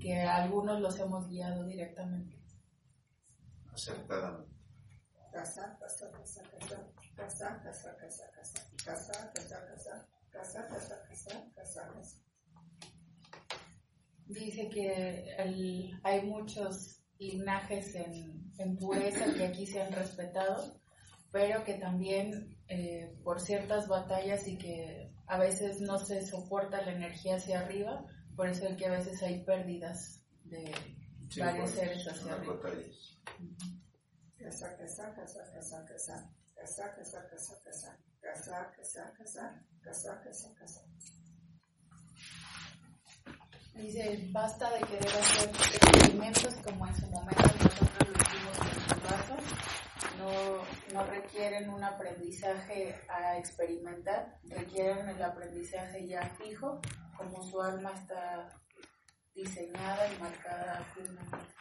que 0.05 0.21
algunos 0.21 0.81
los 0.83 0.99
hemos 1.01 1.27
guiado 1.31 1.65
directamente. 1.65 2.39
Acertadamente. 3.73 4.53
Casa, 5.33 5.79
casa, 5.81 6.11
casa, 6.13 6.43
casa. 6.43 6.93
Casa, 7.17 7.63
casa, 7.63 7.97
casa, 7.97 8.31
casa. 8.37 8.61
Casa, 8.85 9.33
casa, 9.33 9.67
casa. 9.67 10.09
Casa, 10.31 10.69
casa, 10.69 11.03
casa. 11.09 11.51
Casa, 11.55 11.89
casa. 11.95 12.19
Dice 14.27 14.69
que 14.69 15.35
el- 15.39 15.99
hay 16.03 16.27
muchos 16.27 17.01
linajes 17.19 17.95
en, 17.95 18.53
en 18.59 18.77
pureza 18.77 19.33
que 19.33 19.47
aquí 19.47 19.67
se 19.67 19.81
han 19.81 19.93
respetado, 19.93 20.81
pero 21.33 21.65
que 21.65 21.75
también 21.75 22.59
eh, 22.69 23.19
por 23.25 23.41
ciertas 23.41 23.89
batallas 23.89 24.47
y 24.49 24.59
que 24.59 25.15
a 25.27 25.39
veces 25.39 25.81
no 25.81 25.99
se 25.99 26.27
soporta 26.27 26.83
la 26.83 26.93
energía 26.93 27.37
hacia 27.37 27.61
arriba, 27.61 28.05
por 28.37 28.49
eso 28.49 28.67
es 28.67 28.77
que 28.77 28.87
a 28.87 28.91
veces 28.91 29.23
hay 29.23 29.45
pérdidas 29.45 30.21
de 30.45 30.73
Sí, 31.35 31.41
varios 31.41 31.71
pues, 31.71 31.81
seres 31.81 32.07
hacia 32.07 32.35
arriba. 32.35 32.61
Casa, 34.39 34.77
casa, 34.77 35.15
casa, 35.15 35.45
casa, 35.53 35.85
casa. 35.85 36.31
Casa, 36.55 36.95
casa, 36.95 37.27
casa, 37.29 37.59
casa. 37.65 37.99
Casa, 38.21 38.73
casa, 38.77 39.13
casa. 39.19 39.63
Casa, 39.83 40.23
casa, 40.23 40.55
casa. 40.55 40.81
Dice, 43.75 44.29
basta 44.31 44.71
de 44.71 44.81
querer 44.87 45.09
hacer 45.09 45.51
experimentos 45.51 46.55
como 46.63 46.87
en 46.87 46.95
su 46.95 47.07
momento 47.09 47.43
nosotros 47.43 48.09
lo 48.09 48.23
hicimos 48.23 48.59
en 48.61 48.89
su 48.89 49.09
raza. 49.09 49.37
No, 50.19 50.95
no 50.95 51.07
requieren 51.11 51.69
un 51.69 51.83
aprendizaje 51.83 52.95
a 53.09 53.39
experimentar, 53.39 54.39
requieren 54.45 55.09
el 55.09 55.21
aprendizaje 55.21 56.07
ya 56.07 56.31
fijo, 56.39 56.81
como 57.17 57.43
su 57.43 57.61
alma 57.61 57.93
está 57.93 58.49
diseñada 59.35 60.13
y 60.13 60.19
marcada 60.19 60.85
firmemente. 60.95 61.55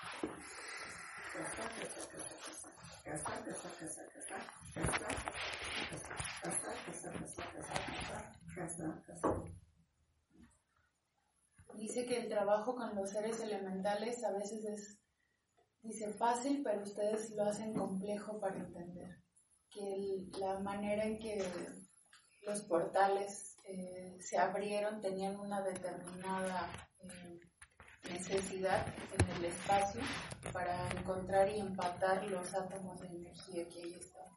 Dice 11.75 12.05
que 12.05 12.17
el 12.17 12.29
trabajo 12.29 12.75
con 12.75 12.95
los 12.95 13.09
seres 13.09 13.39
elementales 13.41 14.23
a 14.23 14.31
veces 14.31 14.63
es, 14.65 14.99
dice, 15.81 16.13
fácil, 16.13 16.61
pero 16.63 16.83
ustedes 16.83 17.31
lo 17.31 17.43
hacen 17.43 17.73
complejo 17.73 18.39
para 18.39 18.57
entender. 18.57 19.21
Que 19.69 20.27
la 20.39 20.59
manera 20.59 21.03
en 21.03 21.19
que 21.19 21.43
los 22.43 22.61
portales 22.61 23.52
eh, 23.65 24.17
se 24.19 24.37
abrieron 24.37 25.01
tenían 25.01 25.39
una 25.39 25.61
determinada 25.61 26.69
eh, 26.99 27.39
necesidad 28.09 28.85
en 29.17 29.35
el 29.37 29.45
espacio 29.45 30.01
para 30.51 30.89
encontrar 30.91 31.49
y 31.49 31.59
empatar 31.59 32.23
los 32.25 32.53
átomos 32.53 32.99
de 33.01 33.07
energía 33.07 33.67
que 33.69 33.83
ahí 33.83 33.93
están. 33.93 34.27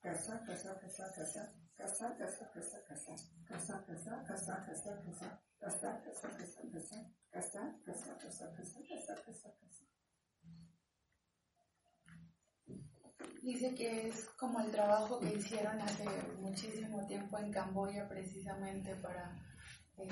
Casa, 0.00 0.42
casa, 0.46 0.78
casa, 0.80 1.12
casa. 1.14 1.52
Casa, 1.76 2.16
casa, 2.16 2.50
casa, 2.52 2.84
casa. 2.86 3.14
Casa, 3.48 3.84
casa, 3.86 4.24
casa, 4.26 4.64
casa, 4.66 5.02
casa. 5.04 5.42
Casa, 5.58 6.02
casa, 6.02 6.28
casa, 6.30 6.62
casa. 6.72 7.10
Casa, 7.30 7.78
casa, 7.84 8.18
casa, 8.18 8.52
casa, 8.52 8.80
casa, 8.88 9.14
casa, 9.24 9.54
casa. 9.60 9.91
Dice 13.42 13.74
que 13.74 14.08
es 14.08 14.28
como 14.38 14.60
el 14.60 14.70
trabajo 14.70 15.18
que 15.18 15.34
hicieron 15.34 15.80
hace 15.80 16.04
muchísimo 16.38 17.06
tiempo 17.06 17.38
en 17.38 17.50
Camboya 17.50 18.08
precisamente 18.08 18.94
para 18.96 19.36
eh, 19.98 20.08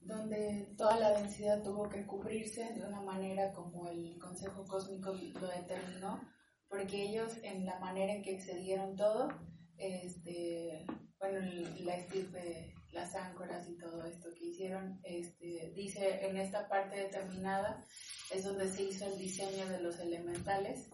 donde 0.00 0.74
toda 0.76 0.98
la 0.98 1.18
densidad 1.18 1.62
tuvo 1.62 1.88
que 1.88 2.06
cubrirse 2.06 2.72
de 2.74 2.86
una 2.86 3.00
manera 3.00 3.52
como 3.52 3.88
el 3.88 4.18
Consejo 4.18 4.66
Cósmico 4.66 5.12
lo 5.12 5.48
determinó, 5.48 6.20
porque 6.68 7.02
ellos 7.02 7.32
en 7.42 7.66
la 7.66 7.78
manera 7.78 8.14
en 8.14 8.22
que 8.22 8.34
excedieron 8.34 8.96
todo, 8.96 9.28
este, 9.76 10.86
bueno, 11.18 11.40
la 11.80 11.96
estirpe, 11.96 12.74
las 12.92 13.14
áncoras 13.14 13.68
y 13.68 13.76
todo 13.76 14.04
esto 14.04 14.28
que 14.34 14.46
hicieron, 14.46 15.00
este, 15.04 15.72
dice 15.74 16.26
en 16.26 16.36
esta 16.36 16.68
parte 16.68 16.96
determinada 16.96 17.84
es 18.30 18.44
donde 18.44 18.68
se 18.68 18.84
hizo 18.84 19.06
el 19.06 19.18
diseño 19.18 19.66
de 19.68 19.80
los 19.80 19.98
elementales 19.98 20.88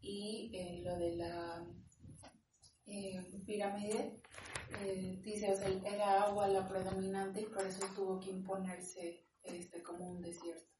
y 0.00 0.50
eh, 0.54 0.82
lo 0.84 0.96
de 0.96 1.16
la 1.16 1.66
eh, 2.86 3.42
pirámide 3.46 4.20
eh, 4.80 5.20
dice 5.22 5.52
o 5.52 5.56
sea, 5.56 5.68
era 5.68 6.24
agua 6.24 6.48
la 6.48 6.68
predominante 6.68 7.42
y 7.42 7.46
por 7.46 7.66
eso 7.66 7.86
tuvo 7.94 8.20
que 8.20 8.30
imponerse 8.30 9.26
este 9.42 9.82
como 9.82 10.08
un 10.10 10.22
desierto 10.22 10.70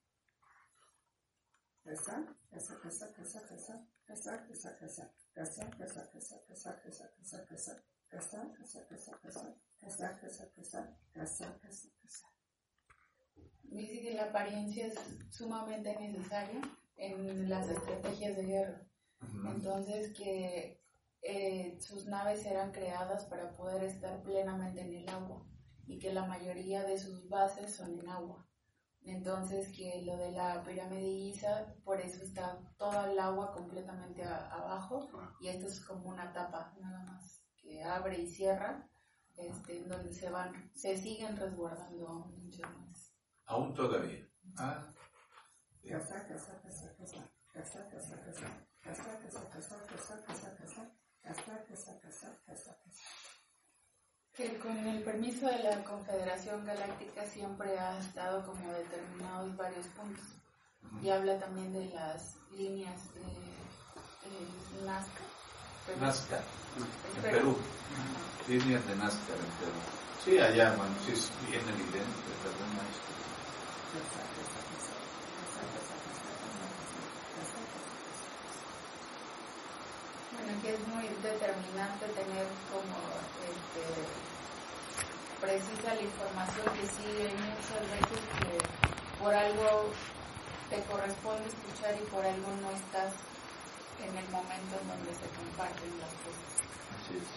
Casa, 1.83 2.25
casa, 2.51 2.79
casa, 2.79 3.13
casa, 3.13 3.41
casa. 3.49 3.87
Casa, 4.07 4.47
casa, 4.47 4.77
casa. 4.79 5.13
Casa, 5.35 5.71
casa, 5.79 6.11
casa, 6.13 6.45
casa, 6.47 6.81
casa, 6.83 7.11
casa, 7.17 7.47
casa. 7.47 7.83
Casa, 8.09 8.53
casa, 8.57 8.87
casa, 8.87 9.19
casa. 9.21 9.57
Casa, 9.81 10.21
casa, 10.21 10.51
casa. 10.55 10.99
Casa, 11.13 11.59
casa, 11.61 11.89
casa. 12.03 12.29
dice 13.65 14.03
que 14.03 14.15
la 14.15 14.25
apariencia 14.25 14.87
es 14.89 14.95
sumamente 15.31 15.97
necesaria 15.99 16.61
en 16.97 17.49
las 17.49 17.69
estrategias 17.69 18.37
de 18.37 18.45
guerra 18.45 18.90
entonces 19.23 20.15
que 20.17 20.83
eh, 21.23 21.79
sus 21.81 22.07
naves 22.07 22.45
eran 22.47 22.73
creadas 22.73 23.25
para 23.27 23.55
poder 23.57 23.83
estar 23.85 24.23
plenamente 24.23 24.81
en 24.81 24.95
el 24.95 25.09
agua 25.09 25.45
y 25.87 25.99
que 25.99 26.13
la 26.13 26.25
mayoría 26.25 26.83
de 26.85 26.99
sus 26.99 27.29
bases 27.29 27.75
son 27.75 27.99
en 27.99 28.09
agua. 28.09 28.47
Entonces 29.03 29.69
que 29.77 30.03
lo 30.05 30.17
de 30.17 30.33
la 30.33 30.63
pirámide 30.63 31.01
de 31.03 31.11
Giza, 31.17 31.75
por 31.85 32.01
eso 32.01 32.23
está 32.23 32.59
toda 32.77 33.11
el 33.11 33.19
agua 33.19 33.53
completamente 33.53 34.23
a- 34.23 34.49
abajo 34.51 35.09
y 35.41 35.49
esto 35.49 35.67
es 35.69 35.81
como 35.85 36.09
una 36.11 36.33
tapa 36.33 36.75
nada 36.81 37.03
más 37.05 37.43
que 37.57 37.83
abre 37.83 38.21
y 38.21 38.27
cierra, 38.27 38.89
este, 39.37 39.85
donde 39.85 40.13
se 40.13 40.31
van, 40.31 40.71
se 40.75 40.97
siguen 40.97 41.37
resguardando 41.37 42.09
aún 42.09 42.45
mucho 42.45 42.63
más. 42.63 43.15
Aún 43.47 43.75
todavía. 43.75 44.27
Ah, 44.59 44.87
Casa, 47.53 47.89
casa, 48.95 49.19
casa, 49.23 49.49
casa. 49.51 49.77
Casa, 49.89 50.15
casa, 51.69 52.01
casa. 52.01 52.29
Casa, 52.47 52.77
casa, 52.87 53.05
que 54.33 54.59
con 54.59 54.77
el 54.87 55.03
permiso 55.03 55.47
de 55.47 55.59
la 55.63 55.85
Confederación 55.85 56.65
Galáctica 56.65 57.27
siempre 57.27 57.79
ha 57.79 57.99
estado 57.99 58.47
como 58.47 58.73
determinados 58.73 59.55
varios 59.57 59.87
puntos. 59.89 60.25
Y 61.03 61.11
habla 61.11 61.39
también 61.39 61.73
de 61.75 61.87
las 61.91 62.37
líneas 62.53 62.99
de 63.15 63.23
Nazca. 64.85 65.21
Pero- 65.87 66.01
Nazca, 66.01 66.41
en 67.17 67.23
Perú. 67.23 67.57
Líneas 68.49 68.87
de 68.87 68.97
Nazca 68.97 69.35
en 69.35 69.51
Perú. 69.61 69.81
Sí, 70.25 70.39
allá, 70.39 70.73
bueno, 70.77 70.95
sí 71.05 71.13
es 71.13 71.31
bien 71.49 71.61
evidente, 71.69 72.31
perdón, 72.43 72.77
maestro. 72.77 73.15
Casa, 73.93 74.21
casa, 74.25 74.61
casa. 74.71 74.95
Casa, 75.51 75.63
casa, 75.75 75.95
casa, 76.01 76.23
casa, 76.39 76.65
casa. 76.71 77.01
Casa, 77.37 77.59
casa, 80.31 80.40
Que 80.51 80.75
es 80.75 80.83
muy 80.89 81.07
determinante 81.23 82.05
tener 82.13 82.47
como 82.69 82.99
este, 83.49 83.85
precisa 85.41 85.95
la 85.95 86.03
información 86.03 86.67
que 86.77 86.85
sí 86.85 87.07
hay 87.07 87.33
muchas 87.33 87.81
veces 87.97 88.21
que 88.45 88.61
por 89.23 89.33
algo 89.33 89.89
te 90.69 90.83
corresponde 90.85 91.49
escuchar 91.49 91.97
y 91.97 92.05
por 92.13 92.27
algo 92.27 92.51
no 92.61 92.71
estás 92.77 93.15
en 94.05 94.13
el 94.13 94.29
momento 94.29 94.77
en 94.85 94.87
donde 94.91 95.15
se 95.17 95.29
comparten 95.33 95.97
las 95.97 96.13
cosas. 96.29 96.61
Así 96.99 97.17
es. 97.17 97.31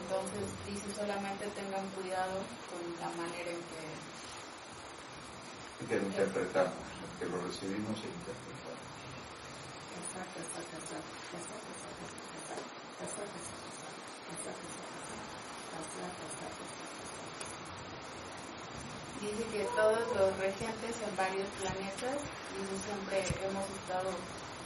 Entonces 0.00 0.46
dice 0.64 0.88
solamente 0.94 1.44
tengan 1.52 1.84
cuidado 1.90 2.38
con 2.72 2.80
la 2.96 3.10
manera 3.18 3.50
en 3.50 3.60
que 3.68 3.82
Que 5.84 6.00
lo 6.00 6.06
interpretamos, 6.06 6.80
que 7.18 7.26
lo 7.26 7.36
recibimos 7.44 7.98
e 7.98 8.08
interpretamos. 8.08 8.88
casa, 10.16 10.24
casa. 10.64 10.96
Casa, 11.28 11.56
casa, 11.60 12.27
Dice 19.20 19.44
que 19.52 19.64
todos 19.74 19.98
los 20.16 20.36
regentes 20.38 20.94
en 21.02 21.16
varios 21.16 21.48
planetas, 21.60 22.18
eso 22.58 22.74
siempre 22.86 23.22
hemos 23.46 23.66
estado 23.70 24.10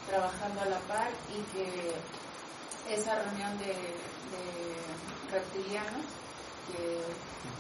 trabajando 0.08 0.60
a 0.60 0.66
la 0.66 0.80
par 0.80 1.10
y 1.28 1.40
que 1.52 1.94
esa 2.88 3.14
reunión 3.22 3.58
de, 3.58 3.66
de 3.66 4.44
reptilianos 5.30 6.04
que 6.72 7.00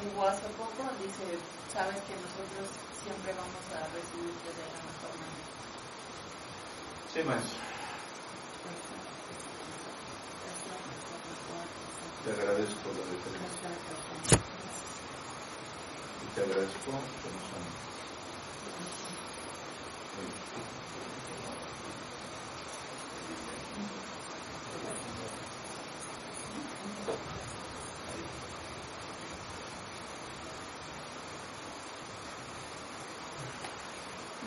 hubo 0.04 0.26
hace 0.26 0.48
poco 0.56 0.88
dice, 1.00 1.36
sabes 1.72 1.96
que 2.08 2.14
nosotros 2.16 2.68
siempre 3.02 3.32
vamos 3.32 3.64
a 3.76 3.88
recibirte 3.92 4.48
de 4.56 4.64
la 4.72 4.80
mejor 4.88 5.12
manera. 5.20 5.48
Sí, 7.12 7.20
maestro. 7.24 7.81
Te 12.24 12.30
agradezco 12.30 12.88
la 12.88 13.04
determinación. 13.10 13.72
Y 16.22 16.34
te 16.34 16.40
agradezco 16.40 16.90
que 16.92 17.28
nos 17.34 17.48
ames. 17.52 17.82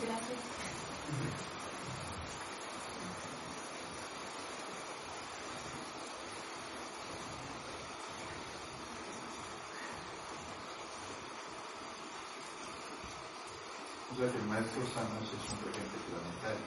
Gracias. 0.02 0.56
Que 14.16 14.24
el 14.24 14.46
maestro 14.48 14.82
Sanos 14.94 15.28
es 15.28 15.52
un 15.52 15.60
regente 15.66 15.98
planetario. 16.08 16.66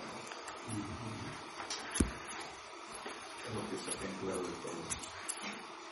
Es 3.49 3.55
lo 3.55 3.62
que 3.70 3.77
está 3.77 3.91
bien 4.03 4.15
claro 4.20 4.43
de 4.43 4.53
todo. 4.61 4.83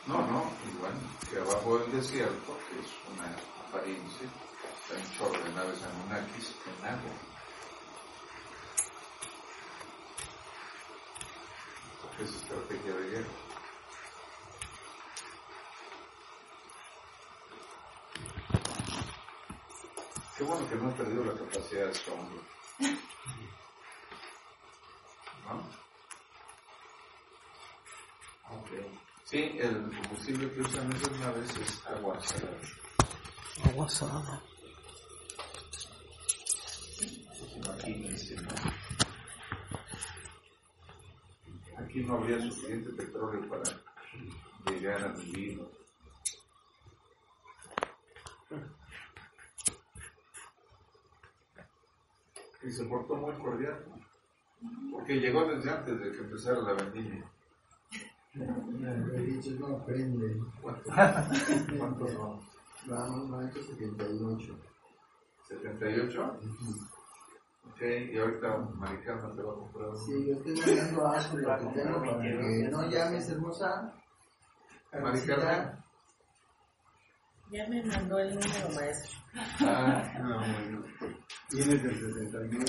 No, 0.05 0.17
no, 0.31 0.51
igual 0.71 0.93
que 1.27 1.39
abajo 1.39 1.79
del 1.79 1.93
desierto, 1.93 2.59
que 2.69 2.79
es 2.79 2.87
una 3.11 3.35
apariencia, 3.67 4.29
está 4.83 5.01
un 5.01 5.09
chorro 5.17 5.43
de 5.43 5.51
naves 5.53 5.81
Anunnakis 5.81 6.53
en 6.67 6.85
agua. 6.85 7.15
Es 12.19 12.35
estrategia 12.35 12.93
de 12.93 13.09
guerra. 13.09 13.46
Qué 20.37 20.43
bueno 20.43 20.69
que 20.69 20.75
no 20.75 20.89
he 20.91 20.93
perdido 20.93 21.25
la 21.25 21.33
capacidad 21.33 21.85
de 21.85 21.91
asombro. 21.91 22.41
¿No? 25.47 25.57
Ok. 28.55 28.69
Sí, 29.23 29.57
el 29.57 29.89
combustible 29.89 30.51
que 30.53 30.61
usan 30.61 30.93
esas 30.93 31.19
naves 31.19 31.57
es 31.57 31.87
agua 31.87 32.21
salada. 32.21 32.61
Agua 33.65 33.89
salada. 33.89 34.43
Imagínense, 37.55 38.35
¿no? 38.35 38.51
Aquí 41.83 42.03
no 42.03 42.15
habría 42.15 42.39
suficiente 42.41 42.91
petróleo 42.91 43.49
para 43.49 43.63
llegar 44.71 45.03
a 45.03 45.07
vivir. 45.13 45.59
Y 45.59 45.76
se 52.77 52.85
portó 52.85 53.15
muy 53.15 53.33
cordial. 53.35 53.83
Porque 54.91 55.15
llegó 55.19 55.45
desde 55.45 55.69
antes 55.71 55.99
de 55.99 56.11
que 56.11 56.17
empezara 56.19 56.59
la 56.61 56.73
vendimia. 56.73 57.31
No 58.35 59.77
aprende. 59.77 60.37
¿Cuántos? 60.61 60.93
¿Cuántos 61.77 62.13
no? 62.13 62.39
Vamos, 62.87 63.29
maestro 63.29 63.63
78. 63.63 64.59
¿78? 65.49 66.39
Ok, 67.69 67.81
y 68.13 68.17
ahorita 68.17 68.57
Maricarmen 68.75 69.35
te 69.35 69.41
va 69.43 69.51
a 69.51 69.55
comprar. 69.55 69.89
Sí, 69.97 70.25
yo 70.27 70.33
estoy 70.35 70.55
mandando 70.75 71.07
a 71.07 71.17
Ashley 71.17 71.43
lo 71.43 71.57
que 71.57 71.65
tengo 71.81 71.99
para 71.99 72.21
que 72.21 72.69
no 72.71 72.89
llames 72.89 73.29
hermosa. 73.29 73.93
a 74.93 74.99
Mari 74.99 75.15
visitar. 75.15 75.39
Carmen. 75.39 75.83
Ya 77.51 77.67
me 77.69 77.83
mandó 77.83 78.19
el 78.19 78.35
número, 78.35 78.69
maestro. 78.75 79.17
Ah, 79.61 80.13
No, 80.21 80.37
bueno. 80.39 80.83
Tienes 81.49 81.83
el 81.83 81.95
69. 81.95 82.65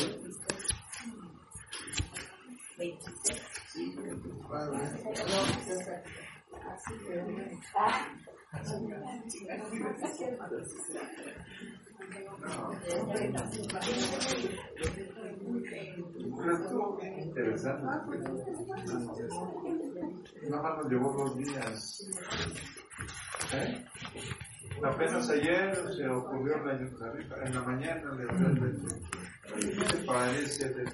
26. 2.79 3.43
Sí, 3.73 3.97
preocupado. 3.97 4.75
¿eh? 4.77 5.19
Pero 16.37 16.57
estuvo 16.57 16.97
bien 16.99 17.19
interesante. 17.21 17.85
Nada 20.49 20.63
más 20.63 20.79
nos 20.79 20.91
llevó 20.91 21.13
dos 21.13 21.37
días. 21.37 22.09
¿Eh? 23.53 23.85
Apenas 24.85 25.29
ayer 25.31 25.75
se 25.97 26.09
ocurrió 26.09 26.57
en 26.71 26.99
la, 26.99 27.47
en 27.47 27.55
la 27.55 27.63
mañana 27.63 28.13
le 28.15 28.23
hablé 28.31 28.71
de 28.71 28.79
¿Qué 29.77 29.85
te 29.85 30.05
parece? 30.05 30.69
de- 30.75 30.93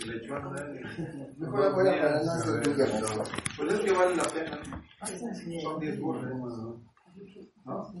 Y 0.00 0.04
le 0.06 0.16
echó 0.16 0.34
a 0.34 0.38
andar. 0.38 0.66
y- 0.74 1.40
Mejor 1.40 1.60
la 1.60 1.68
voy 1.70 1.88
a 1.88 1.92
parar, 1.92 2.24
no 2.24 2.30
A 2.30 2.34
hace 2.36 2.50
ver, 2.52 2.62
tuya, 2.62 2.86
pero- 2.86 3.24
Pues 3.56 3.72
es 3.72 3.80
que 3.80 3.92
vale 3.92 4.16
la 4.16 4.24
pena. 4.24 4.60
Son 5.62 5.80
10 5.80 6.00
burros. 6.00 6.24
¿No? 7.64 7.92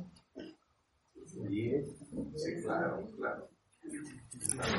Sí, 1.26 2.62
claro, 2.62 3.10
claro. 3.16 3.48
Claro. 4.52 4.72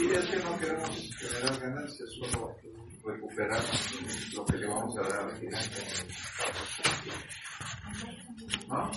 Y 0.00 0.10
es 0.12 0.24
que 0.26 0.36
no 0.42 0.58
queremos 0.58 0.90
generar 1.18 1.60
ganancias, 1.60 2.08
solo 2.18 2.56
recuperar 3.04 3.62
lo 4.34 4.44
que 4.44 4.56
le 4.58 4.66
vamos 4.66 4.98
a 4.98 5.02
dar 5.02 5.12
a 5.20 5.26
la. 5.26 5.32
¿No? 8.68 8.90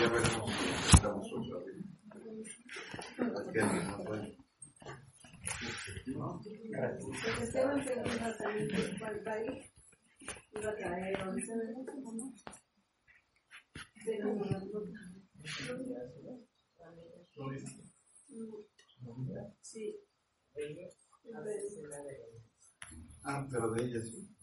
Sí, 0.00 0.06
ya 0.06 0.12
veremos 0.12 0.50
si 0.50 0.96
estamos 0.96 1.28
otra 1.34 1.58
vez. 1.58 1.76
Aquí 3.18 3.58
alguien 3.58 3.86
nos 3.86 4.00
va. 4.06 4.16
¿No? 6.06 6.40
Porque 6.40 7.44
Esteban 7.44 7.84
se 7.84 7.92
iba 7.92 8.26
a 8.26 8.34
salir 8.34 8.98
para 8.98 9.12
el 9.12 9.22
país, 9.22 9.72
iba 10.52 10.70
a 10.70 10.76
traer 10.76 11.22
11 11.28 11.56
minutos, 11.56 11.94
¿no? 12.14 12.34
Pero 14.06 14.34
no, 14.34 14.44
Sí. 19.60 20.00
Ah, 23.24 23.46
pero 23.50 23.70
de 23.72 23.84
ella 23.84 24.00
sí. 24.00 24.34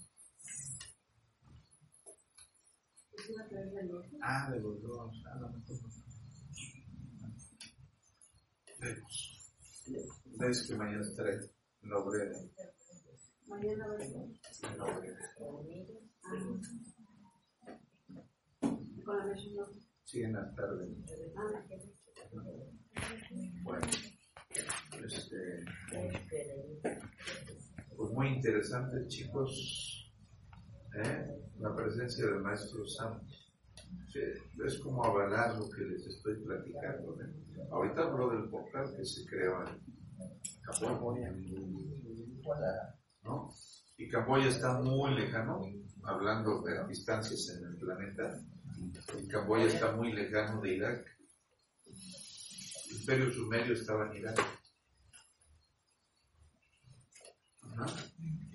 Iba 3.30 3.42
a 3.44 3.48
traer 3.48 3.78
el 3.78 3.92
otro. 3.96 4.18
Ah, 4.22 4.50
de 4.52 4.60
los 4.60 4.82
dos. 4.82 5.24
Ah, 5.26 5.40
no. 5.40 5.64
Vemos. 8.80 9.54
Ves 10.40 10.68
que 10.68 10.76
mañana 10.76 11.02
estaré 11.02 11.40
en 11.82 11.94
obrera. 11.94 12.38
Mañana. 13.48 13.86
En 14.64 14.82
obrera. 14.82 15.20
Con 19.06 19.18
la 19.18 19.26
versión 19.26 19.66
Sí, 20.04 20.22
en 20.22 20.34
la 20.34 20.54
tarde. 20.56 20.88
Ah, 21.36 21.64
Bueno, 23.64 23.88
este, 25.06 25.66
pues 27.96 28.12
muy 28.12 28.28
interesante, 28.28 29.08
chicos, 29.08 30.07
¿eh? 30.96 31.38
la 31.60 31.76
presencia 31.76 32.26
del 32.26 32.42
maestro 32.42 32.88
Santos. 32.88 33.54
Sí, 34.12 34.20
es 34.66 34.80
como 34.80 35.04
avalar 35.04 35.58
lo 35.58 35.70
que 35.70 35.84
les 35.84 36.06
estoy 36.08 36.36
platicando. 36.44 37.22
¿eh? 37.22 37.68
Ahorita 37.72 38.04
habló 38.04 38.30
del 38.30 38.50
portal 38.50 38.94
que 38.96 39.06
se 39.06 39.26
creó 39.26 39.68
en 39.68 39.80
Camboya. 40.62 41.32
¿no? 43.24 43.50
Y 43.98 44.08
Camboya 44.10 44.48
está 44.48 44.80
muy 44.82 45.16
lejano, 45.16 45.62
hablando 46.04 46.62
de 46.62 46.88
distancias 46.88 47.50
en 47.58 47.68
el 47.68 47.78
planeta. 47.78 48.40
Y 49.20 49.28
Camboya 49.28 49.66
está 49.66 49.96
muy 49.96 50.14
lejano 50.14 50.62
de 50.62 50.76
Irak. 50.76 51.06
El 51.86 52.98
imperio 53.00 53.32
sumerio 53.32 53.74
estaba 53.74 54.08
en 54.08 54.18
Irak. 54.18 54.40
Ajá. 57.62 58.07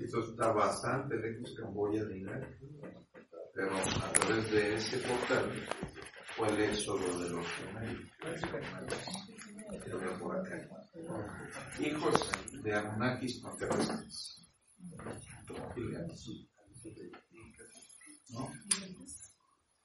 Y 0.03 0.05
eso 0.05 0.19
está 0.19 0.51
bastante 0.51 1.16
lejos 1.16 1.55
Camboya 1.57 2.05
de 2.05 2.19
Irak. 2.19 2.59
Pero 3.55 3.77
a 3.77 4.12
través 4.12 4.51
de 4.51 4.74
ese 4.74 4.99
portal 4.99 5.53
fue 6.37 6.49
el 6.49 6.61
éxodo 6.61 7.20
de 7.20 7.31
los 7.31 7.47
había 9.95 10.19
por 10.19 10.37
acá. 10.37 10.69
Hijos, 11.79 12.31
de 12.65 12.74
Anunnakis 12.74 13.43
no 13.43 13.55
terrestres. 13.55 14.51
¿No? 18.31 18.51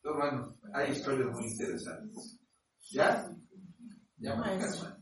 Pero 0.02 0.16
bueno, 0.16 0.58
hay 0.74 0.94
historias 0.94 1.30
muy 1.32 1.46
interesantes. 1.46 2.40
¿Ya? 2.90 3.30
Ya 4.18 4.36
me 4.36 4.58
cansa. 4.58 4.98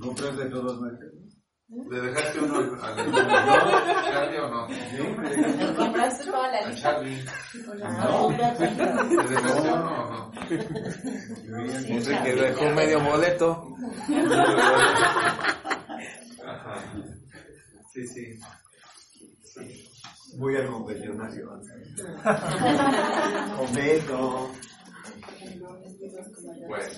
¿Compras 0.00 0.38
de 0.38 0.46
todos 0.46 0.80
los 0.80 0.80
¿Le 1.68 2.00
dejaste 2.00 2.38
uno 2.40 2.58
al, 2.58 2.80
al, 2.80 3.10
¿no? 3.10 3.16
Charlie 3.16 4.38
o 4.38 4.48
no? 4.48 4.68
¿Compraste 5.76 6.24
toda 6.26 6.48
la 6.52 6.58
A 6.58 6.68
lista? 6.68 6.90
Charlie. 6.92 7.24
No. 7.82 8.30
¿Le 8.30 8.36
dejaste 8.36 9.72
uno 9.72 9.90
o 9.90 10.10
no? 10.10 10.30
Dice 11.88 12.20
que 12.22 12.34
dejó 12.36 12.70
medio 12.70 13.00
boleto. 13.00 13.68
Ajá. 16.46 16.74
Sí, 17.92 18.06
sí. 18.06 18.38
Muy 20.38 20.56
al 20.56 20.66
confesionario. 20.70 21.50
Convento. 23.56 24.50
Bueno, 26.66 26.90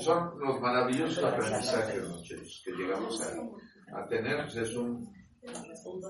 son 0.00 0.38
los 0.38 0.60
maravillosos 0.60 1.24
aprendizajes, 1.24 2.62
que 2.64 2.72
llegamos 2.72 3.20
a, 3.92 4.06
tener. 4.08 4.44
Pues 4.44 4.56
es 4.56 4.76
un, 4.76 5.12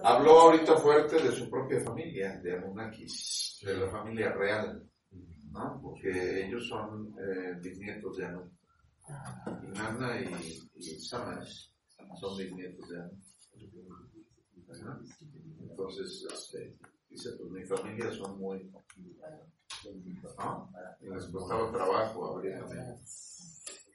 habló 0.05 0.41
ahorita 0.41 0.77
fuerte 0.77 1.17
de 1.23 1.33
su 1.33 1.49
propia 1.49 1.81
familia, 1.81 2.39
de 2.39 2.57
Anunnakis, 2.57 3.61
de 3.65 3.77
la 3.77 3.91
familia 3.91 4.33
real, 4.33 4.87
¿no? 5.51 5.81
Porque 5.83 6.47
ellos 6.47 6.69
son 6.69 7.15
eh, 7.19 7.55
bisnietos 7.61 8.17
de 8.17 8.27
Anu. 8.27 8.51
Inanna 9.65 10.21
y, 10.21 10.59
y 10.77 10.83
Samash 11.01 11.71
son 12.21 12.37
bisnietos 12.39 12.89
de 12.89 13.01
Anu. 13.01 13.19
Ajá. 14.73 15.01
Entonces, 15.61 16.27
este, 16.33 16.77
dice, 17.09 17.31
pues 17.39 17.51
mi 17.51 17.65
familia 17.65 18.13
son 18.13 18.39
muy, 18.39 18.71
¿no? 20.39 20.71
Les 21.01 21.27
costaba 21.27 21.73
trabajo 21.73 22.37
abrirme, 22.37 22.99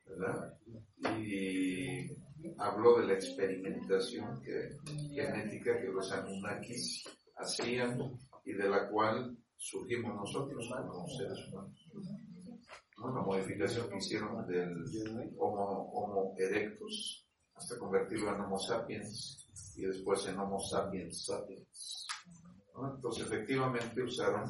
¿verdad? 0.07 0.57
Y 1.19 2.09
habló 2.57 2.99
de 2.99 3.07
la 3.07 3.13
experimentación 3.13 4.41
genética 4.43 5.79
que 5.79 5.87
los 5.87 6.11
Anunnakis 6.11 7.03
hacían 7.37 7.99
y 8.43 8.53
de 8.53 8.69
la 8.69 8.89
cual 8.89 9.37
surgimos 9.57 10.15
nosotros 10.15 10.67
como 10.69 11.07
seres 11.07 11.47
humanos. 11.47 11.89
¿no? 12.97 13.13
La 13.13 13.21
modificación 13.21 13.89
que 13.89 13.97
hicieron 13.97 14.45
del 14.47 15.33
Homo, 15.37 15.91
homo 15.93 16.35
erectus 16.37 17.25
hasta 17.53 17.77
convertirlo 17.77 18.33
en 18.33 18.41
Homo 18.41 18.59
sapiens 18.59 19.47
y 19.75 19.85
después 19.85 20.25
en 20.27 20.39
Homo 20.39 20.59
sapiens 20.59 21.25
sapiens. 21.25 22.04
Entonces 22.83 23.25
efectivamente 23.25 24.03
usaron 24.03 24.43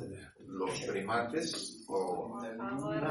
los 0.47 0.81
primates 0.81 1.85
o 1.87 2.39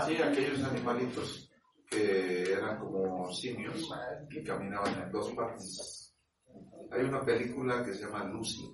sí, 0.07 0.16
aquellos 0.16 0.62
animalitos 0.65 1.51
que 1.89 2.53
eran 2.53 2.78
como 2.78 3.32
simios 3.32 3.89
y 4.31 4.43
caminaban 4.43 5.03
en 5.03 5.12
dos 5.12 5.31
patas. 5.32 6.15
Hay 6.91 7.05
una 7.05 7.24
película 7.24 7.85
que 7.85 7.95
se 7.95 8.07
llama 8.07 8.24
Lucy, 8.24 8.73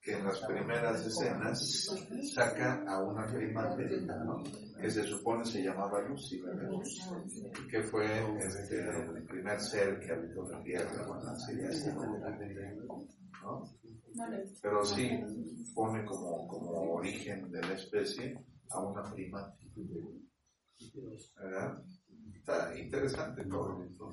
que 0.00 0.12
en 0.12 0.24
las 0.24 0.40
primeras 0.40 1.06
escenas 1.06 1.88
saca 2.34 2.82
a 2.88 3.02
una 3.02 3.26
primate 3.26 4.00
¿no? 4.00 4.42
que 4.80 4.90
se 4.90 5.04
supone 5.04 5.44
se 5.44 5.62
llamaba 5.62 6.00
Lucy, 6.02 6.40
¿verdad? 6.40 6.70
Que 7.70 7.82
fue 7.82 8.06
este, 8.38 8.80
el 8.80 9.24
primer 9.26 9.60
ser 9.60 10.00
que 10.00 10.12
habitó 10.12 10.48
la 10.48 10.62
tierra, 10.62 11.06
bueno, 11.06 11.30
así 11.30 11.54
¿no? 13.42 13.64
Pero 14.62 14.84
sí 14.84 15.10
pone 15.74 16.04
como, 16.04 16.46
como 16.48 16.94
origen 16.94 17.50
de 17.50 17.60
la 17.60 17.74
especie 17.74 18.44
a 18.70 18.80
una 18.80 19.12
primate. 19.12 19.70
¿Verdad? 21.36 21.84
Está 22.34 22.78
interesante 22.78 23.44
todo 23.44 23.82
esto. 23.82 24.12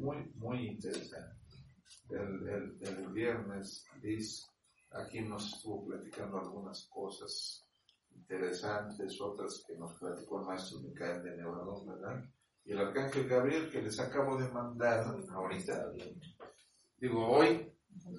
Muy, 0.00 0.30
muy 0.34 0.68
interesante. 0.68 1.36
El, 2.10 2.48
el, 2.48 2.78
el 2.80 3.12
viernes, 3.12 3.84
Liz, 4.02 4.46
aquí 4.92 5.20
nos 5.20 5.52
estuvo 5.54 5.86
platicando 5.86 6.38
algunas 6.38 6.86
cosas 6.88 7.66
interesantes, 8.10 9.20
otras 9.20 9.64
que 9.66 9.76
nos 9.76 9.98
platicó 9.98 10.40
el 10.40 10.46
maestro 10.46 10.80
Micael 10.80 11.22
de 11.22 11.36
Nevadón, 11.36 11.86
¿verdad? 11.86 12.24
Y 12.64 12.72
el 12.72 12.78
arcángel 12.78 13.28
Gabriel 13.28 13.70
que 13.70 13.82
les 13.82 13.98
acabo 14.00 14.36
de 14.36 14.48
mandar 14.50 15.06
ahorita, 15.30 15.92
digo 16.98 17.26
hoy, 17.28 17.72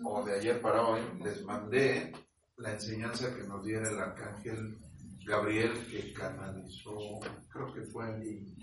o 0.03 0.25
de 0.25 0.35
ayer 0.35 0.61
para 0.61 0.85
hoy, 0.87 1.01
les 1.23 1.43
mandé 1.43 2.11
la 2.57 2.73
enseñanza 2.73 3.35
que 3.35 3.43
nos 3.43 3.63
diera 3.63 3.89
el 3.89 3.99
arcángel 3.99 4.77
Gabriel 5.25 5.73
que 5.91 6.13
canalizó, 6.13 7.19
creo 7.49 7.73
que 7.73 7.81
fue 7.83 8.09
en, 8.09 8.55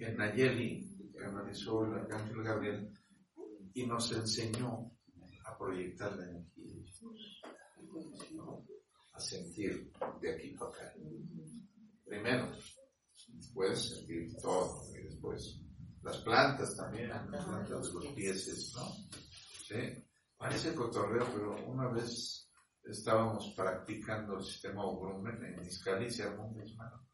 en 0.00 0.16
Nayeli, 0.16 1.12
canalizó 1.16 1.84
el 1.84 1.94
arcángel 1.94 2.42
Gabriel 2.42 2.92
y 3.72 3.86
nos 3.86 4.10
enseñó 4.12 4.90
a 5.44 5.56
proyectar 5.56 6.16
la 6.16 6.24
energía 6.30 6.56
¿no? 8.34 8.66
a 9.12 9.20
sentir 9.20 9.92
de 10.20 10.34
aquí 10.34 10.50
para 10.56 10.70
acá. 10.70 10.94
Primero, 12.04 12.52
después 13.28 13.88
sentir 13.90 14.36
todo 14.42 14.55
plantas 16.26 16.76
también, 16.76 17.08
las 17.08 17.24
plantas 17.24 17.68
de 17.68 17.92
los 17.94 18.06
pies, 18.14 18.74
¿no? 18.74 18.88
¿Sí? 19.64 20.04
Parece 20.36 20.74
cotorreo, 20.74 21.24
pero 21.32 21.56
una 21.66 21.88
vez 21.88 22.50
estábamos 22.82 23.54
practicando 23.56 24.36
el 24.36 24.44
sistema 24.44 24.84
Ogrumen 24.84 25.42
en 25.44 25.64
Izcali 25.64 26.06
y 26.06 26.10
se 26.10 26.24
armó 26.24 26.48
un 26.48 26.56
desmano, 26.56 27.06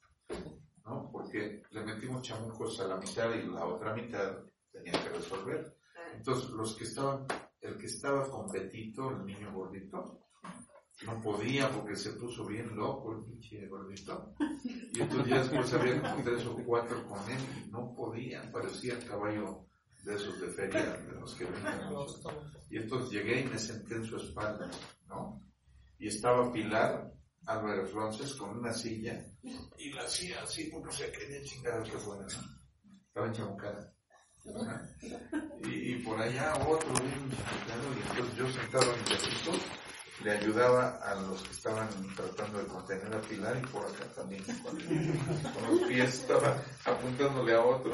¿no? 0.87 1.11
Porque 1.13 1.63
le 1.71 1.85
metimos 1.85 2.23
chamucos 2.23 2.81
a 2.81 2.89
la 2.89 2.97
mitad 2.97 3.35
y 3.35 3.47
la 3.49 3.67
otra 3.67 3.95
mitad 3.95 4.39
tenía 4.71 4.93
que 4.93 5.11
resolver. 5.11 5.77
Entonces, 6.15 6.49
los 6.51 6.75
que 6.75 6.85
estaban, 6.85 7.27
el 7.61 7.77
que 7.77 7.87
estaba 7.87 8.31
con 8.31 8.51
Betito, 8.51 9.11
el 9.11 9.27
niño 9.27 9.53
gordito, 9.53 10.27
no 11.07 11.21
podía 11.21 11.71
porque 11.71 11.97
se 11.97 12.13
puso 12.13 12.47
bien 12.47 12.75
loco 12.77 13.13
el 13.13 13.25
pinche 13.25 13.67
gordito. 13.67 14.35
Y 14.93 15.01
entonces 15.01 15.29
ya 15.29 15.39
después 15.43 15.73
había 15.73 16.01
como 16.01 16.23
tres 16.23 16.47
o 16.47 16.57
cuatro 16.65 17.07
con 17.07 17.19
él 17.31 17.41
y 17.65 17.71
no 17.71 17.95
podían, 17.95 18.51
parecía 18.53 18.95
el 18.95 19.07
caballo 19.07 19.67
de 20.05 20.15
esos 20.15 20.41
de 20.41 20.49
feria, 20.49 20.97
de 20.97 21.21
los 21.21 21.35
que 21.35 21.45
venían. 21.45 21.93
Y 22.71 22.77
entonces 22.79 23.11
llegué 23.11 23.41
y 23.41 23.45
me 23.45 23.59
senté 23.59 23.97
en 23.97 24.05
su 24.05 24.17
espalda, 24.17 24.71
¿no? 25.09 25.41
Y 25.99 26.09
estaba 26.09 26.53
Pilar 26.53 27.13
Álvarez 27.47 27.91
Flonces 27.91 28.35
con 28.35 28.59
una 28.59 28.73
silla 28.73 29.25
y 29.79 29.91
la 29.93 30.03
hacía 30.03 30.43
así 30.43 30.69
porque 30.71 30.93
se 30.93 31.11
quería 31.11 31.43
chingar 31.43 31.83
que 31.83 31.99
fuera. 31.99 32.27
Estaba 33.07 33.27
enchamucada. 33.27 33.93
Y, 35.65 35.93
y 35.93 36.03
por 36.03 36.21
allá 36.21 36.55
otro 36.67 36.93
bien 36.95 37.31
y 37.31 38.11
entonces 38.11 38.37
yo 38.37 38.49
sentado 38.51 38.93
en 38.93 39.01
el 39.01 39.82
le 40.23 40.31
ayudaba 40.31 40.99
a 41.03 41.15
los 41.15 41.43
que 41.43 41.51
estaban 41.51 41.89
tratando 42.15 42.59
de 42.59 42.67
contener 42.67 43.15
a 43.15 43.21
Pilar 43.21 43.57
y 43.57 43.67
por 43.67 43.85
acá 43.85 44.05
también 44.15 44.45
con, 44.63 44.79
los 45.69 45.89
pies 45.89 46.21
estaba 46.21 46.57
apuntándole 46.85 47.55
a 47.55 47.61
otro. 47.61 47.93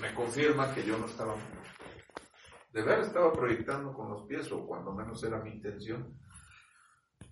Me 0.00 0.12
confirma 0.14 0.74
que 0.74 0.84
yo 0.84 0.98
no 0.98 1.06
estaba 1.06 1.34
de 2.72 2.82
ver 2.82 3.00
estaba 3.00 3.32
proyectando 3.32 3.92
con 3.92 4.08
los 4.08 4.22
pies 4.26 4.50
o 4.50 4.66
cuando 4.66 4.92
menos 4.92 5.22
era 5.22 5.38
mi 5.40 5.50
intención. 5.50 6.18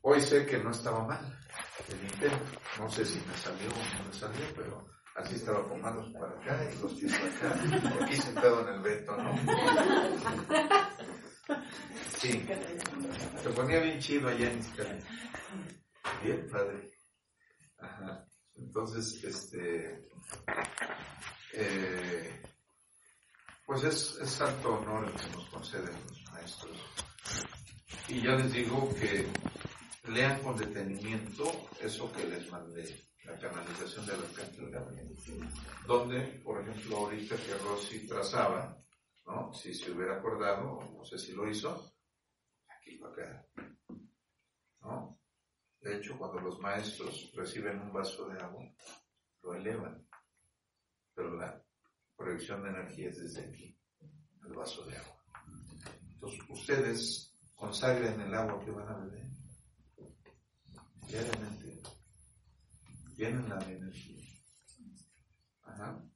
Hoy 0.02 0.20
sé 0.20 0.46
que 0.46 0.58
no 0.58 0.70
estaba 0.70 1.06
mal 1.06 1.38
el 1.88 2.02
intento. 2.02 2.58
No 2.78 2.88
sé 2.90 3.04
si 3.04 3.18
me 3.26 3.34
salió 3.34 3.68
o 3.70 3.98
no 3.98 4.04
me 4.06 4.12
salió, 4.12 4.46
pero 4.54 4.86
así 5.16 5.34
estaba 5.34 5.66
con 5.68 5.80
manos 5.80 6.12
para 6.12 6.32
acá 6.40 6.70
y 6.70 6.82
los 6.82 6.92
pies 6.94 7.12
para 7.18 7.54
acá. 7.54 8.04
Aquí 8.04 8.16
sentado 8.16 8.68
en 8.68 8.74
el 8.74 8.80
veto, 8.82 9.16
¿no? 9.16 9.34
Sí. 12.18 12.47
Se 13.43 13.51
ponía 13.51 13.81
bien 13.81 13.98
chido 13.98 14.28
allá 14.28 14.51
en 14.51 14.59
Izcali. 14.59 15.01
Bien 16.22 16.48
padre. 16.51 16.90
Ajá. 17.78 18.27
Entonces, 18.56 19.24
este, 19.24 20.10
eh, 21.55 22.43
pues 23.64 23.85
es, 23.85 24.18
es 24.20 24.31
santo 24.31 24.74
honor 24.74 25.06
el 25.06 25.12
que 25.12 25.36
nos 25.36 25.48
conceden 25.48 25.93
los 26.09 26.32
maestros. 26.32 26.77
Y 28.09 28.22
ya 28.22 28.32
les 28.32 28.52
digo 28.52 28.93
que 28.94 29.27
lean 30.10 30.43
con 30.43 30.56
detenimiento 30.56 31.44
eso 31.81 32.12
que 32.12 32.27
les 32.27 32.51
mandé, 32.51 33.09
la 33.24 33.39
canalización 33.39 34.06
del 34.06 34.20
arcángel 34.20 34.70
Gabriel. 34.70 35.16
Donde, 35.86 36.20
por 36.44 36.60
ejemplo, 36.60 36.98
ahorita 36.98 37.36
que 37.36 37.55
Rosy 37.59 38.06
trazaba, 38.06 38.77
¿no? 39.31 39.52
Si 39.52 39.73
se 39.73 39.93
hubiera 39.93 40.16
acordado, 40.16 40.81
no 40.93 41.05
sé 41.05 41.19
si 41.19 41.32
lo 41.32 41.48
hizo, 41.48 41.94
aquí 42.66 42.97
para 42.98 43.12
acá, 43.12 43.48
¿no? 44.81 45.19
De 45.81 45.97
hecho, 45.97 46.19
cuando 46.19 46.40
los 46.40 46.59
maestros 46.59 47.32
reciben 47.35 47.81
un 47.81 47.93
vaso 47.93 48.28
de 48.28 48.39
agua, 48.43 48.65
lo 49.43 49.55
elevan, 49.55 50.07
pero 51.15 51.35
la 51.36 51.65
proyección 52.16 52.62
de 52.62 52.70
energía 52.70 53.09
es 53.09 53.19
desde 53.19 53.48
aquí, 53.48 53.78
el 54.44 54.52
vaso 54.52 54.85
de 54.85 54.97
agua. 54.97 55.24
Entonces, 56.12 56.40
ustedes 56.51 57.39
consagren 57.55 58.20
el 58.20 58.35
agua 58.35 58.62
que 58.62 58.70
van 58.70 58.89
a 58.89 58.98
beber 58.98 59.31
diariamente. 61.07 61.82
Llénenla 63.16 63.57
de 63.65 63.77
energía. 63.77 64.24
Ajá. 65.62 66.10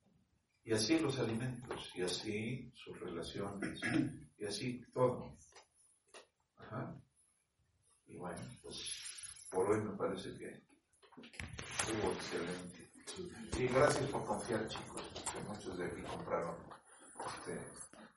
Y 0.64 0.72
así 0.72 0.98
los 0.98 1.18
alimentos, 1.18 1.92
y 1.94 2.02
así 2.02 2.72
sus 2.74 2.98
relaciones, 2.98 3.80
y 4.38 4.44
así 4.46 4.82
todo. 4.92 5.36
Ajá. 6.56 6.96
Y 8.06 8.16
bueno, 8.16 8.40
pues 8.62 9.48
por 9.50 9.70
hoy 9.70 9.82
me 9.82 9.96
parece 9.96 10.36
que 10.38 10.62
estuvo 11.80 12.12
excelente. 12.12 12.90
Y 13.58 13.68
gracias 13.68 14.10
por 14.10 14.24
confiar, 14.24 14.66
chicos, 14.68 15.02
que 15.32 15.40
muchos 15.48 15.78
de 15.78 15.84
aquí 15.84 16.02
compraron 16.02 16.56
este, 17.26 17.60